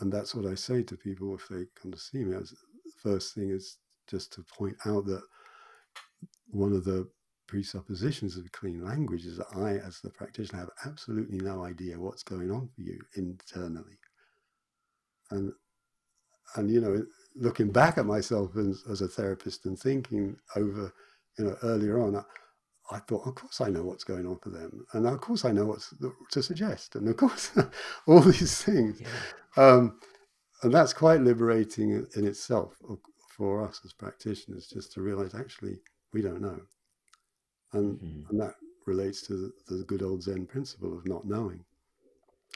and 0.00 0.12
that's 0.12 0.34
what 0.34 0.44
I 0.44 0.54
say 0.54 0.82
to 0.82 0.96
people 0.96 1.34
if 1.34 1.48
they 1.48 1.64
come 1.80 1.90
to 1.90 1.98
see 1.98 2.22
me. 2.22 2.36
As 2.36 2.54
first 3.02 3.34
thing 3.34 3.50
is 3.50 3.78
just 4.06 4.34
to 4.34 4.44
point 4.54 4.76
out 4.84 5.06
that 5.06 5.22
one 6.50 6.74
of 6.74 6.84
the 6.84 7.08
presuppositions 7.46 8.36
of 8.36 8.52
clean 8.52 8.84
language 8.84 9.24
is 9.24 9.38
that 9.38 9.48
I, 9.56 9.78
as 9.86 10.00
the 10.00 10.10
practitioner, 10.10 10.58
have 10.60 10.70
absolutely 10.84 11.38
no 11.38 11.64
idea 11.64 11.98
what's 11.98 12.22
going 12.22 12.50
on 12.50 12.68
for 12.74 12.82
you 12.82 13.00
internally. 13.16 13.98
And 15.30 15.52
and 16.56 16.70
you 16.70 16.80
know, 16.80 17.04
looking 17.34 17.70
back 17.70 17.98
at 17.98 18.06
myself 18.06 18.56
as, 18.56 18.82
as 18.90 19.00
a 19.00 19.08
therapist 19.08 19.66
and 19.66 19.78
thinking 19.78 20.36
over, 20.56 20.92
you 21.38 21.44
know, 21.44 21.56
earlier 21.62 22.00
on, 22.00 22.16
I, 22.16 22.22
I, 22.90 22.98
thought, 23.00 23.26
of 23.26 23.34
course 23.34 23.60
I 23.60 23.68
know 23.68 23.82
what's 23.82 24.04
going 24.04 24.26
on 24.26 24.38
for 24.38 24.50
them, 24.50 24.86
and 24.92 25.06
of 25.06 25.20
course 25.20 25.44
I 25.44 25.52
know 25.52 25.66
what 25.66 25.86
to 26.32 26.42
suggest, 26.42 26.96
and 26.96 27.08
of 27.08 27.16
course 27.16 27.50
all 28.06 28.20
these 28.20 28.62
things, 28.62 29.00
yeah. 29.00 29.62
um, 29.62 29.98
and 30.62 30.72
that's 30.72 30.92
quite 30.92 31.20
liberating 31.20 32.06
in, 32.16 32.26
itself 32.26 32.74
for 33.36 33.62
us 33.66 33.80
as 33.84 33.92
practitioners, 33.92 34.66
just 34.66 34.92
to 34.92 35.02
realize 35.02 35.34
actually 35.34 35.78
we 36.12 36.22
don't 36.22 36.40
know, 36.40 36.60
and 37.72 37.98
mm-hmm. 38.00 38.30
and 38.30 38.40
that 38.40 38.54
relates 38.86 39.22
to 39.26 39.52
the, 39.68 39.76
the 39.76 39.84
good 39.84 40.02
old 40.02 40.22
Zen 40.22 40.46
principle 40.46 40.96
of 40.96 41.06
not 41.06 41.26
knowing. 41.26 41.64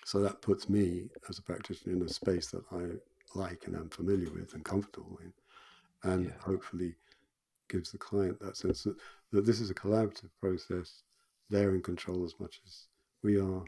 So 0.05 0.21
that 0.21 0.43
puts 0.43 0.69
me 0.69 1.09
as 1.29 1.39
a 1.39 1.43
practitioner 1.43 1.95
in 1.95 2.03
a 2.03 2.09
space 2.09 2.49
that 2.49 2.65
I 2.73 3.39
like 3.39 3.67
and 3.67 3.77
am 3.77 3.89
familiar 3.89 4.31
with 4.31 4.55
and 4.55 4.65
comfortable 4.65 5.19
in, 5.23 5.33
and 6.11 6.27
yeah. 6.27 6.33
hopefully 6.41 6.95
gives 7.69 7.93
the 7.93 7.99
client 7.99 8.39
that 8.41 8.57
sense 8.57 8.83
that, 8.83 8.97
that 9.31 9.47
this 9.47 9.61
is 9.61 9.71
a 9.71 9.75
collaborative 9.75 10.31
process. 10.41 11.03
They're 11.51 11.75
in 11.75 11.83
control 11.83 12.25
as 12.25 12.35
much 12.41 12.61
as 12.67 12.87
we 13.23 13.39
are. 13.41 13.65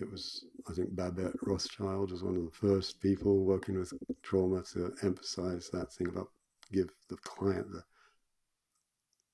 It 0.00 0.10
was, 0.10 0.46
I 0.68 0.74
think, 0.74 0.90
Babette 0.90 1.34
Rothschild 1.42 2.10
was 2.10 2.22
one 2.22 2.36
of 2.36 2.44
the 2.44 2.50
first 2.50 3.00
people 3.00 3.44
working 3.44 3.78
with 3.78 3.92
trauma 4.22 4.62
to 4.72 4.92
emphasize 5.02 5.70
that 5.70 5.92
thing 5.92 6.08
about 6.08 6.30
give 6.72 6.90
the 7.08 7.16
client 7.18 7.70
the 7.70 7.82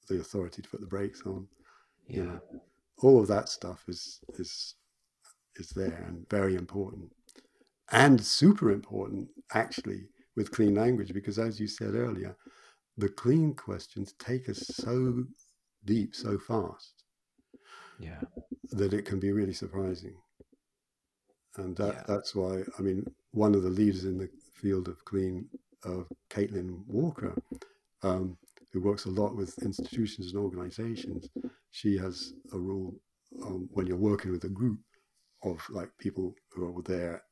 the 0.09 0.21
authority 0.21 0.61
to 0.61 0.69
put 0.69 0.81
the 0.81 0.87
brakes 0.87 1.23
on. 1.25 1.47
Yeah. 2.09 2.17
You 2.17 2.25
know, 2.25 2.41
all 2.99 3.21
of 3.21 3.29
that 3.29 3.49
stuff 3.49 3.85
is 3.89 4.21
is 4.39 4.75
is 5.61 5.71
there 5.71 6.05
and 6.09 6.29
very 6.29 6.55
important 6.55 7.11
and 7.93 8.25
super 8.25 8.71
important 8.71 9.29
actually 9.53 10.03
with 10.37 10.51
clean 10.51 10.75
language 10.75 11.13
because 11.13 11.39
as 11.39 11.61
you 11.61 11.67
said 11.67 11.95
earlier 11.95 12.37
the 12.97 13.09
clean 13.09 13.55
questions 13.55 14.15
take 14.19 14.49
us 14.49 14.67
so 14.75 15.25
deep 15.85 16.15
so 16.15 16.39
fast 16.39 17.05
yeah 17.99 18.21
that 18.71 18.93
it 18.95 19.05
can 19.05 19.19
be 19.19 19.33
really 19.33 19.53
surprising 19.53 20.15
and 21.57 21.77
that, 21.77 21.95
yeah. 21.95 22.03
that's 22.07 22.35
why 22.35 22.63
i 22.79 22.83
mean 22.83 23.05
one 23.33 23.55
of 23.55 23.63
the 23.63 23.71
leaders 23.71 24.05
in 24.05 24.19
the 24.19 24.29
field 24.55 24.89
of 24.89 25.05
clean 25.05 25.47
of 25.85 26.07
caitlin 26.31 26.85
walker 26.87 27.35
um, 28.03 28.37
who 28.73 28.81
works 28.81 29.07
a 29.07 29.11
lot 29.11 29.35
with 29.35 29.59
institutions 29.63 30.33
and 30.33 30.43
organizations 30.43 31.29
she 31.71 31.97
has 31.97 32.35
a 32.53 32.59
rule 32.59 32.95
um, 33.43 33.69
when 33.73 33.87
you're 33.87 33.97
working 33.97 34.31
with 34.31 34.45
a 34.45 34.49
group 34.49 34.79
of 35.43 35.61
like 35.71 35.91
people 35.99 36.35
who 36.51 36.67
are 36.67 36.83
there 36.83 37.23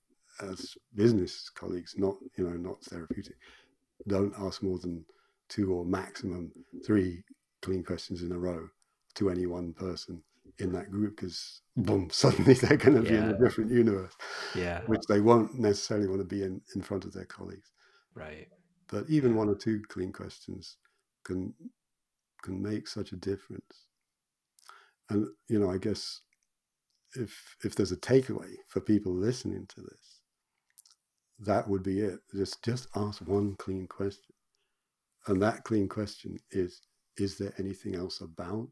as 0.40 0.74
business 0.94 1.50
colleagues, 1.54 1.94
not 1.96 2.14
you 2.36 2.48
know 2.48 2.56
not 2.56 2.82
therapeutic, 2.84 3.36
don't 4.06 4.34
ask 4.38 4.62
more 4.62 4.78
than 4.78 5.04
two 5.48 5.72
or 5.72 5.84
maximum 5.84 6.52
three 6.84 7.22
clean 7.62 7.82
questions 7.82 8.22
in 8.22 8.32
a 8.32 8.38
row 8.38 8.68
to 9.14 9.30
any 9.30 9.46
one 9.46 9.72
person 9.72 10.22
in 10.58 10.72
that 10.72 10.90
group 10.90 11.16
because 11.16 11.62
boom 11.76 12.08
suddenly 12.12 12.54
they're 12.54 12.76
going 12.76 13.02
to 13.02 13.04
yeah. 13.04 13.10
be 13.10 13.16
in 13.16 13.30
a 13.30 13.38
different 13.38 13.70
universe 13.70 14.12
yeah. 14.54 14.80
which 14.86 15.02
they 15.08 15.20
won't 15.20 15.58
necessarily 15.58 16.08
want 16.08 16.20
to 16.20 16.24
be 16.24 16.42
in 16.42 16.60
in 16.74 16.82
front 16.82 17.04
of 17.04 17.12
their 17.12 17.24
colleagues. 17.24 17.70
Right. 18.14 18.48
But 18.88 19.04
even 19.08 19.36
one 19.36 19.48
or 19.48 19.54
two 19.54 19.82
clean 19.88 20.12
questions 20.12 20.76
can 21.24 21.54
can 22.42 22.62
make 22.62 22.86
such 22.86 23.12
a 23.12 23.16
difference. 23.16 23.86
And 25.10 25.26
you 25.48 25.58
know 25.58 25.70
i 25.70 25.78
guess 25.78 26.20
if 27.14 27.56
if 27.64 27.74
there's 27.74 27.92
a 27.92 27.96
takeaway 27.96 28.54
for 28.68 28.80
people 28.80 29.12
listening 29.12 29.66
to 29.68 29.80
this 29.82 30.18
that 31.40 31.68
would 31.68 31.82
be 31.82 32.00
it. 32.00 32.20
Just 32.34 32.64
just 32.64 32.88
ask 32.96 33.20
one 33.22 33.54
clean 33.56 33.86
question. 33.86 34.34
And 35.26 35.40
that 35.42 35.64
clean 35.64 35.88
question 35.88 36.38
is 36.50 36.82
is 37.16 37.38
there 37.38 37.52
anything 37.58 37.94
else 37.96 38.20
about 38.20 38.68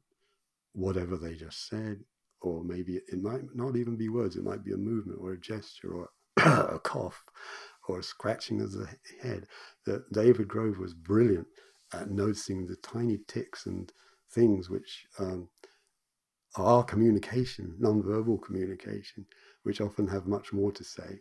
whatever 0.72 1.16
they 1.16 1.34
just 1.34 1.68
said? 1.68 2.00
Or 2.40 2.62
maybe 2.64 2.96
it 2.96 3.22
might 3.22 3.42
not 3.54 3.76
even 3.76 3.96
be 3.96 4.08
words, 4.08 4.36
it 4.36 4.44
might 4.44 4.64
be 4.64 4.72
a 4.72 4.76
movement 4.76 5.18
or 5.20 5.32
a 5.32 5.40
gesture 5.40 5.92
or 5.92 6.10
a 6.36 6.78
cough 6.78 7.24
or 7.88 8.00
a 8.00 8.04
scratching 8.04 8.60
of 8.60 8.72
the 8.72 8.88
head. 9.22 9.46
That 9.86 10.10
David 10.12 10.48
Grove 10.48 10.78
was 10.78 10.94
brilliant 10.94 11.46
at 11.92 12.10
noticing 12.10 12.66
the 12.66 12.76
tiny 12.76 13.18
ticks 13.28 13.66
and 13.66 13.92
things 14.32 14.68
which 14.68 15.06
um, 15.18 15.48
are 16.56 16.84
communication, 16.84 17.74
non-verbal 17.78 18.38
communication, 18.38 19.26
which 19.62 19.80
often 19.80 20.06
have 20.06 20.26
much 20.26 20.52
more 20.52 20.72
to 20.72 20.84
say 20.84 21.20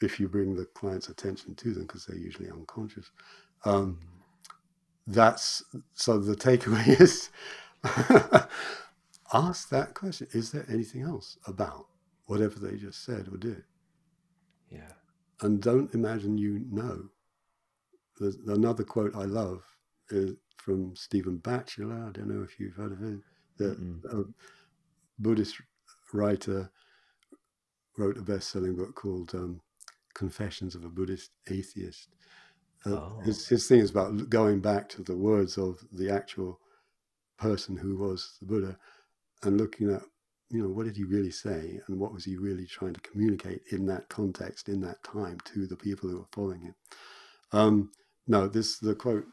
if 0.00 0.20
you 0.20 0.28
bring 0.28 0.54
the 0.54 0.64
client's 0.66 1.08
attention 1.08 1.54
to 1.56 1.74
them 1.74 1.82
because 1.82 2.06
they're 2.06 2.16
usually 2.16 2.50
unconscious. 2.50 3.10
Um, 3.64 3.98
that's 5.06 5.62
so 5.94 6.18
the 6.18 6.36
takeaway 6.36 6.86
is 7.00 7.30
ask 9.32 9.68
that 9.70 9.94
question 9.94 10.28
is 10.32 10.52
there 10.52 10.66
anything 10.68 11.02
else 11.02 11.38
about 11.46 11.86
whatever 12.26 12.58
they 12.58 12.76
just 12.76 13.04
said 13.04 13.28
or 13.32 13.36
did? 13.36 13.64
Yeah. 14.70 14.92
And 15.40 15.62
don't 15.62 15.92
imagine 15.94 16.36
you 16.36 16.64
know. 16.70 17.08
There's 18.18 18.36
another 18.46 18.82
quote 18.84 19.14
i 19.14 19.24
love 19.24 19.62
is 20.10 20.34
from 20.56 20.94
stephen 20.96 21.38
batchelor. 21.38 22.06
I 22.08 22.12
don't 22.12 22.28
know 22.28 22.42
if 22.42 22.58
you've 22.58 22.74
heard 22.74 22.92
of 22.92 22.98
him 22.98 23.22
the 23.58 24.32
buddhist 25.18 25.56
writer 26.12 26.70
wrote 27.96 28.16
a 28.16 28.22
best-selling 28.22 28.76
book 28.76 28.94
called 28.94 29.34
um, 29.34 29.60
Confessions 30.14 30.74
of 30.74 30.84
a 30.84 30.88
Buddhist 30.88 31.30
Atheist. 31.50 32.08
Uh, 32.86 32.90
oh. 32.90 33.20
his, 33.24 33.46
his 33.48 33.66
thing 33.66 33.80
is 33.80 33.90
about 33.90 34.30
going 34.30 34.60
back 34.60 34.88
to 34.88 35.02
the 35.02 35.16
words 35.16 35.58
of 35.58 35.84
the 35.92 36.10
actual 36.10 36.60
person 37.36 37.76
who 37.76 37.96
was 37.96 38.36
the 38.40 38.46
Buddha 38.46 38.78
and 39.42 39.58
looking 39.58 39.92
at, 39.92 40.02
you 40.50 40.62
know, 40.62 40.68
what 40.68 40.86
did 40.86 40.96
he 40.96 41.04
really 41.04 41.30
say 41.30 41.80
and 41.86 41.98
what 41.98 42.12
was 42.12 42.24
he 42.24 42.36
really 42.36 42.66
trying 42.66 42.94
to 42.94 43.00
communicate 43.00 43.62
in 43.70 43.86
that 43.86 44.08
context, 44.08 44.68
in 44.68 44.80
that 44.80 45.02
time 45.02 45.38
to 45.44 45.66
the 45.66 45.76
people 45.76 46.08
who 46.08 46.18
were 46.18 46.24
following 46.32 46.62
him. 46.62 46.74
Um, 47.52 47.90
no, 48.26 48.46
this 48.48 48.78
the 48.78 48.94
quote 48.94 49.26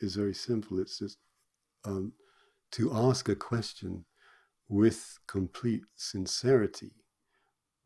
is 0.00 0.16
very 0.16 0.34
simple. 0.34 0.78
It's 0.80 0.98
just 0.98 1.18
um, 1.84 2.12
to 2.72 2.92
ask 2.92 3.28
a 3.28 3.36
question 3.36 4.04
with 4.68 5.18
complete 5.26 5.84
sincerity, 5.94 6.92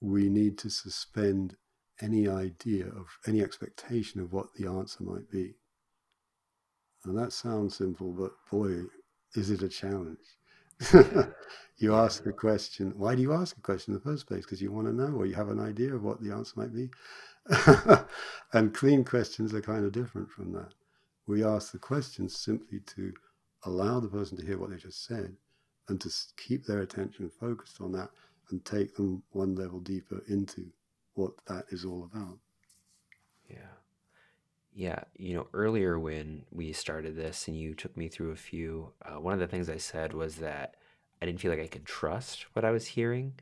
we 0.00 0.28
need 0.28 0.56
to 0.58 0.70
suspend 0.70 1.56
any 2.00 2.28
idea 2.28 2.86
of 2.86 3.18
any 3.26 3.42
expectation 3.42 4.20
of 4.20 4.32
what 4.32 4.54
the 4.54 4.66
answer 4.66 5.02
might 5.02 5.30
be. 5.30 5.54
And 7.04 7.16
that 7.18 7.32
sounds 7.32 7.76
simple, 7.76 8.12
but 8.12 8.32
boy, 8.50 8.84
is 9.34 9.50
it 9.50 9.62
a 9.62 9.68
challenge. 9.68 10.18
you 11.76 11.94
ask 11.94 12.24
a 12.26 12.32
question. 12.32 12.92
Why 12.96 13.14
do 13.14 13.22
you 13.22 13.32
ask 13.32 13.56
a 13.56 13.60
question 13.60 13.92
in 13.92 14.00
the 14.00 14.04
first 14.04 14.26
place? 14.26 14.44
Because 14.44 14.62
you 14.62 14.72
want 14.72 14.86
to 14.86 14.92
know 14.92 15.12
or 15.14 15.26
you 15.26 15.34
have 15.34 15.50
an 15.50 15.60
idea 15.60 15.94
of 15.94 16.02
what 16.02 16.22
the 16.22 16.32
answer 16.32 16.54
might 16.56 16.74
be. 16.74 16.90
and 18.52 18.74
clean 18.74 19.04
questions 19.04 19.52
are 19.54 19.60
kind 19.60 19.84
of 19.84 19.92
different 19.92 20.30
from 20.30 20.52
that. 20.52 20.72
We 21.26 21.44
ask 21.44 21.72
the 21.72 21.78
questions 21.78 22.36
simply 22.36 22.80
to 22.80 23.12
allow 23.64 24.00
the 24.00 24.08
person 24.08 24.36
to 24.38 24.44
hear 24.46 24.58
what 24.58 24.70
they 24.70 24.76
just 24.76 25.04
said 25.04 25.36
and 25.88 26.00
to 26.00 26.10
keep 26.36 26.64
their 26.64 26.80
attention 26.80 27.30
focused 27.30 27.80
on 27.80 27.92
that 27.92 28.10
and 28.50 28.64
take 28.64 28.94
them 28.96 29.22
one 29.30 29.54
level 29.54 29.80
deeper 29.80 30.22
into 30.28 30.72
what 31.14 31.32
that 31.46 31.66
is 31.70 31.84
all 31.84 32.04
about. 32.04 32.38
Yeah. 33.48 33.76
Yeah. 34.72 35.04
You 35.16 35.34
know, 35.34 35.48
earlier 35.52 35.98
when 35.98 36.44
we 36.50 36.72
started 36.72 37.16
this 37.16 37.48
and 37.48 37.56
you 37.58 37.74
took 37.74 37.96
me 37.96 38.08
through 38.08 38.30
a 38.30 38.36
few, 38.36 38.92
uh, 39.04 39.20
one 39.20 39.34
of 39.34 39.40
the 39.40 39.48
things 39.48 39.68
I 39.68 39.78
said 39.78 40.12
was 40.14 40.36
that 40.36 40.76
I 41.20 41.26
didn't 41.26 41.40
feel 41.40 41.50
like 41.50 41.60
I 41.60 41.66
could 41.66 41.84
trust 41.86 42.46
what 42.54 42.64
I 42.64 42.70
was 42.70 42.86
hearing. 42.86 43.38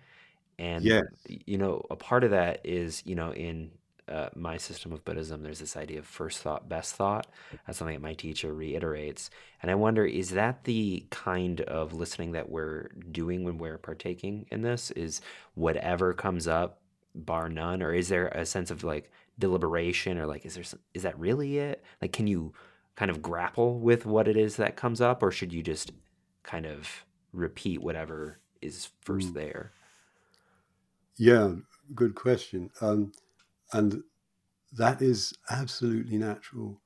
And, 0.59 0.93
Yes. 0.93 1.29
you 1.29 1.59
know, 1.59 1.85
a 1.91 1.97
part 1.97 2.25
of 2.25 2.33
that 2.33 2.61
is, 2.65 3.03
you 3.07 3.15
know, 3.17 3.33
in 3.35 3.73
uh, 4.09 4.31
my 4.35 4.57
system 4.57 4.93
of 4.93 5.05
Buddhism, 5.05 5.43
there's 5.43 5.61
this 5.61 5.77
idea 5.77 5.99
of 6.01 6.07
first 6.07 6.41
thought, 6.41 6.69
best 6.69 6.95
thought. 6.95 7.27
That's 7.67 7.79
something 7.79 7.95
that 7.97 8.03
my 8.03 8.15
teacher 8.15 8.55
reiterates. 8.55 9.31
And 9.63 9.71
I 9.71 9.75
wonder, 9.75 10.05
is 10.05 10.31
that 10.31 10.65
the 10.65 11.07
kind 11.11 11.61
of 11.63 11.93
listening 11.95 12.33
that 12.33 12.49
we're 12.51 12.89
doing 13.11 13.45
when 13.45 13.59
we're 13.59 13.79
partaking 13.79 14.47
in 14.51 14.63
this? 14.63 14.91
Is 14.93 15.21
whatever 15.55 16.15
comes 16.15 16.49
up 16.49 16.81
bar 17.15 17.49
none 17.49 17.83
or 17.83 17.93
is 17.93 18.09
there 18.09 18.29
a 18.29 18.47
sense 18.47 18.71
of 18.71 18.85
like 18.85 19.11
deliberation 19.39 20.19
or 20.19 20.27
like 20.27 20.45
is 20.47 20.55
there 20.55 20.63
some, 20.65 20.79
is 20.95 21.03
that 21.03 21.19
really 21.19 21.59
it 21.59 21.83
like 22.01 22.13
can 22.13 22.27
you 22.27 22.53
kind 22.97 23.11
of 23.11 23.23
grapple 23.23 23.79
with 23.79 24.07
what 24.07 24.29
it 24.29 24.37
is 24.37 24.57
that 24.57 24.77
comes 24.77 25.01
up 25.01 25.23
or 25.23 25.31
should 25.31 25.53
you 25.53 25.63
just 25.63 25.93
kind 26.43 26.67
of 26.67 27.05
repeat 27.33 27.83
whatever 27.83 28.39
is 28.61 28.91
first 29.01 29.35
Mm. 29.35 29.35
there 29.35 29.73
Yeah, 31.19 31.55
good 31.95 32.15
question. 32.15 32.71
Um, 32.81 33.13
and 33.73 34.03
that 34.73 35.03
is 35.03 35.33
absolutely 35.51 36.19
natural. 36.19 36.81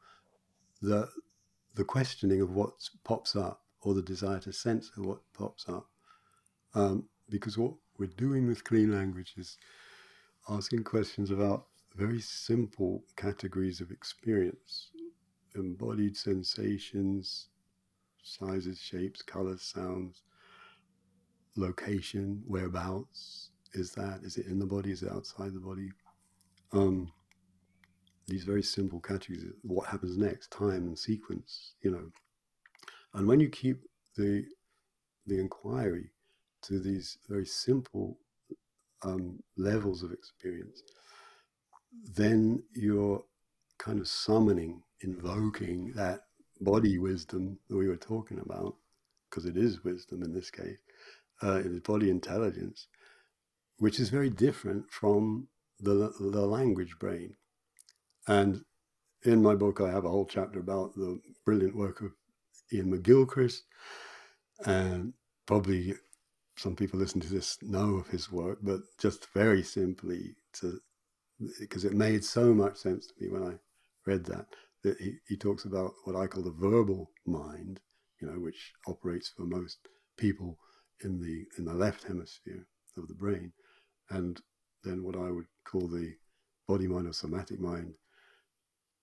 The 0.80 1.08
the 1.74 1.84
questioning 1.84 2.40
of 2.40 2.50
what 2.50 2.72
pops 3.04 3.34
up 3.34 3.62
or 3.80 3.94
the 3.94 4.02
desire 4.02 4.38
to 4.40 4.52
censor 4.52 5.02
what 5.02 5.20
pops 5.32 5.68
up, 5.68 5.86
um, 6.74 7.08
because 7.30 7.56
what 7.58 7.74
we're 7.98 8.06
doing 8.06 8.46
with 8.46 8.64
clean 8.64 8.92
language 8.92 9.34
is 9.36 9.56
asking 10.48 10.84
questions 10.84 11.30
about 11.30 11.66
very 11.96 12.20
simple 12.20 13.04
categories 13.16 13.80
of 13.80 13.90
experience, 13.90 14.90
embodied 15.54 16.16
sensations, 16.16 17.48
sizes, 18.22 18.80
shapes, 18.80 19.22
colors, 19.22 19.62
sounds, 19.62 20.22
location, 21.56 22.42
whereabouts 22.46 23.50
is 23.74 23.92
that? 23.92 24.20
Is 24.22 24.36
it 24.36 24.46
in 24.46 24.58
the 24.58 24.66
body? 24.66 24.90
Is 24.90 25.02
it 25.02 25.12
outside 25.12 25.54
the 25.54 25.60
body? 25.60 25.90
Um, 26.72 27.12
these 28.26 28.44
very 28.44 28.62
simple 28.62 29.00
categories. 29.00 29.44
What 29.62 29.88
happens 29.88 30.16
next? 30.16 30.50
Time 30.50 30.86
and 30.86 30.98
sequence. 30.98 31.74
You 31.82 31.90
know, 31.90 32.12
and 33.14 33.26
when 33.26 33.40
you 33.40 33.48
keep 33.48 33.82
the 34.16 34.44
the 35.26 35.38
inquiry 35.38 36.10
to 36.62 36.78
these 36.80 37.18
very 37.28 37.46
simple 37.46 38.18
um, 39.02 39.42
levels 39.56 40.02
of 40.02 40.12
experience, 40.12 40.82
then 42.14 42.62
you're 42.74 43.22
kind 43.78 44.00
of 44.00 44.08
summoning, 44.08 44.82
invoking 45.00 45.92
that 45.94 46.20
body 46.60 46.98
wisdom 46.98 47.58
that 47.68 47.76
we 47.76 47.88
were 47.88 47.96
talking 47.96 48.38
about, 48.38 48.76
because 49.28 49.44
it 49.44 49.56
is 49.56 49.84
wisdom 49.84 50.22
in 50.22 50.32
this 50.32 50.50
case, 50.50 50.78
uh, 51.42 51.54
it 51.56 51.66
is 51.66 51.80
body 51.80 52.10
intelligence, 52.10 52.86
which 53.78 53.98
is 53.98 54.08
very 54.08 54.30
different 54.30 54.90
from 54.90 55.48
the, 55.82 56.12
the 56.18 56.46
language 56.46 56.98
brain. 56.98 57.34
And 58.26 58.64
in 59.24 59.42
my 59.42 59.54
book, 59.54 59.80
I 59.80 59.90
have 59.90 60.04
a 60.04 60.10
whole 60.10 60.26
chapter 60.26 60.60
about 60.60 60.94
the 60.94 61.20
brilliant 61.44 61.76
work 61.76 62.00
of 62.00 62.12
Iain 62.72 62.92
McGilchrist. 62.92 63.60
And 64.64 65.12
probably 65.46 65.94
some 66.56 66.76
people 66.76 66.98
listen 66.98 67.20
to 67.20 67.28
this 67.28 67.58
know 67.62 67.96
of 67.96 68.08
his 68.08 68.30
work, 68.30 68.58
but 68.62 68.80
just 68.98 69.26
very 69.34 69.62
simply 69.62 70.36
to 70.54 70.80
because 71.58 71.84
it 71.84 71.92
made 71.92 72.24
so 72.24 72.54
much 72.54 72.76
sense 72.76 73.06
to 73.06 73.14
me 73.18 73.28
when 73.28 73.42
I 73.42 73.54
read 74.06 74.24
that 74.26 74.46
that 74.84 74.98
he, 74.98 75.14
he 75.28 75.36
talks 75.36 75.64
about 75.64 75.92
what 76.04 76.16
I 76.16 76.26
call 76.26 76.42
the 76.42 76.50
verbal 76.50 77.10
mind, 77.26 77.80
you 78.20 78.28
know, 78.28 78.38
which 78.38 78.72
operates 78.86 79.28
for 79.28 79.44
most 79.44 79.78
people 80.16 80.58
in 81.04 81.20
the 81.20 81.44
in 81.58 81.64
the 81.64 81.74
left 81.74 82.04
hemisphere 82.04 82.66
of 82.96 83.08
the 83.08 83.14
brain, 83.14 83.52
and 84.10 84.40
then 84.84 85.02
what 85.02 85.16
I 85.16 85.30
would 85.30 85.46
call 85.64 85.88
the 85.88 86.14
body 86.68 86.86
mind 86.86 87.06
or 87.06 87.12
somatic 87.12 87.60
mind, 87.60 87.94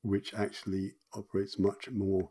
which 0.02 0.34
actually 0.34 0.94
operates 1.14 1.60
much 1.60 1.90
more 1.90 2.30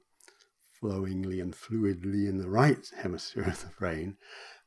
flowingly 0.80 1.40
and 1.40 1.54
fluidly 1.54 2.28
in 2.28 2.38
the 2.38 2.48
right 2.48 2.90
hemisphere 3.02 3.44
of 3.44 3.60
the 3.60 3.70
brain. 3.78 4.16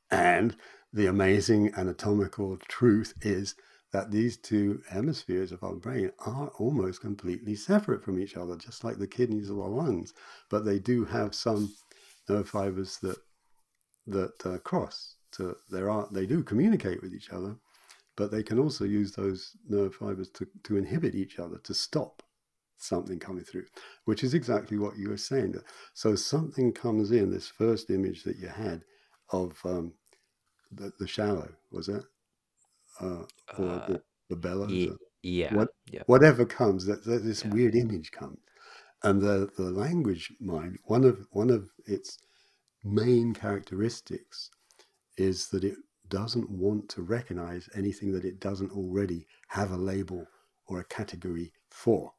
And 0.09 0.55
the 0.93 1.07
amazing 1.07 1.73
anatomical 1.75 2.57
truth 2.67 3.13
is 3.21 3.55
that 3.93 4.11
these 4.11 4.37
two 4.37 4.81
hemispheres 4.89 5.51
of 5.51 5.63
our 5.63 5.75
brain 5.75 6.11
are 6.19 6.47
almost 6.59 7.01
completely 7.01 7.55
separate 7.55 8.03
from 8.03 8.19
each 8.19 8.37
other, 8.37 8.55
just 8.55 8.83
like 8.83 8.97
the 8.97 9.07
kidneys 9.07 9.49
or 9.49 9.63
the 9.63 9.75
lungs. 9.75 10.13
But 10.49 10.65
they 10.65 10.79
do 10.79 11.05
have 11.05 11.35
some 11.35 11.73
nerve 12.29 12.47
fibers 12.49 12.97
that 12.99 13.17
that 14.07 14.45
uh, 14.45 14.57
cross. 14.59 15.15
So 15.31 15.55
there 15.69 15.89
are 15.89 16.07
they 16.11 16.25
do 16.25 16.43
communicate 16.43 17.01
with 17.01 17.13
each 17.13 17.31
other, 17.31 17.55
but 18.17 18.31
they 18.31 18.43
can 18.43 18.59
also 18.59 18.85
use 18.85 19.13
those 19.13 19.55
nerve 19.67 19.95
fibers 19.95 20.29
to, 20.29 20.47
to 20.63 20.77
inhibit 20.77 21.15
each 21.15 21.39
other 21.39 21.57
to 21.59 21.73
stop 21.73 22.21
something 22.77 23.19
coming 23.19 23.43
through, 23.43 23.65
which 24.05 24.23
is 24.23 24.33
exactly 24.33 24.77
what 24.77 24.97
you 24.97 25.09
were 25.09 25.17
saying. 25.17 25.55
So 25.93 26.15
something 26.15 26.73
comes 26.73 27.11
in. 27.11 27.31
This 27.31 27.47
first 27.47 27.89
image 27.89 28.23
that 28.23 28.37
you 28.37 28.47
had 28.47 28.83
of 29.31 29.57
um, 29.65 29.93
the, 30.71 30.91
the 30.99 31.07
shallow 31.07 31.49
was 31.71 31.87
that, 31.87 32.03
uh, 32.99 33.23
or 33.57 33.75
uh, 33.75 33.87
the, 33.87 34.01
the 34.29 34.35
bellows, 34.35 34.71
ye- 34.71 34.89
or 34.89 34.97
yeah 35.23 35.55
what 35.55 35.69
yeah 35.91 36.03
whatever 36.07 36.45
comes. 36.45 36.85
That, 36.85 37.03
that 37.05 37.23
this 37.23 37.43
Yeah. 37.43 37.51
weird 37.53 37.75
image 37.75 38.11
comes, 38.11 38.39
and 39.03 39.21
the 39.21 39.49
the 39.57 39.69
language 39.71 40.33
mind. 40.39 40.79
One 40.85 41.03
of 41.03 41.27
one 41.31 41.49
of 41.49 41.69
its 41.85 42.17
main 42.83 43.33
characteristics 43.33 44.49
is 45.17 45.49
that 45.49 45.63
it 45.63 45.75
doesn't 46.11 46.49
want 46.51 46.89
to 46.89 47.01
recognize 47.01 47.67
anything 47.75 48.11
that 48.11 48.25
it 48.25 48.39
doesn't 48.39 48.71
already 48.71 49.25
have 49.47 49.71
a 49.71 49.77
label 49.77 50.27
or 50.67 50.79
a 50.79 50.85
category 50.85 51.51
for. 51.71 52.13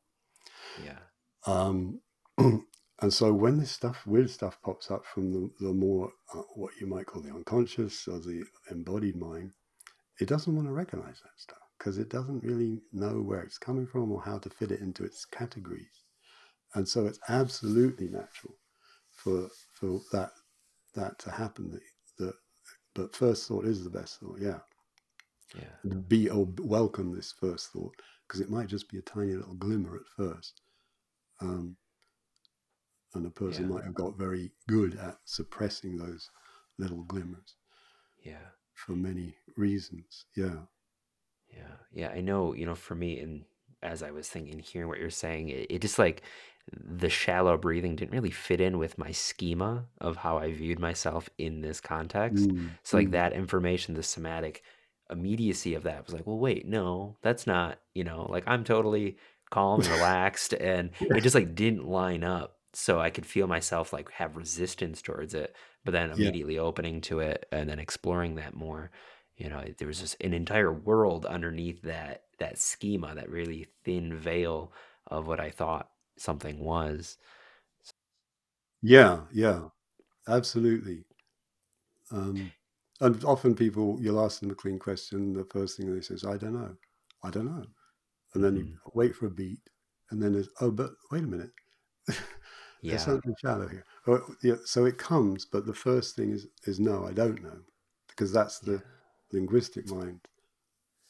yeah 0.84 0.98
Um, 1.46 2.00
and 2.38 3.12
so 3.12 3.32
when 3.32 3.58
this 3.58 3.70
stuff, 3.70 4.06
weird 4.06 4.30
stuff 4.30 4.58
pops 4.62 4.90
up 4.90 5.04
from 5.06 5.32
the, 5.32 5.50
the 5.60 5.72
more, 5.72 6.10
uh, 6.34 6.42
what 6.54 6.72
you 6.80 6.86
might 6.86 7.06
call 7.06 7.22
the 7.22 7.30
unconscious 7.30 8.08
or 8.08 8.18
the 8.18 8.44
embodied 8.70 9.16
mind, 9.16 9.52
it 10.20 10.28
doesn't 10.28 10.54
want 10.54 10.66
to 10.68 10.72
recognize 10.72 11.20
that 11.22 11.38
stuff 11.38 11.58
because 11.78 11.98
it 11.98 12.08
doesn't 12.08 12.44
really 12.44 12.80
know 12.92 13.20
where 13.20 13.40
it's 13.40 13.58
coming 13.58 13.86
from 13.86 14.10
or 14.12 14.22
how 14.22 14.38
to 14.38 14.50
fit 14.50 14.70
it 14.70 14.80
into 14.80 15.04
its 15.04 15.24
categories. 15.24 16.04
And 16.74 16.88
so 16.88 17.06
it's 17.06 17.18
absolutely 17.28 18.08
natural 18.08 18.54
for, 19.10 19.48
for 19.74 20.00
that, 20.12 20.30
that 20.94 21.18
to 21.20 21.30
happen. 21.30 21.78
But 22.94 23.14
first 23.14 23.48
thought 23.48 23.64
is 23.64 23.84
the 23.84 23.90
best 23.90 24.20
thought. 24.20 24.38
Yeah. 24.40 24.58
yeah 25.54 25.90
Be, 26.08 26.28
or 26.28 26.46
welcome 26.58 27.14
this 27.14 27.32
first 27.32 27.72
thought 27.72 27.94
because 28.26 28.40
it 28.40 28.50
might 28.50 28.68
just 28.68 28.88
be 28.90 28.98
a 28.98 29.02
tiny 29.02 29.34
little 29.34 29.54
glimmer 29.54 29.96
at 29.96 30.06
first. 30.16 30.60
Um, 31.40 31.76
and 33.14 33.26
a 33.26 33.30
person 33.30 33.64
Yeah. 33.64 33.74
might 33.74 33.84
have 33.84 33.94
got 33.94 34.16
very 34.18 34.52
good 34.68 34.96
at 34.98 35.18
suppressing 35.24 35.96
those 35.96 36.30
little 36.78 37.02
glimmers 37.04 37.56
yeah 38.22 38.48
for 38.74 38.92
many 38.92 39.34
reasons. 39.56 40.24
Yeah. 40.36 40.62
Yeah, 41.52 41.76
yeah, 41.92 42.08
I 42.08 42.20
know, 42.22 42.54
you 42.54 42.64
know, 42.64 42.74
for 42.74 42.94
me, 42.94 43.20
and 43.20 43.44
as 43.82 44.02
I 44.02 44.10
was 44.10 44.28
thinking, 44.28 44.58
hearing 44.58 44.88
what 44.88 44.98
you're 44.98 45.10
saying, 45.10 45.50
it, 45.50 45.66
it 45.70 45.82
just 45.82 45.98
like 45.98 46.22
the 46.72 47.08
shallow 47.08 47.56
breathing 47.58 47.96
didn't 47.96 48.12
really 48.12 48.30
fit 48.30 48.60
in 48.60 48.78
with 48.78 48.98
my 48.98 49.10
schema 49.10 49.86
of 50.00 50.16
how 50.16 50.38
I 50.38 50.52
viewed 50.52 50.78
myself 50.78 51.28
in 51.38 51.60
this 51.60 51.80
context. 51.80 52.52
Mm, 52.52 52.78
So, 52.84 52.96
like 52.96 53.10
mm. 53.10 53.12
that 53.12 53.32
information, 53.32 53.94
the 53.94 54.02
somatic 54.02 54.62
immediacy 55.10 55.74
of 55.74 55.82
that 55.82 56.04
was 56.06 56.14
like, 56.14 56.26
well, 56.26 56.38
wait, 56.38 56.66
no, 56.66 57.18
that's 57.22 57.46
not, 57.46 57.80
you 57.94 58.04
know, 58.04 58.26
like 58.30 58.44
I'm 58.46 58.64
totally 58.64 59.18
calm 59.50 59.82
and 59.82 59.90
relaxed, 59.90 60.54
and 60.54 60.90
it 61.14 61.20
just 61.22 61.34
like 61.34 61.54
didn't 61.54 61.86
line 61.86 62.24
up. 62.24 62.58
So 62.74 63.00
I 63.00 63.10
could 63.10 63.26
feel 63.26 63.46
myself 63.46 63.92
like 63.92 64.10
have 64.12 64.36
resistance 64.36 65.02
towards 65.02 65.34
it, 65.34 65.54
but 65.84 65.92
then 65.92 66.10
Yeah. 66.14 66.32
immediately 66.32 66.58
opening 66.58 67.00
to 67.02 67.20
it 67.20 67.46
and 67.52 67.68
then 67.68 67.78
exploring 67.78 68.36
that 68.36 68.54
more 68.54 68.90
you 69.36 69.48
know 69.48 69.64
there 69.78 69.88
was 69.88 70.00
just 70.00 70.16
an 70.22 70.34
entire 70.34 70.72
world 70.72 71.24
underneath 71.26 71.82
that 71.82 72.24
that 72.38 72.58
schema 72.58 73.14
that 73.14 73.30
really 73.30 73.66
thin 73.84 74.14
veil 74.14 74.72
of 75.06 75.26
what 75.26 75.40
i 75.40 75.50
thought 75.50 75.91
something 76.18 76.58
was 76.60 77.18
Yeah. 78.82 79.26
Yeah. 79.32 79.70
Absolutely. 80.28 81.04
Um, 82.10 82.52
and 83.00 83.24
often 83.24 83.54
people, 83.54 83.98
you'll 84.00 84.24
ask 84.24 84.40
them 84.40 84.50
a 84.50 84.54
clean 84.54 84.78
question, 84.78 85.32
the 85.32 85.44
first 85.44 85.76
thing 85.76 85.92
they 85.92 86.00
say 86.00 86.14
is, 86.14 86.24
I 86.24 86.36
don't 86.36 86.52
know. 86.52 86.76
I 87.24 87.30
don't 87.30 87.46
know. 87.46 87.64
And 88.34 88.44
then 88.44 88.56
you 88.56 88.64
Mhm. 88.64 88.78
wait 88.94 89.16
for 89.16 89.26
a 89.26 89.30
beat, 89.30 89.60
and 90.10 90.22
then 90.22 90.34
there's, 90.34 90.50
oh, 90.60 90.72
but 90.72 90.92
wait 91.10 91.24
a 91.24 91.28
minute. 91.28 91.52
yeah 92.82 92.88
There's 92.88 93.04
something 93.04 93.34
shallow 93.40 93.68
here. 93.68 93.84
Or, 94.06 94.22
yeah, 94.42 94.56
so 94.64 94.86
it 94.86 94.98
comes, 94.98 95.46
but 95.46 95.66
the 95.66 95.74
first 95.74 96.16
thing 96.16 96.32
is 96.32 96.48
is 96.66 96.80
no, 96.80 97.06
I 97.06 97.12
don't 97.12 97.42
know, 97.42 97.60
because 98.08 98.32
that's 98.32 98.60
the 98.60 98.82
yeah 98.82 99.12
linguistic 99.32 99.86
mind 99.86 100.20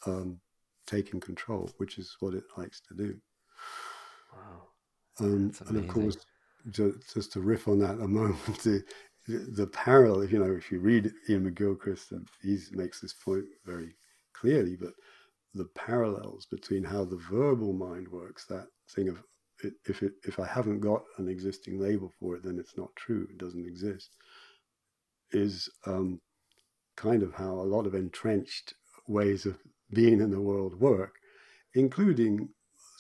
um, 0.07 0.41
taking 0.87 1.21
control, 1.21 1.75
which 1.79 1.99
is 1.99 2.17
what 2.21 2.35
it 2.35 2.45
likes 2.59 2.81
to 2.89 2.95
do. 2.95 3.21
wow 4.33 4.72
Um, 5.23 5.53
and 5.69 5.77
of 5.79 5.89
course, 5.89 6.17
ju- 6.71 7.01
just 7.13 7.33
to 7.33 7.41
riff 7.41 7.69
on 7.69 7.79
that 7.81 8.01
a 8.01 8.09
moment, 8.21 8.59
the, 8.63 8.85
the 9.29 9.67
parallel, 9.69 10.25
you 10.27 10.39
know, 10.39 10.53
if 10.53 10.73
you 10.73 10.81
read 10.81 11.13
Iain 11.29 11.51
McGilchrist, 11.51 12.13
and 12.13 12.29
he 12.43 12.59
makes 12.73 13.01
this 13.01 13.15
point 13.15 13.45
very 13.65 13.97
clearly, 14.35 14.77
but 14.77 14.95
the 15.55 15.67
parallels 15.77 16.47
between 16.47 16.85
how 16.85 17.05
the 17.05 17.21
verbal 17.31 17.73
mind 17.73 18.09
works, 18.09 18.47
that 18.47 18.69
thing 18.91 19.09
of 19.09 19.23
it, 19.65 19.75
if 19.87 20.03
it, 20.03 20.15
if 20.25 20.41
I 20.41 20.47
haven't 20.47 20.81
got 20.81 21.05
an 21.19 21.29
existing 21.29 21.79
label 21.81 22.13
for 22.19 22.37
it, 22.37 22.43
then 22.43 22.59
it's 22.59 22.77
not 22.77 22.95
true, 22.97 23.29
it 23.31 23.39
doesn't 23.39 23.67
exist, 23.67 24.17
is 25.33 25.69
um, 25.87 26.21
kind 26.97 27.23
of 27.23 27.35
how 27.35 27.53
a 27.53 27.71
lot 27.75 27.87
of 27.87 27.95
entrenched 27.95 28.75
ways 29.07 29.47
of 29.47 29.59
being 29.93 30.21
in 30.21 30.31
the 30.31 30.41
world 30.41 30.81
work, 30.81 31.17
including 31.75 32.49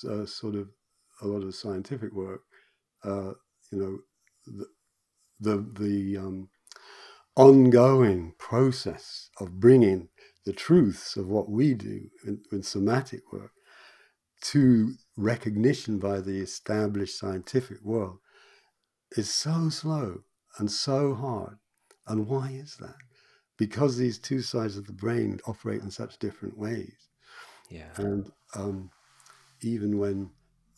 uh, 0.08 0.26
sort 0.26 0.54
of 0.54 0.68
a 1.22 1.26
lot 1.26 1.42
of 1.42 1.54
scientific 1.54 2.12
work. 2.12 2.42
Uh, 3.04 3.32
you 3.70 3.78
know, 3.78 3.98
the 4.46 4.66
the, 5.40 5.66
the 5.80 6.16
um, 6.18 6.48
ongoing 7.36 8.34
process 8.38 9.30
of 9.40 9.58
bringing 9.58 10.08
the 10.44 10.52
truths 10.52 11.16
of 11.16 11.28
what 11.28 11.50
we 11.50 11.74
do 11.74 12.08
in, 12.26 12.40
in 12.52 12.62
somatic 12.62 13.32
work 13.32 13.52
to 14.40 14.94
recognition 15.16 15.98
by 15.98 16.20
the 16.20 16.38
established 16.40 17.18
scientific 17.18 17.80
world 17.82 18.18
is 19.16 19.32
so 19.32 19.68
slow 19.68 20.20
and 20.58 20.70
so 20.70 21.14
hard. 21.14 21.58
And 22.06 22.26
why 22.26 22.50
is 22.50 22.76
that? 22.80 22.96
Because 23.56 23.96
these 23.96 24.18
two 24.18 24.42
sides 24.42 24.76
of 24.76 24.86
the 24.86 24.92
brain 24.92 25.40
operate 25.46 25.82
in 25.82 25.90
such 25.90 26.18
different 26.18 26.58
ways. 26.58 27.08
Yeah. 27.70 27.90
And 27.96 28.30
um, 28.54 28.90
even 29.60 29.98
when 29.98 30.30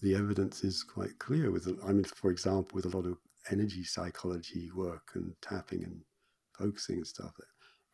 the 0.03 0.15
evidence 0.15 0.65
is 0.65 0.83
quite 0.83 1.19
clear, 1.19 1.51
with, 1.51 1.69
I 1.85 1.93
mean, 1.93 2.05
for 2.05 2.31
example, 2.31 2.77
with 2.77 2.87
a 2.87 2.97
lot 2.97 3.07
of 3.07 3.19
energy 3.51 3.85
psychology 3.85 4.71
work 4.75 5.11
and 5.15 5.35
tapping 5.43 5.85
and 5.85 6.03
focusing 6.59 6.97
and 6.97 7.07
stuff, 7.07 7.33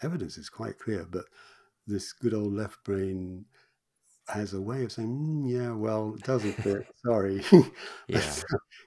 evidence 0.02 0.38
is 0.38 0.48
quite 0.50 0.78
clear. 0.78 1.06
But 1.10 1.26
this 1.86 2.12
good 2.12 2.34
old 2.34 2.54
left 2.54 2.82
brain 2.84 3.46
has 4.28 4.54
a 4.54 4.60
way 4.60 4.84
of 4.84 4.92
saying, 4.92 5.08
mm, 5.10 5.50
yeah, 5.50 5.72
well, 5.72 6.14
it 6.16 6.22
doesn't 6.22 6.54
fit. 6.62 6.86
Sorry. 7.06 7.42
Yeah. 8.08 8.42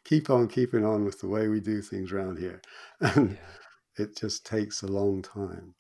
Keep 0.06 0.30
on 0.30 0.48
keeping 0.48 0.86
on 0.86 1.06
with 1.06 1.20
the 1.20 1.28
way 1.28 1.48
we 1.48 1.60
do 1.60 1.82
things 1.82 2.12
around 2.12 2.38
here. 2.40 2.62
And 3.02 3.38
Yeah. 3.38 3.58
it 3.98 4.18
just 4.18 4.46
takes 4.46 4.82
a 4.84 4.88
long 4.88 5.22
time. 5.22 5.76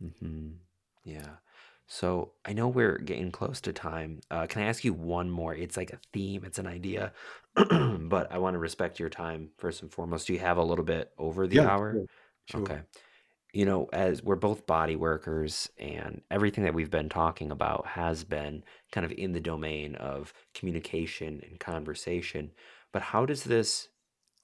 hmm 0.00 0.60
Yeah. 1.04 1.36
So 1.92 2.34
I 2.44 2.52
know 2.52 2.68
we're 2.68 2.98
getting 2.98 3.32
close 3.32 3.60
to 3.62 3.72
time. 3.72 4.20
Uh, 4.30 4.46
can 4.46 4.62
I 4.62 4.66
ask 4.66 4.84
you 4.84 4.94
one 4.94 5.28
more? 5.28 5.54
It's 5.56 5.76
like 5.76 5.92
a 5.92 5.98
theme, 6.12 6.44
it's 6.44 6.58
an 6.60 6.68
idea, 6.68 7.12
but 7.54 8.30
I 8.30 8.38
want 8.38 8.54
to 8.54 8.58
respect 8.60 9.00
your 9.00 9.08
time 9.10 9.50
first 9.58 9.82
and 9.82 9.92
foremost. 9.92 10.28
Do 10.28 10.32
you 10.32 10.38
have 10.38 10.56
a 10.56 10.62
little 10.62 10.84
bit 10.84 11.12
over 11.18 11.48
the 11.48 11.62
Yeah, 11.62 11.64
hour? 11.64 12.00
sure. 12.00 12.06
Sure. 12.46 12.70
Okay. 12.70 12.82
You 13.54 13.66
know, 13.66 13.86
as 13.92 14.22
we're 14.22 14.36
both 14.36 14.66
body 14.66 14.96
workers, 14.96 15.70
and 15.78 16.22
everything 16.30 16.64
that 16.64 16.74
we've 16.74 16.90
been 16.90 17.08
talking 17.10 17.50
about 17.52 17.86
has 17.86 18.24
been 18.24 18.64
kind 18.92 19.04
of 19.06 19.12
in 19.12 19.32
the 19.32 19.40
domain 19.40 19.96
of 19.96 20.32
communication 20.54 21.40
and 21.44 21.60
conversation. 21.60 22.52
But 22.92 23.02
how 23.02 23.26
does 23.26 23.44
this 23.44 23.88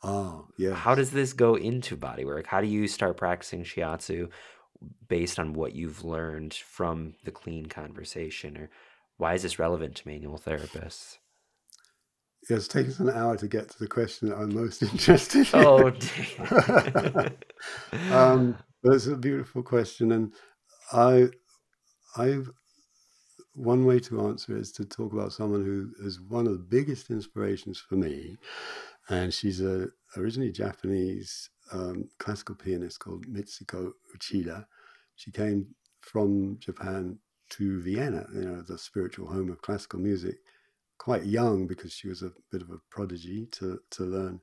Ah, 0.03 0.49
yeah. 0.57 0.79
how 0.79 0.95
yes. 0.95 0.95
does 0.95 1.11
this 1.13 1.33
go 1.33 1.55
into 1.55 1.97
body 1.97 2.25
work? 2.25 2.47
How 2.47 2.61
do 2.61 2.67
you 2.67 2.89
start 2.89 3.17
practicing 3.17 3.63
shiatsu 3.63 4.31
based 5.09 5.39
on 5.39 5.53
what 5.53 5.75
you've 5.75 6.05
learned 6.05 6.55
from 6.55 7.15
the 7.25 7.31
clean 7.31 7.67
conversation? 7.67 8.57
Or 8.57 8.71
why 9.17 9.35
is 9.35 9.43
this 9.43 9.59
relevant 9.59 9.97
to 9.97 10.09
manual 10.09 10.39
therapists? 10.39 11.19
It's 12.49 12.69
taken 12.69 12.93
us 12.93 13.01
an 13.01 13.11
hour 13.11 13.37
to 13.37 13.49
get 13.49 13.71
to 13.71 13.79
the 13.79 13.89
question 13.89 14.29
that 14.29 14.37
I'm 14.37 14.55
most 14.55 14.83
interested 14.83 15.53
in. 15.53 15.61
Oh, 15.61 15.89
um, 18.13 18.57
but 18.83 18.93
it's 18.93 19.07
a 19.07 19.17
beautiful 19.17 19.63
question, 19.63 20.13
and 20.13 20.33
I, 20.93 21.29
I've 22.17 22.51
one 23.55 23.87
way 23.87 23.99
to 23.99 24.21
answer 24.21 24.57
is 24.57 24.71
to 24.71 24.85
talk 24.85 25.13
about 25.13 25.33
someone 25.33 25.65
who 25.65 25.91
is 26.07 26.21
one 26.21 26.47
of 26.47 26.53
the 26.53 26.59
biggest 26.59 27.11
inspirations 27.11 27.81
for 27.81 27.97
me, 27.97 28.37
and 29.09 29.33
she's 29.33 29.61
a 29.61 29.89
originally 30.17 30.53
Japanese 30.53 31.51
um, 31.73 32.09
classical 32.19 32.55
pianist 32.55 33.01
called 33.01 33.27
Mitsuko 33.27 33.93
Uchida. 34.17 34.67
She 35.17 35.31
came 35.31 35.67
from 36.01 36.59
Japan 36.61 37.19
to 37.51 37.81
Vienna, 37.81 38.27
you 38.35 38.43
know, 38.43 38.63
the 38.63 38.79
spiritual 38.79 39.29
home 39.29 39.51
of 39.51 39.63
classical 39.63 40.01
music, 40.01 40.37
quite 40.99 41.25
young 41.25 41.67
because 41.67 41.93
she 41.93 42.09
was 42.09 42.23
a 42.23 42.33
bit 42.51 42.63
of 42.63 42.71
a 42.71 42.79
prodigy 42.91 43.47
to 43.53 43.81
to 43.91 44.05
learn 44.05 44.41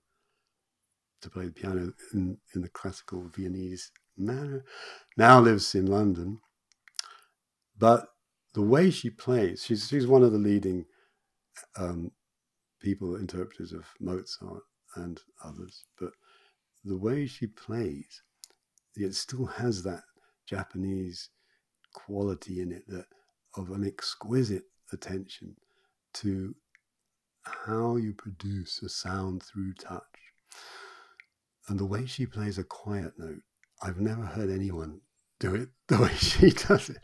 to 1.22 1.30
play 1.30 1.46
the 1.46 1.52
piano 1.52 1.94
in, 2.14 2.38
in 2.54 2.62
the 2.62 2.70
classical 2.70 3.30
Viennese 3.36 3.92
manner. 4.18 4.64
Now 5.18 5.40
lives 5.40 5.74
in 5.76 5.86
London, 5.86 6.40
but 7.78 8.08
the 8.54 8.62
way 8.62 8.92
she 8.92 9.10
plays, 9.10 9.64
she's 9.64 9.88
she's 9.88 10.08
one 10.08 10.24
of 10.24 10.32
the 10.32 10.38
leading 10.38 10.86
um, 11.78 12.12
people 12.80 13.16
interpreters 13.16 13.74
of 13.74 13.86
Mozart 14.00 14.64
and 14.96 15.20
others. 15.44 15.86
But 16.00 16.12
the 16.84 16.98
way 16.98 17.26
she 17.26 17.48
plays, 17.48 18.22
it 18.96 19.16
still 19.16 19.46
has 19.46 19.84
that 19.84 20.04
Japanese 20.46 21.30
quality 21.94 22.62
in 22.62 22.72
it 22.72 22.84
that 22.88 23.06
of 23.56 23.72
an 23.72 23.86
exquisite 23.86 24.66
attention 24.92 25.56
to 26.14 26.56
how 27.44 27.96
you 27.96 28.14
produce 28.14 28.82
a 28.82 28.90
sound 28.90 29.44
through 29.44 29.74
touch. 29.74 30.02
And 31.68 31.80
the 31.80 31.86
way 31.86 32.06
she 32.06 32.26
plays 32.26 32.58
a 32.58 32.64
quiet 32.64 33.14
note, 33.18 33.42
I've 33.82 34.00
never 34.00 34.24
heard 34.24 34.50
anyone 34.50 35.02
do 35.40 35.56
it 35.56 35.70
the 35.88 36.02
way 36.02 36.14
she 36.16 36.52
does 36.52 36.90
it. 36.90 36.98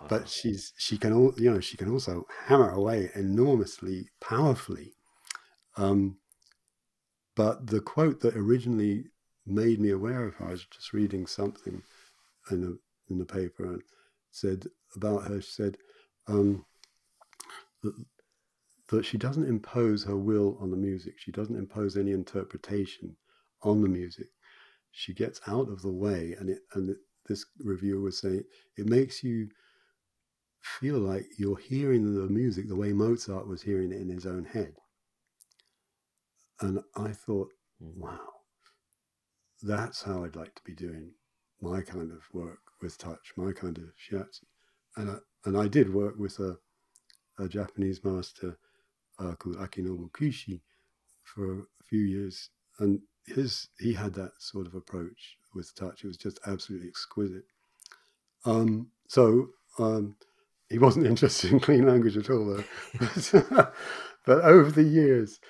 Wow. 0.00 0.06
But 0.08 0.28
she's 0.28 0.72
she 0.76 0.96
can 0.96 1.12
all 1.12 1.34
you 1.36 1.50
know 1.50 1.60
she 1.60 1.76
can 1.76 1.90
also 1.90 2.24
hammer 2.46 2.70
away 2.70 3.10
enormously 3.14 4.10
powerfully. 4.20 4.94
Um, 5.76 6.18
but 7.38 7.68
the 7.68 7.80
quote 7.80 8.18
that 8.22 8.36
originally 8.36 9.04
made 9.46 9.78
me 9.78 9.90
aware 9.90 10.24
of 10.24 10.34
her, 10.34 10.46
I 10.48 10.50
was 10.50 10.66
just 10.66 10.92
reading 10.92 11.24
something 11.24 11.80
in 12.50 12.60
the 12.62 12.78
in 13.10 13.18
the 13.20 13.24
paper 13.24 13.64
and 13.64 13.82
said 14.32 14.66
about 14.96 15.28
her. 15.28 15.40
She 15.40 15.52
said 15.52 15.76
um, 16.26 16.66
that, 17.84 17.94
that 18.88 19.04
she 19.04 19.18
doesn't 19.18 19.48
impose 19.48 20.02
her 20.02 20.16
will 20.16 20.58
on 20.60 20.72
the 20.72 20.76
music. 20.76 21.14
She 21.18 21.30
doesn't 21.30 21.56
impose 21.56 21.96
any 21.96 22.10
interpretation 22.10 23.14
on 23.62 23.82
the 23.82 23.88
music. 23.88 24.30
She 24.90 25.14
gets 25.14 25.40
out 25.46 25.68
of 25.68 25.80
the 25.80 25.92
way, 25.92 26.34
and 26.40 26.50
it 26.50 26.62
and 26.74 26.90
it, 26.90 26.96
this 27.28 27.46
reviewer 27.60 28.00
was 28.00 28.18
saying 28.18 28.42
it 28.76 28.86
makes 28.86 29.22
you 29.22 29.48
feel 30.60 30.98
like 30.98 31.24
you're 31.38 31.56
hearing 31.56 32.16
the 32.16 32.26
music 32.26 32.66
the 32.66 32.74
way 32.74 32.92
Mozart 32.92 33.46
was 33.46 33.62
hearing 33.62 33.92
it 33.92 34.00
in 34.00 34.08
his 34.08 34.26
own 34.26 34.44
head. 34.44 34.74
And 36.60 36.80
I 36.96 37.12
thought, 37.12 37.50
Mm. 37.82 37.96
wow, 37.96 38.30
that's 39.62 40.02
how 40.02 40.24
I'd 40.24 40.36
like 40.36 40.54
to 40.56 40.62
be 40.64 40.74
doing 40.74 41.12
my 41.60 41.82
kind 41.82 42.12
of 42.12 42.22
work 42.32 42.60
with 42.82 42.98
touch, 42.98 43.32
my 43.36 43.52
kind 43.52 43.78
of 43.78 43.84
shiatsu. 43.96 44.44
And 44.96 45.10
I, 45.10 45.16
and 45.44 45.56
I 45.56 45.68
did 45.68 45.92
work 45.94 46.16
with 46.18 46.38
a, 46.40 46.58
a 47.38 47.48
Japanese 47.48 48.04
master 48.04 48.58
uh, 49.18 49.34
called 49.36 49.56
Akinobu 49.56 50.10
Kishi 50.12 50.60
for 51.24 51.60
a 51.60 51.84
few 51.88 52.00
years, 52.02 52.50
and 52.80 53.00
his 53.26 53.68
he 53.78 53.94
had 53.94 54.14
that 54.14 54.32
sort 54.40 54.66
of 54.66 54.74
approach 54.74 55.38
with 55.54 55.74
touch. 55.74 56.04
It 56.04 56.08
was 56.08 56.16
just 56.18 56.40
absolutely 56.46 56.88
exquisite. 56.88 57.44
Um, 58.44 58.88
so 59.08 59.48
um, 59.78 60.16
he 60.70 60.78
wasn't 60.78 61.06
interested 61.12 61.52
in 61.52 61.60
clean 61.60 61.86
language 61.86 62.16
at 62.16 62.30
all, 62.30 62.46
though. 62.46 62.64
but, 63.52 63.74
but 64.26 64.44
over 64.44 64.70
the 64.70 64.82
years, 64.84 65.40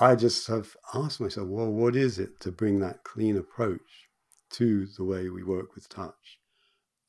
I 0.00 0.14
just 0.14 0.46
have 0.46 0.76
asked 0.94 1.20
myself, 1.20 1.48
well, 1.48 1.70
what 1.70 1.96
is 1.96 2.18
it 2.18 2.40
to 2.40 2.52
bring 2.52 2.78
that 2.80 3.02
clean 3.02 3.36
approach 3.36 4.08
to 4.50 4.86
the 4.96 5.04
way 5.04 5.28
we 5.28 5.42
work 5.42 5.74
with 5.74 5.88
touch? 5.88 6.38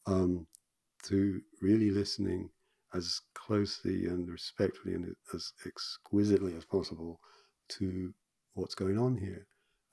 Um, 0.07 0.47
to 1.03 1.41
really 1.61 1.91
listening 1.91 2.49
as 2.93 3.21
closely 3.35 4.05
and 4.05 4.27
respectfully 4.27 4.95
and 4.95 5.15
as 5.33 5.53
exquisitely 5.65 6.55
as 6.55 6.65
possible 6.65 7.19
to 7.69 8.13
what's 8.53 8.75
going 8.75 8.97
on 8.97 9.17
here. 9.17 9.45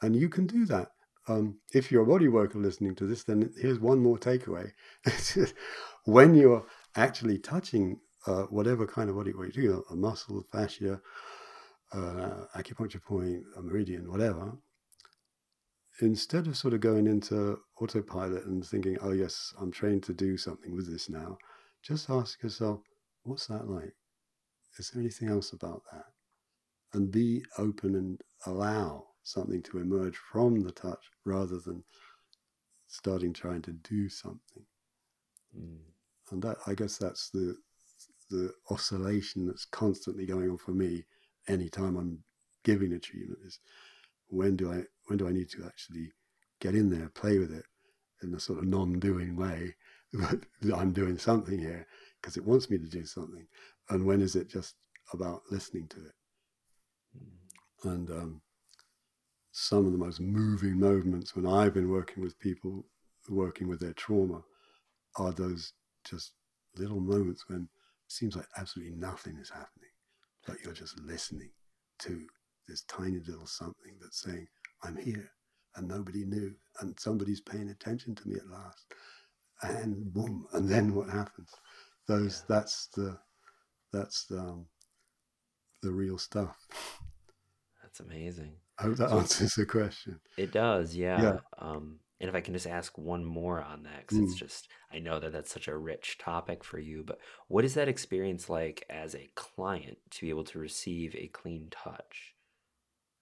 And 0.02 0.16
you 0.16 0.28
can 0.28 0.46
do 0.46 0.64
that. 0.66 0.88
Um, 1.28 1.58
if 1.74 1.90
you're 1.90 2.02
a 2.02 2.06
body 2.06 2.28
worker 2.28 2.58
listening 2.58 2.94
to 2.96 3.06
this, 3.06 3.24
then 3.24 3.52
here's 3.60 3.78
one 3.78 3.98
more 3.98 4.16
takeaway. 4.16 4.70
when 6.04 6.34
you're 6.34 6.64
actually 6.94 7.38
touching 7.38 7.98
uh, 8.26 8.44
whatever 8.44 8.86
kind 8.86 9.10
of 9.10 9.16
body 9.16 9.32
work 9.32 9.54
you 9.54 9.62
do, 9.62 9.84
a 9.90 9.96
muscle, 9.96 10.44
fascia, 10.50 11.00
uh, 11.96 12.44
acupuncture 12.56 13.02
point, 13.02 13.42
a 13.56 13.62
meridian, 13.62 14.10
whatever, 14.10 14.52
instead 16.00 16.46
of 16.46 16.56
sort 16.56 16.74
of 16.74 16.80
going 16.80 17.06
into 17.06 17.58
autopilot 17.80 18.44
and 18.44 18.64
thinking, 18.64 18.98
oh, 19.00 19.12
yes, 19.12 19.54
I'm 19.60 19.70
trained 19.70 20.02
to 20.04 20.12
do 20.12 20.36
something 20.36 20.74
with 20.74 20.90
this 20.90 21.08
now, 21.08 21.38
just 21.82 22.10
ask 22.10 22.42
yourself, 22.42 22.80
what's 23.22 23.46
that 23.46 23.68
like? 23.68 23.94
Is 24.78 24.90
there 24.90 25.00
anything 25.00 25.28
else 25.28 25.52
about 25.52 25.82
that? 25.92 26.04
And 26.92 27.10
be 27.10 27.42
open 27.58 27.94
and 27.94 28.20
allow 28.46 29.06
something 29.22 29.62
to 29.62 29.78
emerge 29.78 30.16
from 30.16 30.60
the 30.60 30.72
touch 30.72 31.04
rather 31.24 31.58
than 31.58 31.82
starting 32.86 33.32
trying 33.32 33.62
to 33.62 33.72
do 33.72 34.08
something. 34.08 34.64
Mm. 35.58 35.78
And 36.30 36.42
that, 36.42 36.58
I 36.66 36.74
guess, 36.74 36.98
that's 36.98 37.30
the 37.30 37.56
the 38.28 38.52
oscillation 38.70 39.46
that's 39.46 39.66
constantly 39.66 40.26
going 40.26 40.50
on 40.50 40.58
for 40.58 40.72
me 40.72 41.04
anytime 41.48 41.96
I'm 41.96 42.18
giving 42.64 42.92
a 42.92 42.98
treatment 42.98 43.40
is 43.44 43.58
when 44.28 44.56
do 44.56 44.72
I 44.72 44.82
when 45.06 45.18
do 45.18 45.28
I 45.28 45.32
need 45.32 45.50
to 45.50 45.64
actually 45.64 46.12
get 46.60 46.74
in 46.74 46.90
there, 46.90 47.08
play 47.10 47.38
with 47.38 47.52
it 47.52 47.64
in 48.22 48.34
a 48.34 48.40
sort 48.40 48.58
of 48.58 48.64
non-doing 48.64 49.36
way, 49.36 49.74
but 50.12 50.40
I'm 50.74 50.92
doing 50.92 51.18
something 51.18 51.58
here. 51.58 51.86
because 52.20 52.36
it 52.36 52.44
wants 52.44 52.70
me 52.70 52.78
to 52.78 52.88
do 52.88 53.04
something, 53.04 53.46
and 53.90 54.04
when 54.04 54.20
is 54.20 54.34
it 54.36 54.48
just 54.48 54.74
about 55.12 55.42
listening 55.50 55.86
to 55.88 55.98
it? 55.98 56.14
Mm. 57.16 57.92
And 57.92 58.10
um, 58.10 58.40
some 59.52 59.86
of 59.86 59.92
the 59.92 59.98
most 59.98 60.20
moving 60.20 60.78
moments 60.78 61.34
when 61.34 61.46
I've 61.46 61.74
been 61.74 61.88
working 61.90 62.22
with 62.22 62.38
people 62.38 62.84
working 63.28 63.68
with 63.68 63.80
their 63.80 63.94
trauma 63.94 64.42
are 65.16 65.32
those 65.32 65.72
just 66.04 66.32
little 66.76 67.00
moments 67.00 67.48
when 67.48 67.62
it 67.62 68.12
seems 68.12 68.36
like 68.36 68.46
absolutely 68.56 68.94
nothing 68.94 69.36
is 69.38 69.50
happening, 69.50 69.90
but 70.46 70.56
you're 70.62 70.72
just 70.72 70.98
listening 71.00 71.50
to 72.00 72.26
this 72.68 72.82
tiny 72.82 73.20
little 73.26 73.46
something 73.46 73.96
that's 74.00 74.22
saying, 74.22 74.46
I'm 74.82 74.96
here, 74.96 75.30
and 75.76 75.88
nobody 75.88 76.24
knew, 76.24 76.54
and 76.80 76.98
somebody's 76.98 77.40
paying 77.40 77.70
attention 77.70 78.14
to 78.14 78.28
me 78.28 78.36
at 78.36 78.48
last. 78.48 78.86
And 79.62 80.12
boom, 80.12 80.46
and 80.52 80.68
then 80.68 80.94
what 80.94 81.08
happens? 81.08 81.50
Those 82.06 82.40
Yeah. 82.40 82.56
that's 82.56 82.88
the 82.88 83.18
that's 83.92 84.26
the, 84.26 84.38
um, 84.38 84.66
the 85.82 85.90
real 85.92 86.18
stuff. 86.18 86.56
That's 87.82 88.00
amazing. 88.00 88.56
I 88.78 88.82
hope 88.82 88.96
that 88.96 89.12
answers 89.12 89.54
the 89.54 89.64
question. 89.64 90.20
It 90.36 90.52
does, 90.52 90.94
yeah. 90.94 91.22
Yeah. 91.22 91.38
Um, 91.58 92.00
and 92.20 92.28
if 92.28 92.34
I 92.34 92.40
can 92.40 92.54
just 92.54 92.66
ask 92.66 92.96
one 92.96 93.24
more 93.24 93.62
on 93.62 93.82
that, 93.82 94.00
because 94.00 94.18
it's 94.18 94.34
Mm. 94.34 94.38
just, 94.38 94.68
I 94.92 94.98
know 94.98 95.18
that 95.20 95.32
that's 95.32 95.52
such 95.52 95.68
a 95.68 95.76
rich 95.76 96.18
topic 96.18 96.64
for 96.64 96.78
you, 96.78 97.04
but 97.04 97.18
what 97.48 97.64
is 97.64 97.74
that 97.74 97.88
experience 97.88 98.48
like 98.48 98.84
as 98.88 99.14
a 99.14 99.28
client 99.34 99.98
to 100.12 100.20
be 100.22 100.30
able 100.30 100.44
to 100.44 100.58
receive 100.58 101.14
a 101.14 101.28
clean 101.28 101.68
touch? 101.70 102.34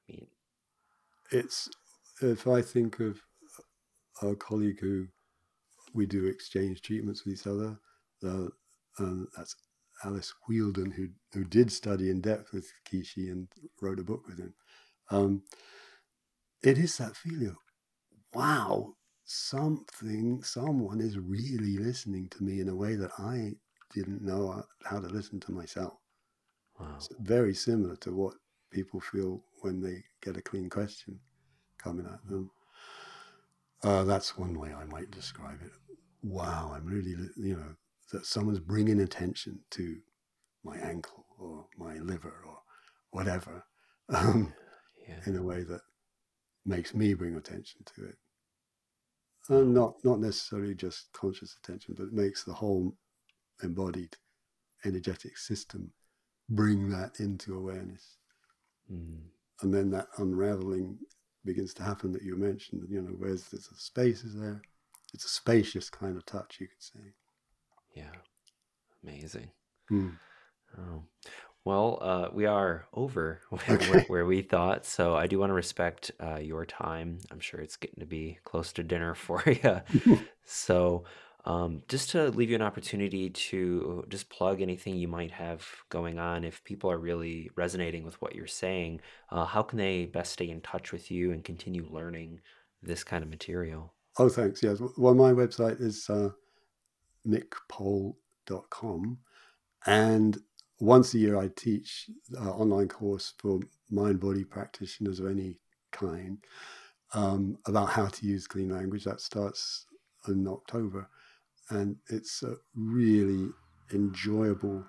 I 0.09 0.13
mean, 0.13 0.27
it's 1.33 1.69
if 2.23 2.47
I 2.47 2.63
think 2.63 3.01
of 3.01 3.21
a 4.23 4.37
colleague 4.37 4.81
who 4.81 5.09
we 5.95 6.07
do 6.07 6.27
exchange 6.27 6.83
treatments 6.83 7.25
with 7.25 7.35
each 7.35 7.47
other, 7.47 7.79
uh, 8.25 8.49
and 8.99 9.27
that's 9.37 9.57
Alice 10.05 10.33
Whieldon, 10.47 10.91
who 10.91 11.09
who 11.33 11.45
did 11.45 11.73
study 11.73 12.11
in 12.11 12.21
depth 12.21 12.53
with 12.53 12.71
Kishi 12.89 13.31
and 13.31 13.49
wrote 13.81 13.99
a 13.99 14.05
book 14.05 14.27
with 14.27 14.39
him. 14.39 14.55
Um, 15.11 15.43
it 16.63 16.79
is 16.79 16.97
that 16.99 17.17
feeling 17.17 17.49
of, 17.49 17.57
wow, 18.35 18.95
something, 19.25 20.43
someone 20.43 21.01
is 21.01 21.19
really 21.19 21.79
listening 21.79 22.29
to 22.31 22.43
me 22.45 22.61
in 22.61 22.69
a 22.69 22.75
way 22.77 22.97
that 22.97 23.11
I 23.19 23.53
didn't 23.95 24.23
know 24.23 24.63
how 24.85 25.01
to 25.01 25.07
listen 25.09 25.41
to 25.41 25.53
myself. 25.53 25.95
wow. 26.79 26.95
It's 26.97 27.09
very 27.21 27.55
similar 27.55 27.97
to 27.97 28.13
what 28.15 28.35
people 28.71 29.01
feel 29.01 29.45
when 29.63 29.81
they 29.81 30.03
get 30.23 30.37
a 30.37 30.43
clean 30.43 30.69
question 30.69 31.21
coming 31.79 32.07
at 32.07 32.25
them. 32.29 32.51
Uh, 33.83 34.05
that's 34.05 34.37
one 34.39 34.59
way 34.59 34.73
I 34.73 34.85
might 34.85 35.11
describe 35.11 35.61
it. 35.63 35.71
Wow, 36.23 36.73
I'm 36.75 36.87
really, 36.87 37.15
you 37.37 37.57
know, 37.57 37.75
that 38.13 38.27
someone's 38.27 38.61
bringing 38.61 39.01
attention 39.01 39.61
to 39.73 39.97
my 40.65 40.77
ankle 40.79 41.27
or 41.39 41.67
my 41.77 41.99
liver 41.99 42.43
or 42.47 42.59
whatever 43.11 43.65
um, 44.15 44.53
Yeah. 45.09 45.21
in 45.27 45.37
a 45.37 45.43
way 45.43 45.63
that 45.65 45.81
makes 46.65 46.95
me 46.95 47.15
bring 47.15 47.37
attention 47.37 47.83
to 47.95 48.05
it. 48.07 48.17
And 49.49 49.75
not, 49.75 49.97
not 50.05 50.21
necessarily 50.21 50.75
just 50.75 51.13
conscious 51.13 51.57
attention, 51.63 51.95
but 51.97 52.05
it 52.05 52.13
makes 52.13 52.45
the 52.45 52.55
whole 52.55 52.97
embodied 53.63 54.17
energetic 54.85 55.37
system 55.39 55.93
bring 56.49 56.89
that 56.91 57.21
into 57.21 57.57
awareness 57.57 58.17
Mm. 58.93 59.21
and 59.63 59.73
then 59.73 59.91
that 59.91 60.09
unraveling 60.19 60.99
begins 61.45 61.73
to 61.75 61.83
happen 61.83 62.13
that 62.13 62.23
you 62.23 62.37
mentioned. 62.37 62.87
You 62.91 63.03
know, 63.03 63.13
where's 63.19 63.49
there's 63.49 63.69
a 63.69 63.77
space 63.77 64.25
is 64.25 64.35
there? 64.35 64.61
It's 65.13 65.25
a 65.25 65.29
spacious 65.29 65.89
kind 65.89 66.17
of 66.17 66.27
touch, 66.27 66.59
you 66.61 66.69
could 66.69 66.83
say. 66.83 67.15
Yeah. 67.95 68.13
Amazing. 69.03 69.51
Mm. 69.91 70.19
Oh. 70.79 71.03
Well, 71.65 71.99
uh, 72.03 72.29
we 72.33 72.45
are 72.45 72.87
over 72.93 73.41
where, 73.51 73.79
Okay. 73.81 74.05
where 74.07 74.27
we 74.27 74.43
thought, 74.43 74.85
so 74.85 75.17
I 75.17 75.27
do 75.27 75.39
want 75.39 75.51
to 75.51 75.55
respect 75.55 76.11
uh, 76.23 76.37
your 76.37 76.67
time. 76.67 77.19
I'm 77.31 77.41
sure 77.41 77.61
it's 77.61 77.77
getting 77.77 78.01
to 78.01 78.07
be 78.07 78.39
close 78.45 78.73
to 78.75 78.83
dinner 78.83 79.15
for 79.27 79.43
you. 79.47 79.81
So, 80.47 81.05
um, 81.47 81.83
just 81.89 82.11
to 82.11 82.29
leave 82.31 82.51
you 82.51 82.57
an 82.57 82.63
opportunity 82.63 83.31
to 83.31 84.05
just 84.11 84.29
plug 84.29 84.61
anything 84.61 84.97
you 84.97 85.09
might 85.09 85.31
have 85.31 85.67
going 85.89 86.19
on, 86.19 86.45
if 86.45 86.63
people 86.65 86.91
are 86.91 86.99
really 86.99 87.51
resonating 87.57 88.05
with 88.05 88.21
what 88.21 88.35
you're 88.35 88.47
saying, 88.47 89.01
uh, 89.31 89.45
how 89.47 89.63
can 89.63 89.79
they 89.79 90.05
best 90.07 90.33
stay 90.35 90.51
in 90.51 90.61
touch 90.61 90.93
with 90.93 91.11
you 91.11 91.33
and 91.33 91.45
continue 91.45 91.87
learning 91.91 92.41
this 92.83 93.05
kind 93.05 93.23
of 93.25 93.31
material? 93.31 93.95
Oh, 94.19 94.29
thanks. 94.29 94.63
Yes. 94.63 94.81
Well, 94.99 95.15
my 95.15 95.33
website 95.33 95.81
is 95.81 96.09
uh, 96.11 96.31
nickpole.com. 97.25 99.19
And 99.87 100.39
once 100.85 101.15
a 101.15 101.19
year, 101.19 101.37
I 101.39 101.49
teach 101.57 102.11
an 102.39 102.49
online 102.49 102.89
course 102.89 103.33
for 103.39 103.61
mind 103.91 104.21
body 104.21 104.45
practitioners 104.45 105.21
of 105.21 105.27
any 105.27 105.57
kind 105.93 106.39
um, 107.13 107.59
about 107.67 107.91
how 107.91 108.07
to 108.07 108.27
use 108.27 108.47
clean 108.47 108.71
language. 108.71 109.05
That 109.05 109.21
starts 109.21 109.87
in 110.29 110.47
October. 110.49 111.09
And 111.71 111.97
it's 112.11 112.43
a 112.43 112.57
really 112.75 113.51
enjoyable 113.93 114.85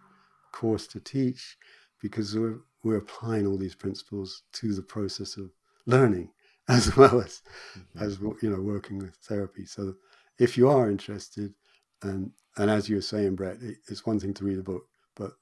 course 0.52 0.88
to 0.88 1.00
teach 1.00 1.58
because 2.02 2.36
we're, 2.38 2.60
we're 2.84 2.98
applying 2.98 3.46
all 3.48 3.58
these 3.58 3.76
principles 3.76 4.44
to 4.54 4.74
the 4.74 4.82
process 4.82 5.38
of 5.38 5.52
learning 5.86 6.32
as 6.68 6.96
well 6.96 7.22
as 7.22 7.42
Mhm. 7.78 8.02
as 8.02 8.20
you 8.42 8.50
know 8.50 8.62
working 8.62 8.98
with 8.98 9.16
therapy 9.18 9.66
so 9.66 9.94
if 10.40 10.58
you 10.58 10.68
are 10.70 10.90
interested 10.90 11.54
and 12.02 12.32
and 12.58 12.72
as 12.72 12.90
you 12.90 12.96
were 12.96 13.02
saying 13.02 13.36
brett 13.36 13.62
it, 13.62 13.78
it's 13.88 14.06
one 14.06 14.20
thing 14.20 14.34
to 14.34 14.46
read 14.46 14.58
a 14.58 14.64
book 14.64 14.88
but 15.16 15.34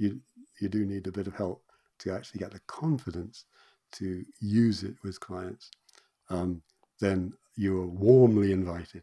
you 0.00 0.20
you 0.60 0.68
do 0.68 0.86
need 0.86 1.06
a 1.06 1.12
bit 1.12 1.28
of 1.28 1.34
help 1.34 1.62
to 1.98 2.12
actually 2.12 2.40
get 2.40 2.52
the 2.52 2.60
confidence 2.66 3.44
to 3.92 4.24
use 4.40 4.82
it 4.84 4.96
with 5.04 5.20
clients 5.20 5.70
um, 6.30 6.62
then 7.00 7.32
you 7.56 7.80
are 7.82 7.86
warmly 7.86 8.52
invited 8.52 9.02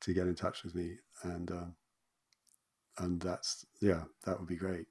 to 0.00 0.14
get 0.14 0.26
in 0.26 0.34
touch 0.34 0.64
with 0.64 0.74
me 0.74 0.96
and 1.24 1.50
um, 1.50 1.74
and 2.98 3.20
that's 3.20 3.66
yeah 3.80 4.04
that 4.24 4.38
would 4.38 4.48
be 4.48 4.56
great 4.56 4.86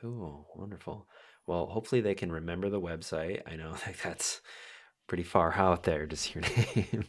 Cool, 0.00 0.48
wonderful. 0.54 1.08
Well, 1.46 1.66
hopefully 1.66 2.00
they 2.00 2.14
can 2.14 2.32
remember 2.32 2.68
the 2.70 2.80
website. 2.80 3.42
I 3.46 3.56
know 3.56 3.70
like 3.86 4.02
that's 4.02 4.40
pretty 5.06 5.22
far 5.24 5.52
out 5.54 5.84
there, 5.84 6.06
just 6.06 6.34
your 6.34 6.44
name. 6.76 7.04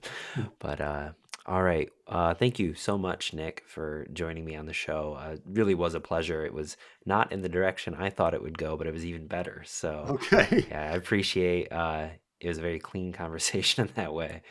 But 0.59 0.81
uh 0.81 1.11
all 1.45 1.61
right. 1.63 1.89
Uh 2.07 2.33
thank 2.33 2.59
you 2.59 2.73
so 2.73 2.97
much, 2.97 3.33
Nick, 3.33 3.63
for 3.67 4.07
joining 4.13 4.45
me 4.45 4.55
on 4.55 4.65
the 4.65 4.73
show. 4.73 5.13
Uh, 5.19 5.33
it 5.33 5.41
really 5.45 5.75
was 5.75 5.93
a 5.93 5.99
pleasure. 5.99 6.45
It 6.45 6.53
was 6.53 6.77
not 7.05 7.31
in 7.31 7.41
the 7.41 7.49
direction 7.49 7.93
I 7.95 8.09
thought 8.09 8.33
it 8.33 8.41
would 8.41 8.57
go, 8.57 8.77
but 8.77 8.87
it 8.87 8.93
was 8.93 9.05
even 9.05 9.27
better. 9.27 9.63
So 9.65 10.13
okay 10.13 10.65
yeah, 10.69 10.81
I 10.91 10.95
appreciate 10.95 11.71
uh 11.71 12.07
it 12.39 12.47
was 12.47 12.57
a 12.57 12.61
very 12.61 12.79
clean 12.79 13.13
conversation 13.23 13.87
in 13.87 13.93
that 13.95 14.13
way. 14.13 14.41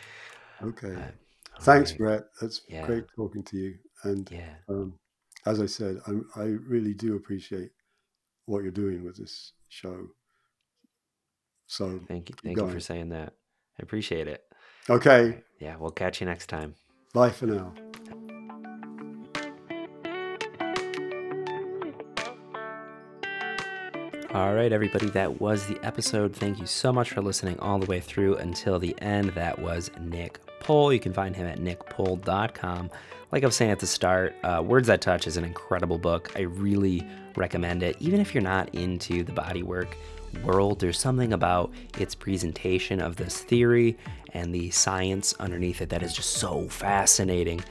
okay 0.63 0.97
Uh, 0.97 1.11
all 1.61 1.67
thanks 1.67 1.93
right. 1.93 2.01
brett 2.01 2.25
that's 2.41 2.63
Yeah. 2.69 2.87
great 2.87 3.05
talking 3.17 3.43
to 3.43 3.57
you 3.57 3.75
and 4.05 4.31
Yeah. 4.31 4.57
um, 4.69 4.95
as 5.47 5.61
I 5.61 5.67
said, 5.67 5.99
I'm, 6.07 6.27
I 6.37 6.45
really 6.45 6.95
do 6.95 7.17
appreciate 7.17 7.71
what 8.47 8.63
you're 8.63 8.73
doing 8.73 9.05
with 9.05 9.17
this 9.17 9.53
show. 9.69 10.09
So, 11.67 12.09
Thank 12.09 12.29
you. 12.31 12.37
keep 12.37 12.53
Thank 12.53 12.63
you 12.63 12.69
for 12.69 12.81
going. 12.81 12.81
saying 12.81 13.11
that. 13.11 13.35
I 13.79 13.83
appreciate 13.83 14.29
it. 14.29 14.45
Okay, 14.89 15.43
Yeah, 15.59 15.77
we'll 15.77 15.91
catch 15.91 16.21
you 16.21 16.27
next 16.27 16.47
time. 16.47 16.77
Bye 17.15 17.31
for 17.31 17.47
now. 17.47 17.73
All 24.35 24.53
right, 24.53 24.73
everybody, 24.73 25.07
that 25.11 25.41
was 25.41 25.65
the 25.69 25.79
episode. 25.85 26.35
Thank 26.35 26.59
you 26.59 26.67
so 26.67 26.93
much 26.93 27.11
for 27.11 27.23
listening 27.23 27.57
all 27.61 27.79
the 27.79 27.87
way 27.87 28.01
through 28.01 28.35
until 28.39 28.81
the 28.81 29.01
end. 29.01 29.29
That 29.31 29.61
was 29.61 29.93
Nick 30.01 30.41
Pole. 30.59 30.93
You 30.93 30.99
can 30.99 31.13
find 31.13 31.37
him 31.37 31.47
at 31.47 31.61
nickpole.com. 31.61 32.91
Like 33.31 33.45
I 33.45 33.47
was 33.47 33.55
saying 33.55 33.71
at 33.71 33.79
the 33.79 33.87
start, 33.87 34.35
uh, 34.43 34.61
Words 34.67 34.89
That 34.89 35.01
Touch 35.01 35.29
is 35.29 35.37
an 35.37 35.45
incredible 35.45 35.99
book. 35.99 36.33
I 36.35 36.41
really 36.41 37.07
recommend 37.37 37.85
it. 37.85 37.97
Even 38.01 38.19
if 38.19 38.35
you're 38.35 38.43
not 38.43 38.75
into 38.75 39.23
the 39.23 39.31
bodywork 39.31 39.95
world, 40.43 40.81
there's 40.81 40.99
something 40.99 41.33
about 41.33 41.73
its 41.99 42.15
presentation 42.15 43.01
of 43.01 43.17
this 43.17 43.39
theory 43.39 43.97
and 44.33 44.55
the 44.55 44.71
science 44.71 45.35
underneath 45.35 45.81
it 45.81 45.91
that 45.91 46.03
is 46.03 46.13
just 46.13 46.31
so 46.31 46.69
fascinating. 46.69 47.63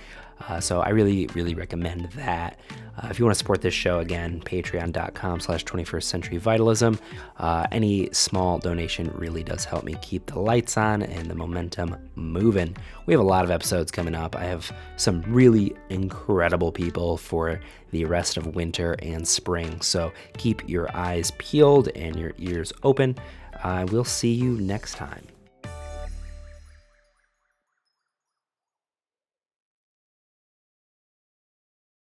Uh, 0.47 0.59
so 0.59 0.81
I 0.81 0.89
really, 0.89 1.27
really 1.27 1.55
recommend 1.55 2.11
that. 2.11 2.59
Uh, 2.97 3.07
if 3.09 3.17
you 3.17 3.25
want 3.25 3.33
to 3.33 3.39
support 3.39 3.61
this 3.61 3.73
show, 3.73 3.99
again, 3.99 4.39
patreon.com 4.41 5.39
slash 5.39 5.65
21st 5.65 6.03
century 6.03 6.37
vitalism. 6.37 6.99
Uh, 7.37 7.65
any 7.71 8.09
small 8.11 8.59
donation 8.59 9.11
really 9.15 9.43
does 9.43 9.65
help 9.65 9.83
me 9.83 9.95
keep 10.01 10.27
the 10.27 10.39
lights 10.39 10.77
on 10.77 11.01
and 11.01 11.29
the 11.29 11.35
momentum 11.35 11.95
moving. 12.15 12.75
We 13.05 13.13
have 13.13 13.21
a 13.21 13.25
lot 13.25 13.45
of 13.45 13.51
episodes 13.51 13.91
coming 13.91 14.13
up. 14.13 14.35
I 14.35 14.43
have 14.43 14.71
some 14.95 15.21
really 15.23 15.75
incredible 15.89 16.71
people 16.71 17.17
for 17.17 17.59
the 17.91 18.05
rest 18.05 18.37
of 18.37 18.55
winter 18.55 18.95
and 18.99 19.27
spring. 19.27 19.81
So 19.81 20.11
keep 20.37 20.67
your 20.69 20.95
eyes 20.95 21.31
peeled 21.39 21.89
and 21.95 22.15
your 22.15 22.33
ears 22.37 22.71
open. 22.83 23.15
I 23.63 23.85
will 23.85 24.05
see 24.05 24.33
you 24.33 24.57
next 24.59 24.95
time. 24.95 25.32